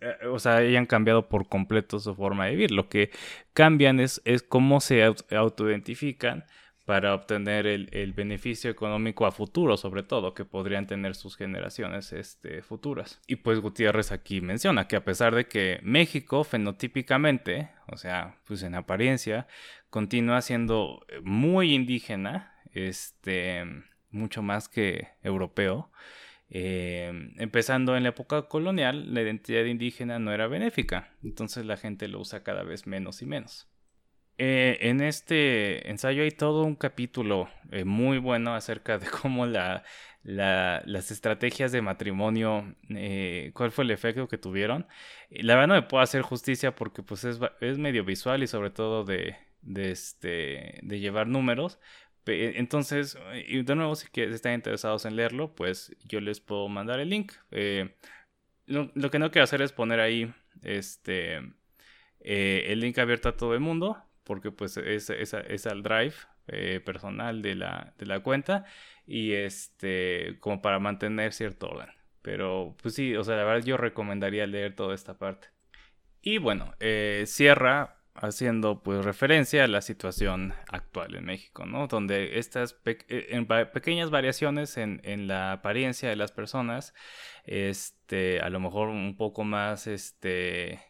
eh, 0.01 0.27
o 0.27 0.39
sea, 0.39 0.57
hayan 0.57 0.87
cambiado 0.87 1.29
por 1.29 1.49
completo 1.49 1.99
su 1.99 2.15
forma 2.15 2.47
de 2.47 2.53
vivir. 2.53 2.71
Lo 2.71 2.89
que 2.89 3.11
cambian 3.53 4.01
es, 4.01 4.21
es 4.25 4.43
cómo 4.43 4.81
se 4.81 5.03
autoidentifican 5.03 6.45
para 6.91 7.15
obtener 7.15 7.69
el, 7.69 8.13
beneficio 8.15 8.69
económico 8.69 9.25
a 9.25 9.31
futuro, 9.31 9.77
sobre 9.77 10.03
todo, 10.03 10.35
que 10.35 10.45
podrían 10.45 10.89
tener 10.89 11.15
sus 11.15 11.37
generaciones 11.37 12.13
este, 12.13 12.63
futuras. 12.63 13.21
Y 13.29 13.37
pues 13.37 13.61
Gutiérrez 13.61 14.11
aquí 14.11 14.41
menciona 14.41 14.89
que 14.89 14.97
a 14.97 15.05
pesar 15.05 15.37
de 15.37 15.47
que 15.47 15.79
México 15.85 16.43
fenotípicamente, 16.43 17.71
o 17.87 17.97
sea, 17.97 18.41
pues 18.45 18.65
en 18.65 18.75
apariencia, 18.75 19.47
continúa 19.89 20.43
siendo 20.43 21.07
muy 21.23 21.77
indígena, 21.77 22.57
este, 22.73 23.65
mucho 24.11 24.43
más 24.43 24.69
que 24.69 25.11
europeo, 25.23 25.93
eh, 26.49 27.31
empezando 27.37 27.97
en 27.97 28.03
la 28.03 28.09
época 28.09 28.49
colonial, 28.49 29.15
la 29.15 29.23
identidad 29.23 29.63
indígena 29.63 30.19
no 30.19 30.33
era 30.33 30.49
benéfica, 30.49 31.13
entonces 31.23 31.65
la 31.65 31.77
gente 31.77 32.09
lo 32.09 32.19
usa 32.19 32.43
cada 32.43 32.65
vez 32.65 32.89
menos 32.89 33.23
y 33.23 33.27
menos. 33.27 33.70
Eh, 34.43 34.89
en 34.89 35.03
este 35.03 35.91
ensayo 35.91 36.23
hay 36.23 36.31
todo 36.31 36.63
un 36.63 36.75
capítulo 36.75 37.51
eh, 37.73 37.85
muy 37.85 38.17
bueno 38.17 38.55
acerca 38.55 38.99
de 38.99 39.07
cómo 39.23 39.45
la, 39.45 39.85
las 40.23 41.11
estrategias 41.11 41.73
de 41.73 41.83
matrimonio, 41.83 42.75
cuál 43.53 43.71
fue 43.71 43.85
el 43.85 43.91
efecto 43.91 44.29
que 44.29 44.39
tuvieron. 44.39 44.87
La 45.31 45.57
verdad 45.57 45.69
no 45.69 45.75
me 45.75 45.83
puedo 45.83 46.03
hacer 46.03 46.23
justicia 46.23 46.75
porque 46.75 47.03
pues 47.03 47.25
es, 47.25 47.39
medio 47.79 48.03
visual 48.05 48.43
y 48.43 48.47
sobre 48.47 48.71
todo 48.71 49.05
de, 49.05 49.37
este, 49.77 50.81
llevar 50.89 51.27
números, 51.27 51.79
entonces, 52.27 53.19
y 53.47 53.63
de 53.63 53.75
nuevo, 53.75 53.95
si 53.95 54.09
están 54.21 54.55
interesados 54.55 55.05
en 55.05 55.17
leerlo, 55.17 55.55
pues 55.55 55.95
yo 56.07 56.21
les 56.21 56.41
puedo 56.41 56.69
mandar 56.69 57.01
el 57.01 57.11
link. 57.11 57.33
Eh, 57.51 57.95
lo, 58.67 59.11
que 59.11 59.19
no 59.19 59.31
quiero 59.31 59.45
hacer 59.45 59.63
es 59.63 59.73
poner 59.73 60.01
ahí 60.01 60.33
este, 60.63 61.39
eh, 62.21 62.67
el 62.69 62.81
link 62.81 62.99
abierto 62.99 63.29
a 63.29 63.37
todo 63.37 63.55
el 63.55 63.61
mundo, 63.61 64.03
porque 64.25 64.51
pues 64.51 64.77
es, 64.77 65.11
es, 65.11 65.67
al 65.67 65.83
drive 65.83 66.15
eh, 66.49 66.81
personal 66.85 67.43
de 67.43 67.55
la, 67.55 67.95
de 67.99 68.07
la 68.07 68.21
cuenta 68.21 68.65
y 69.07 69.33
este, 69.33 70.39
como 70.41 70.63
para 70.63 70.79
mantener 70.79 71.33
cierto 71.33 71.69
orden. 71.71 71.91
Pero 72.23 72.77
pues 72.83 72.95
sí, 72.95 73.17
o 73.17 73.25
sea, 73.25 73.37
la 73.37 73.45
verdad 73.45 73.65
yo 73.65 73.77
recomendaría 73.77 74.47
leer 74.47 74.77
toda 74.77 74.95
esta 74.95 75.19
parte. 75.19 75.49
Y 76.23 76.39
bueno, 76.39 76.75
cierra 77.25 78.01
haciendo 78.15 78.83
pues 78.83 79.05
referencia 79.05 79.65
a 79.65 79.69
la 79.69 79.81
situación 79.81 80.55
actual 80.69 81.15
en 81.15 81.25
México, 81.25 81.65
¿no? 81.67 81.87
Donde 81.87 82.39
estas 82.39 82.79
eh, 82.85 83.47
pequeñas 83.73 84.11
variaciones 84.11 84.77
en, 84.77 85.01
en, 85.05 85.27
la 85.27 85.53
apariencia 85.53 86.09
de 86.09 86.17
las 86.17 86.33
personas, 86.33 86.95
este, 87.45 88.41
a 88.41 88.51
lo 88.51 88.61
mejor 88.61 88.89
un 88.89 89.17
poco 89.17 89.45
más, 89.45 89.87
este, 89.87 90.81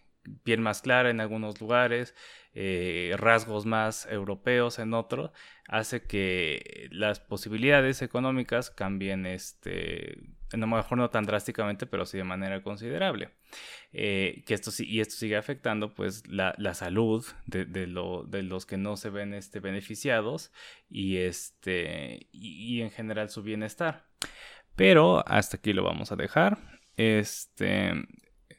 piel 0.42 0.60
más 0.60 0.82
clara 0.82 1.10
en 1.10 1.20
algunos 1.20 1.60
lugares, 1.60 2.14
eh, 2.54 3.14
rasgos 3.16 3.64
más 3.66 4.06
europeos 4.06 4.78
en 4.78 4.94
otros, 4.94 5.30
hace 5.68 6.02
que 6.02 6.88
las 6.90 7.20
posibilidades 7.20 8.02
económicas 8.02 8.70
cambien, 8.70 9.24
este, 9.24 10.18
a 10.52 10.56
lo 10.56 10.66
mejor 10.66 10.98
no 10.98 11.10
tan 11.10 11.24
drásticamente, 11.24 11.86
pero 11.86 12.06
sí 12.06 12.18
de 12.18 12.24
manera 12.24 12.62
considerable. 12.62 13.30
Eh, 13.92 14.42
que 14.46 14.54
esto, 14.54 14.70
y 14.78 15.00
esto 15.00 15.14
sigue 15.14 15.36
afectando 15.36 15.94
pues 15.94 16.26
la, 16.26 16.54
salud 16.74 17.24
de, 17.46 17.64
de, 17.64 17.86
los 17.86 18.66
que 18.66 18.76
no 18.76 18.96
se 18.96 19.10
ven 19.10 19.34
este, 19.34 19.60
beneficiados 19.60 20.52
y, 20.88 21.18
este, 21.18 22.28
y 22.32 22.80
en 22.82 22.90
general 22.90 23.30
su 23.30 23.42
bienestar. 23.42 24.06
Pero 24.76 25.26
hasta 25.28 25.58
aquí 25.58 25.72
lo 25.72 25.84
vamos 25.84 26.10
a 26.12 26.16
dejar. 26.16 26.58
Este, 26.96 27.92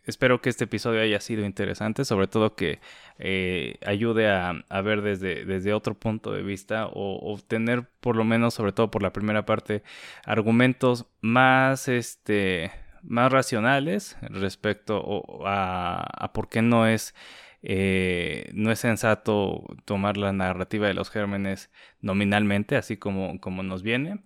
espero 0.05 0.41
que 0.41 0.49
este 0.49 0.65
episodio 0.65 1.01
haya 1.01 1.19
sido 1.19 1.45
interesante, 1.45 2.05
sobre 2.05 2.27
todo 2.27 2.55
que 2.55 2.79
eh, 3.19 3.77
ayude 3.85 4.29
a, 4.29 4.81
ver 4.81 5.01
desde, 5.01 5.45
desde, 5.45 5.73
otro 5.73 5.93
punto 5.93 6.31
de 6.31 6.43
vista 6.43 6.87
o 6.87 7.33
obtener 7.33 7.87
por 7.99 8.15
lo 8.15 8.23
menos, 8.23 8.53
sobre 8.53 8.71
todo 8.71 8.91
por 8.91 9.03
la 9.03 9.13
primera 9.13 9.45
parte, 9.45 9.83
argumentos 10.25 11.05
más, 11.21 11.87
este, 11.87 12.71
más 13.03 13.31
racionales 13.31 14.17
respecto 14.21 15.43
a, 15.45 16.31
por 16.33 16.49
qué 16.49 16.61
no 16.61 16.87
es... 16.87 17.13
Eh, 17.63 18.49
no 18.53 18.71
es 18.71 18.79
sensato 18.79 19.63
tomar 19.85 20.17
la 20.17 20.33
narrativa 20.33 20.87
de 20.87 20.93
los 20.93 21.09
gérmenes 21.09 21.69
nominalmente, 21.99 22.75
así 22.75 22.97
como, 22.97 23.39
como 23.39 23.63
nos 23.63 23.83
viene. 23.83 24.19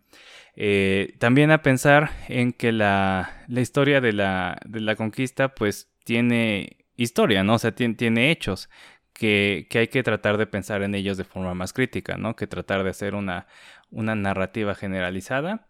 Eh, 0.56 1.16
también 1.20 1.52
a 1.52 1.62
pensar 1.62 2.12
en 2.30 2.54
que 2.54 2.72
la, 2.72 3.44
la 3.48 3.62
historia 3.62 4.00
de 4.00 4.14
la, 4.14 4.58
de 4.66 4.80
la, 4.80 4.96
conquista 4.96 5.54
pues 5.54 5.92
tiene 6.06 6.86
historia, 6.96 7.44
¿no? 7.44 7.56
O 7.56 7.60
sea, 7.60 7.74
tiene, 7.76 7.96
tiene 7.96 8.32
hechos 8.32 8.70
que, 9.14 9.68
que, 9.70 9.80
hay 9.80 9.88
que 9.90 10.04
tratar 10.04 10.38
de 10.38 10.48
pensar 10.48 10.82
en 10.82 10.96
ellos 10.96 11.18
de 11.18 11.26
forma 11.26 11.54
más 11.54 11.74
crítica, 11.74 12.18
¿no? 12.18 12.38
Que 12.38 12.48
tratar 12.48 12.84
de 12.84 12.90
hacer 12.92 13.16
una, 13.16 13.48
una 13.92 14.16
narrativa 14.16 14.76
generalizada. 14.76 15.68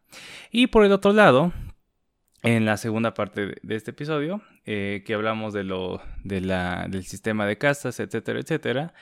Y 0.51 0.67
por 0.67 0.85
el 0.85 0.91
otro 0.91 1.13
lado, 1.13 1.51
en 2.45 2.65
la 2.65 2.77
segunda 2.77 3.13
parte 3.13 3.55
de 3.61 3.75
este 3.75 3.91
episodio, 3.91 4.41
eh, 4.65 5.03
que 5.05 5.15
hablamos 5.15 5.53
de 5.53 5.63
lo, 5.63 6.01
del 6.23 7.03
sistema 7.03 7.45
de 7.47 7.57
castas, 7.57 7.99
etcétera, 7.99 8.39
etcétera, 8.39 8.93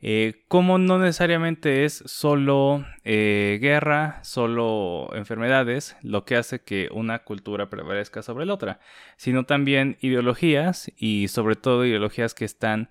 eh, 0.00 0.44
como 0.48 0.78
no 0.78 0.98
necesariamente 0.98 1.84
es 1.84 2.02
solo 2.06 2.84
eh, 3.04 3.58
guerra, 3.60 4.20
solo 4.22 5.10
enfermedades, 5.14 5.96
lo 6.02 6.24
que 6.24 6.36
hace 6.36 6.60
que 6.60 6.88
una 6.92 7.20
cultura 7.20 7.70
prevalezca 7.70 8.22
sobre 8.22 8.46
la 8.46 8.54
otra, 8.54 8.80
sino 9.16 9.44
también 9.44 9.96
ideologías 10.00 10.90
y 10.96 11.28
sobre 11.28 11.56
todo 11.56 11.84
ideologías 11.84 12.34
que 12.34 12.44
están 12.44 12.88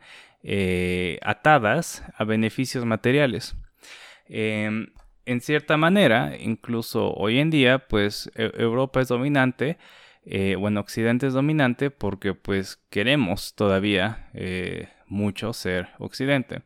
atadas 1.22 2.04
a 2.18 2.24
beneficios 2.24 2.84
materiales. 2.84 3.56
Em, 4.28 4.88
en 5.26 5.42
cierta 5.42 5.78
manera, 5.78 6.36
incluso 6.40 7.14
hoy 7.14 7.40
en 7.40 7.50
día, 7.52 7.88
pues 7.88 8.32
e-, 8.36 8.52
Europa 8.58 9.02
es 9.02 9.08
dominante 9.08 9.78
eh, 10.24 10.56
bueno, 10.56 10.80
Occidente 10.82 11.28
es 11.28 11.34
dominante 11.34 11.90
porque 11.90 12.34
pues 12.34 12.80
queremos 12.90 13.56
todavía 13.56 14.30
eh, 14.34 14.90
mucho 15.08 15.54
ser 15.54 15.90
Occidente. 15.98 16.62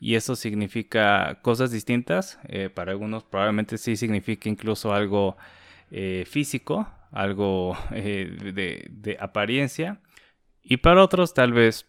Y 0.00 0.14
eso 0.14 0.36
significa 0.36 1.40
cosas 1.42 1.70
distintas. 1.70 2.38
Eh, 2.48 2.70
para 2.70 2.92
algunos 2.92 3.24
probablemente 3.24 3.78
sí 3.78 3.96
significa 3.96 4.48
incluso 4.48 4.92
algo 4.92 5.36
físico, 6.26 6.86
algo 7.12 7.76
de, 7.90 8.86
de 8.90 9.16
apariencia. 9.18 10.00
Y 10.62 10.78
para 10.78 11.02
otros 11.02 11.32
tal 11.32 11.52
vez 11.52 11.86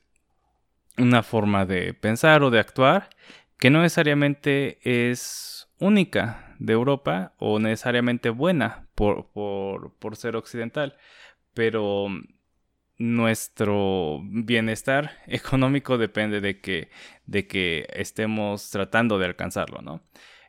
una 0.97 1.21
forma 1.21 1.65
de 1.65 1.93
pensar 1.93 2.43
o 2.43 2.49
de 2.49 2.59
actuar 2.59 3.09
que 3.57 3.69
no 3.69 3.81
necesariamente 3.81 4.79
es 4.83 5.67
única 5.79 6.48
de 6.59 6.73
Europa 6.73 7.33
o 7.39 7.59
necesariamente 7.59 8.29
buena 8.29 8.87
por, 8.93 9.31
por, 9.31 10.15
ser 10.15 10.35
occidental, 10.35 10.97
pero 11.53 12.07
nuestro 12.97 14.19
bienestar 14.23 15.11
económico 15.27 15.97
depende 15.97 16.41
de 16.41 16.59
que, 16.59 16.89
de 17.25 17.47
que 17.47 17.87
estemos 17.93 18.69
tratando 18.69 19.17
de 19.17 19.25
alcanzarlo, 19.25 19.81
¿no? 19.81 20.03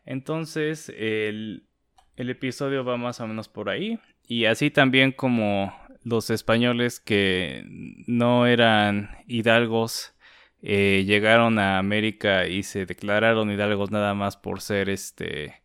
Entonces, 0.04 0.88
el, 0.96 1.68
el 2.16 2.30
episodio 2.30 2.84
va 2.84 2.96
más 2.96 3.20
o 3.20 3.26
menos 3.26 3.48
por 3.48 3.70
ahí. 3.70 3.98
Y 4.26 4.46
así 4.46 4.70
también 4.70 5.12
como 5.12 5.72
los 6.02 6.30
españoles 6.30 7.00
que 7.00 7.64
no 8.06 8.46
eran 8.46 9.10
hidalgos 9.26 10.14
eh, 10.62 11.04
llegaron 11.06 11.58
a 11.58 11.78
América 11.78 12.46
y 12.46 12.62
se 12.62 12.86
declararon 12.86 13.50
hidalgos 13.50 13.90
nada 13.90 14.14
más 14.14 14.36
por 14.36 14.60
ser 14.60 14.88
este 14.90 15.59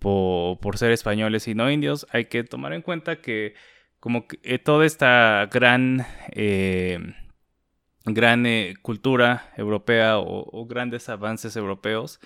por, 0.00 0.78
ser 0.78 0.90
españoles 0.90 1.46
y 1.46 1.54
no 1.54 1.70
indios, 1.70 2.06
hay 2.10 2.24
que 2.26 2.42
tomar 2.44 2.72
en 2.72 2.82
cuenta 2.82 3.20
que 3.20 3.54
como 4.00 4.26
que 4.26 4.38
eh, 4.42 4.58
toda 4.58 4.86
esta 4.86 5.48
gran 5.52 6.06
eh, 6.32 6.98
gran 8.04 8.46
cultura 8.82 9.52
europea 9.56 10.18
o, 10.18 10.66
grandes 10.66 11.08
avances 11.08 11.56
europeos, 11.56 12.20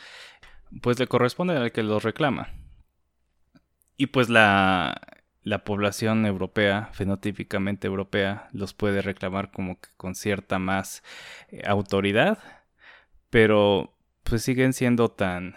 pues 0.83 0.99
le 0.99 1.07
corresponde 1.07 1.57
al 1.57 1.73
que 1.73 1.83
los 1.83 2.03
reclama. 2.03 2.49
Y 3.97 4.07
pues 4.07 4.29
la, 4.29 5.01
la 5.43 5.65
población 5.65 6.27
europea, 6.27 6.91
fenotípicamente 6.93 7.87
europea, 7.87 8.49
los 8.53 8.75
puede 8.75 9.03
reclamar 9.03 9.51
como 9.51 9.81
que 9.81 9.89
con 9.97 10.15
cierta 10.15 10.59
más 10.59 11.03
eh, 11.49 11.63
autoridad, 11.67 12.39
pero 13.31 13.97
pues 14.25 14.43
siguen 14.43 14.73
siendo 14.73 15.11
tan, 15.11 15.57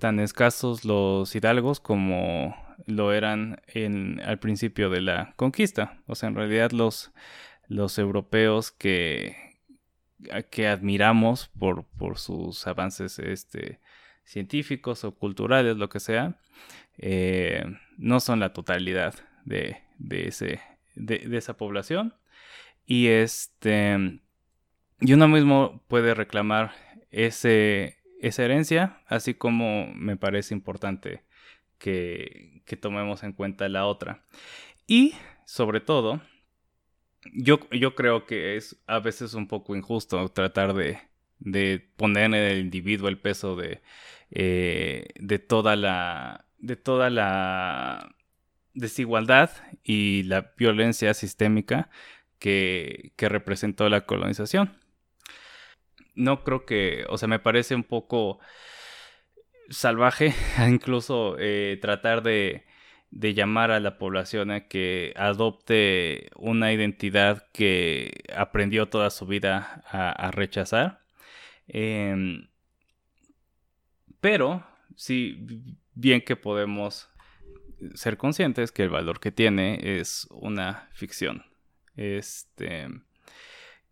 tan 0.00 0.18
escasos 0.18 0.84
los 0.84 1.34
hidalgos 1.36 1.78
como 1.78 2.56
lo 2.86 3.12
eran 3.12 3.60
al 4.24 4.38
principio 4.40 4.90
de 4.90 5.00
la 5.00 5.34
conquista. 5.36 6.02
O 6.06 6.16
sea, 6.16 6.28
en 6.28 6.34
realidad 6.34 6.72
los, 6.72 7.12
los 7.68 7.98
europeos 7.98 8.72
que, 8.72 9.36
que 10.50 10.66
admiramos 10.66 11.48
por, 11.58 11.84
por 11.84 12.18
sus 12.18 12.66
avances 12.66 13.18
este, 13.20 13.78
científicos 14.24 15.04
o 15.04 15.14
culturales, 15.14 15.76
lo 15.76 15.88
que 15.88 16.00
sea, 16.00 16.40
eh, 16.98 17.64
no 17.96 18.20
son 18.20 18.40
la 18.40 18.52
totalidad 18.52 19.14
de, 19.44 19.82
ese, 20.10 20.60
de, 20.94 21.36
esa 21.36 21.56
población. 21.56 22.14
Y 22.86 23.08
este. 23.08 24.20
Y 25.00 25.12
uno 25.14 25.28
mismo 25.28 25.82
puede 25.88 26.14
reclamar 26.14 26.72
ese, 27.10 27.99
esa 28.20 28.44
herencia, 28.44 29.00
así 29.06 29.34
como 29.34 29.92
me 29.94 30.16
parece 30.16 30.54
importante 30.54 31.24
que, 31.78 32.62
que 32.66 32.76
tomemos 32.76 33.22
en 33.22 33.32
cuenta 33.32 33.68
la 33.68 33.86
otra. 33.86 34.24
Y, 34.86 35.14
sobre 35.46 35.80
todo, 35.80 36.20
yo, 37.34 37.60
yo 37.70 37.94
creo 37.94 38.26
que 38.26 38.56
es 38.56 38.80
a 38.86 38.98
veces 39.00 39.34
un 39.34 39.48
poco 39.48 39.76
injusto 39.76 40.28
tratar 40.30 40.74
de, 40.74 40.98
de 41.38 41.88
poner 41.96 42.24
en 42.26 42.34
el 42.34 42.58
individuo 42.60 43.08
el 43.08 43.18
peso 43.18 43.56
de, 43.56 43.82
eh, 44.30 45.08
de 45.16 45.38
toda 45.38 45.76
la 45.76 46.46
de 46.58 46.76
toda 46.76 47.10
la 47.10 48.14
desigualdad 48.74 49.50
y 49.82 50.24
la 50.24 50.52
violencia 50.56 51.14
sistémica 51.14 51.90
que, 52.38 53.12
representó 53.18 53.88
la 53.88 54.02
colonización. 54.06 54.76
No 56.14 56.44
creo 56.44 56.64
que, 56.64 57.04
o 57.08 57.18
sea, 57.18 57.28
me 57.28 57.38
parece 57.38 57.74
un 57.74 57.84
poco 57.84 58.40
salvaje 59.70 60.34
incluso 60.68 61.36
eh, 61.38 61.78
tratar 61.80 62.22
de, 62.22 62.64
llamar 63.10 63.70
a 63.70 63.80
la 63.80 63.98
población 63.98 64.50
a 64.50 64.68
que 64.68 65.12
adopte 65.16 66.30
una 66.36 66.72
identidad 66.72 67.48
que 67.52 68.22
aprendió 68.36 68.88
toda 68.88 69.10
su 69.10 69.26
vida 69.26 69.82
a, 69.90 70.30
rechazar. 70.30 71.00
Em, 71.66 72.48
pero 74.20 74.64
sí, 74.96 75.46
bien 75.94 76.20
que 76.20 76.36
podemos 76.36 77.08
ser 77.94 78.16
conscientes 78.16 78.72
que 78.72 78.82
el 78.82 78.90
valor 78.90 79.20
que 79.20 79.32
tiene 79.32 79.78
es 79.82 80.28
una 80.30 80.88
ficción. 80.92 81.44
Este. 81.96 82.88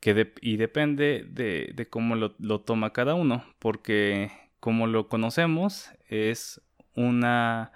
Que 0.01 0.33
y 0.41 0.57
depende 0.57 1.27
de, 1.29 1.87
cómo 1.91 2.15
lo, 2.15 2.61
toma 2.61 2.93
cada 2.93 3.15
uno. 3.15 3.45
Porque 3.59 4.31
como 4.61 4.87
lo 4.87 5.09
conocemos, 5.09 5.91
es 6.09 6.61
una 6.95 7.73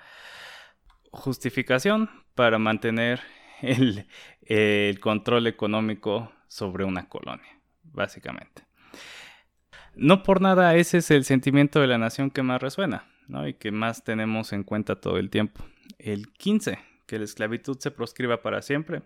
justificación 1.11 2.11
para 2.35 2.59
mantener 2.59 3.21
el, 3.63 4.07
el 4.43 5.01
control 5.01 5.47
económico 5.47 6.33
sobre 6.49 6.85
una 6.85 7.09
colonia, 7.09 7.61
básicamente. 7.85 8.65
No 9.95 10.23
por 10.23 10.41
nada 10.41 10.75
ese 10.77 10.99
es 10.99 11.11
el 11.11 11.25
sentimiento 11.25 11.81
de 11.81 11.87
la 11.87 11.99
nación 11.99 12.31
que 12.31 12.43
más 12.43 12.63
resuena. 12.63 13.07
Y 13.47 13.55
que 13.55 13.71
más 13.73 14.05
tenemos 14.05 14.53
en 14.53 14.63
cuenta 14.63 14.97
todo 14.97 15.19
el 15.19 15.31
tiempo. 15.31 15.65
El 15.99 16.33
15, 16.33 16.79
que 17.13 17.19
la 17.19 17.27
esclavitud 17.27 17.77
se 17.79 17.91
proscriba 17.91 18.41
para 18.41 18.63
siempre. 18.63 19.03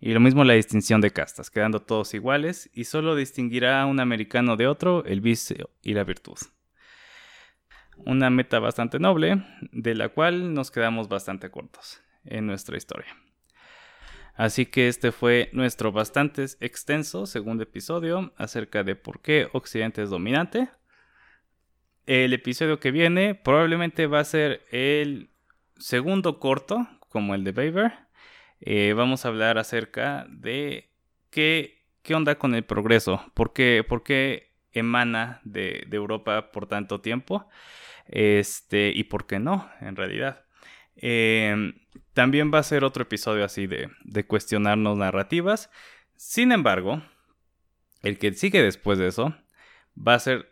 Y 0.00 0.12
lo 0.12 0.20
mismo 0.20 0.44
la 0.44 0.52
distinción 0.52 1.00
de 1.00 1.12
castas, 1.12 1.48
quedando 1.48 1.80
todos 1.80 2.12
iguales 2.12 2.68
y 2.74 2.84
solo 2.84 3.16
distinguirá 3.16 3.80
a 3.80 3.86
un 3.86 4.00
americano 4.00 4.54
de 4.56 4.66
otro 4.66 5.02
el 5.06 5.22
vicio 5.22 5.70
y 5.80 5.94
la 5.94 6.04
virtud. 6.04 6.36
Una 8.04 8.28
meta 8.28 8.58
bastante 8.58 8.98
noble, 8.98 9.42
de 9.72 9.94
la 9.94 10.10
cual 10.10 10.52
nos 10.52 10.70
quedamos 10.70 11.08
bastante 11.08 11.50
cortos 11.50 12.02
en 12.26 12.46
nuestra 12.46 12.76
historia. 12.76 13.16
Así 14.34 14.66
que 14.66 14.88
este 14.88 15.10
fue 15.10 15.48
nuestro 15.54 15.90
bastante 15.90 16.44
extenso 16.60 17.24
segundo 17.24 17.62
episodio 17.62 18.34
acerca 18.36 18.84
de 18.84 18.94
por 18.94 19.22
qué 19.22 19.48
Occidente 19.54 20.02
es 20.02 20.10
dominante 20.10 20.68
el 22.08 22.32
episodio 22.32 22.80
que 22.80 22.90
viene 22.90 23.34
probablemente 23.34 24.06
va 24.06 24.20
a 24.20 24.24
ser 24.24 24.64
el 24.70 25.30
segundo 25.76 26.40
corto, 26.40 26.88
como 27.08 27.34
el 27.34 27.44
de 27.44 27.52
Baber. 27.52 27.92
Eh, 28.60 28.92
vamos 28.96 29.24
a 29.24 29.28
hablar 29.28 29.58
acerca 29.58 30.26
de 30.28 30.90
qué, 31.30 31.84
qué 32.02 32.14
onda 32.14 32.36
con 32.36 32.54
el 32.54 32.64
progreso, 32.64 33.24
por 33.34 33.52
qué, 33.52 33.84
por 33.88 34.02
qué 34.02 34.52
emana 34.72 35.40
de, 35.44 35.86
Europa 35.90 36.50
por 36.52 36.66
tanto 36.66 37.00
tiempo, 37.00 37.48
este, 38.06 38.92
y 38.94 39.04
por 39.04 39.26
qué 39.26 39.38
no, 39.38 39.70
en 39.80 39.96
realidad. 39.96 40.44
Em, 40.96 41.74
también 42.14 42.52
va 42.52 42.58
a 42.58 42.62
ser 42.64 42.84
otro 42.84 43.02
episodio 43.04 43.44
así 43.44 43.66
de, 43.66 43.90
de 44.04 44.26
cuestionarnos 44.26 44.98
narrativas. 44.98 45.70
Sin 46.16 46.50
embargo, 46.52 47.02
el 48.02 48.18
que 48.18 48.32
sigue 48.32 48.62
después 48.62 48.98
de 48.98 49.08
eso 49.08 49.34
va 49.96 50.14
a 50.14 50.18
ser 50.18 50.50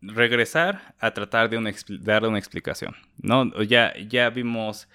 regresar 0.00 0.94
a 0.98 1.12
tratar 1.12 1.50
de 1.50 1.74
dar 2.00 2.24
una 2.24 2.38
explicación, 2.38 2.94
¿no? 3.16 3.62
Ya, 3.62 3.94
ya 3.96 4.30
vimos, 4.30 4.88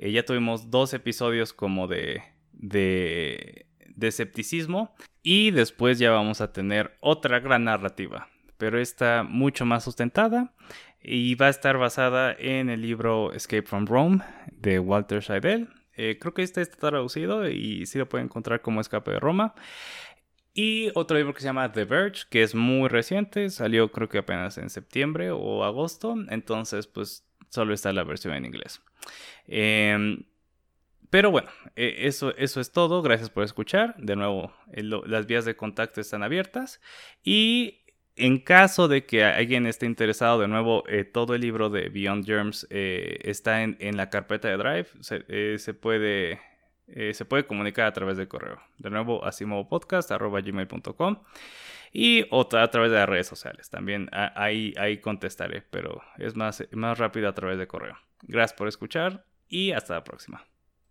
eh, 0.00 0.12
ya 0.12 0.24
tuvimos 0.24 0.70
dos 0.70 0.94
episodios 0.94 1.52
como 1.52 1.86
de, 1.86 2.22
de, 2.52 3.66
escepticismo 4.00 4.94
y 5.22 5.50
después 5.50 5.98
ya 5.98 6.10
vamos 6.10 6.40
a 6.40 6.54
tener 6.54 6.96
otra 7.00 7.38
gran 7.38 7.64
narrativa, 7.64 8.28
pero 8.56 8.80
está 8.80 9.24
mucho 9.28 9.66
más 9.66 9.84
sustentada 9.84 10.54
y 11.02 11.34
va 11.34 11.48
a 11.48 11.50
estar 11.50 11.76
basada 11.76 12.34
en 12.38 12.70
el 12.70 12.80
libro 12.80 13.34
Escape 13.34 13.66
from 13.66 13.86
Rome 13.86 14.24
de 14.52 14.78
Walter 14.78 15.22
Scheidel. 15.22 15.68
Eh, 15.92 16.16
creo 16.18 16.32
que 16.32 16.44
este 16.44 16.62
está 16.62 16.88
traducido 16.88 17.46
y 17.46 17.84
sí 17.84 17.98
lo 17.98 18.08
pueden 18.08 18.28
encontrar 18.28 18.62
como 18.62 18.80
Escape 18.80 19.10
de 19.10 19.20
Roma. 19.20 19.54
Y 20.54 20.92
otro 20.94 21.18
libro 21.18 21.34
que 21.34 21.40
se 21.40 21.46
llama 21.46 21.72
The 21.72 21.84
Verge, 21.84 22.22
que 22.30 22.42
es 22.42 22.54
muy 22.54 22.88
reciente, 22.88 23.50
salió 23.50 23.92
creo 23.92 24.08
que 24.08 24.16
apenas 24.16 24.56
en 24.56 24.70
septiembre 24.70 25.30
o 25.30 25.62
agosto, 25.62 26.16
entonces 26.30 26.86
pues 26.86 27.29
solo 27.50 27.74
está 27.74 27.92
la 27.92 28.04
versión 28.04 28.34
en 28.34 28.46
inglés. 28.46 28.80
Em, 29.46 30.24
pero 31.10 31.30
bueno, 31.30 31.50
e, 31.76 32.06
eso, 32.06 32.34
eso 32.36 32.60
es 32.60 32.72
todo, 32.72 33.02
gracias 33.02 33.30
por 33.30 33.44
escuchar. 33.44 33.94
De 33.98 34.16
nuevo, 34.16 34.52
las 34.72 35.26
vías 35.26 35.44
de 35.44 35.56
contacto 35.56 36.00
están 36.00 36.22
abiertas 36.22 36.80
y 37.22 37.84
en 38.16 38.38
caso 38.38 38.88
de 38.88 39.04
que 39.04 39.24
alguien 39.24 39.66
esté 39.66 39.86
interesado, 39.86 40.40
de 40.40 40.48
nuevo, 40.48 40.84
eh, 40.88 41.04
todo 41.04 41.34
el 41.34 41.42
libro 41.42 41.70
de 41.70 41.88
Beyond 41.88 42.24
Germs 42.24 42.66
eh, 42.70 43.18
está 43.24 43.62
en, 43.62 43.96
la 43.96 44.10
carpeta 44.10 44.48
de 44.48 44.56
Drive. 44.56 44.88
se 45.00 45.24
eh, 45.28 45.74
puede 45.74 46.40
eh, 46.92 47.14
se 47.14 47.24
puede 47.24 47.46
comunicar 47.46 47.86
a 47.86 47.92
través 47.92 48.16
del 48.16 48.26
correo. 48.28 48.60
De 48.78 48.90
nuevo, 48.90 49.20
gmail.com 49.20 51.16
y 51.92 52.26
otra 52.30 52.62
a 52.62 52.70
través 52.70 52.90
de 52.90 52.98
las 52.98 53.08
redes 53.08 53.26
sociales. 53.26 53.70
También 53.70 54.08
ahí, 54.12 54.74
ahí 54.78 54.98
contestaré, 54.98 55.62
pero 55.62 56.02
es 56.18 56.36
más, 56.36 56.64
más 56.72 56.98
rápido 56.98 57.28
a 57.28 57.34
través 57.34 57.58
de 57.58 57.66
correo. 57.66 57.96
Gracias 58.22 58.56
por 58.56 58.68
escuchar 58.68 59.24
y 59.48 59.72
hasta 59.72 59.94
la 59.94 60.04
próxima. 60.04 60.44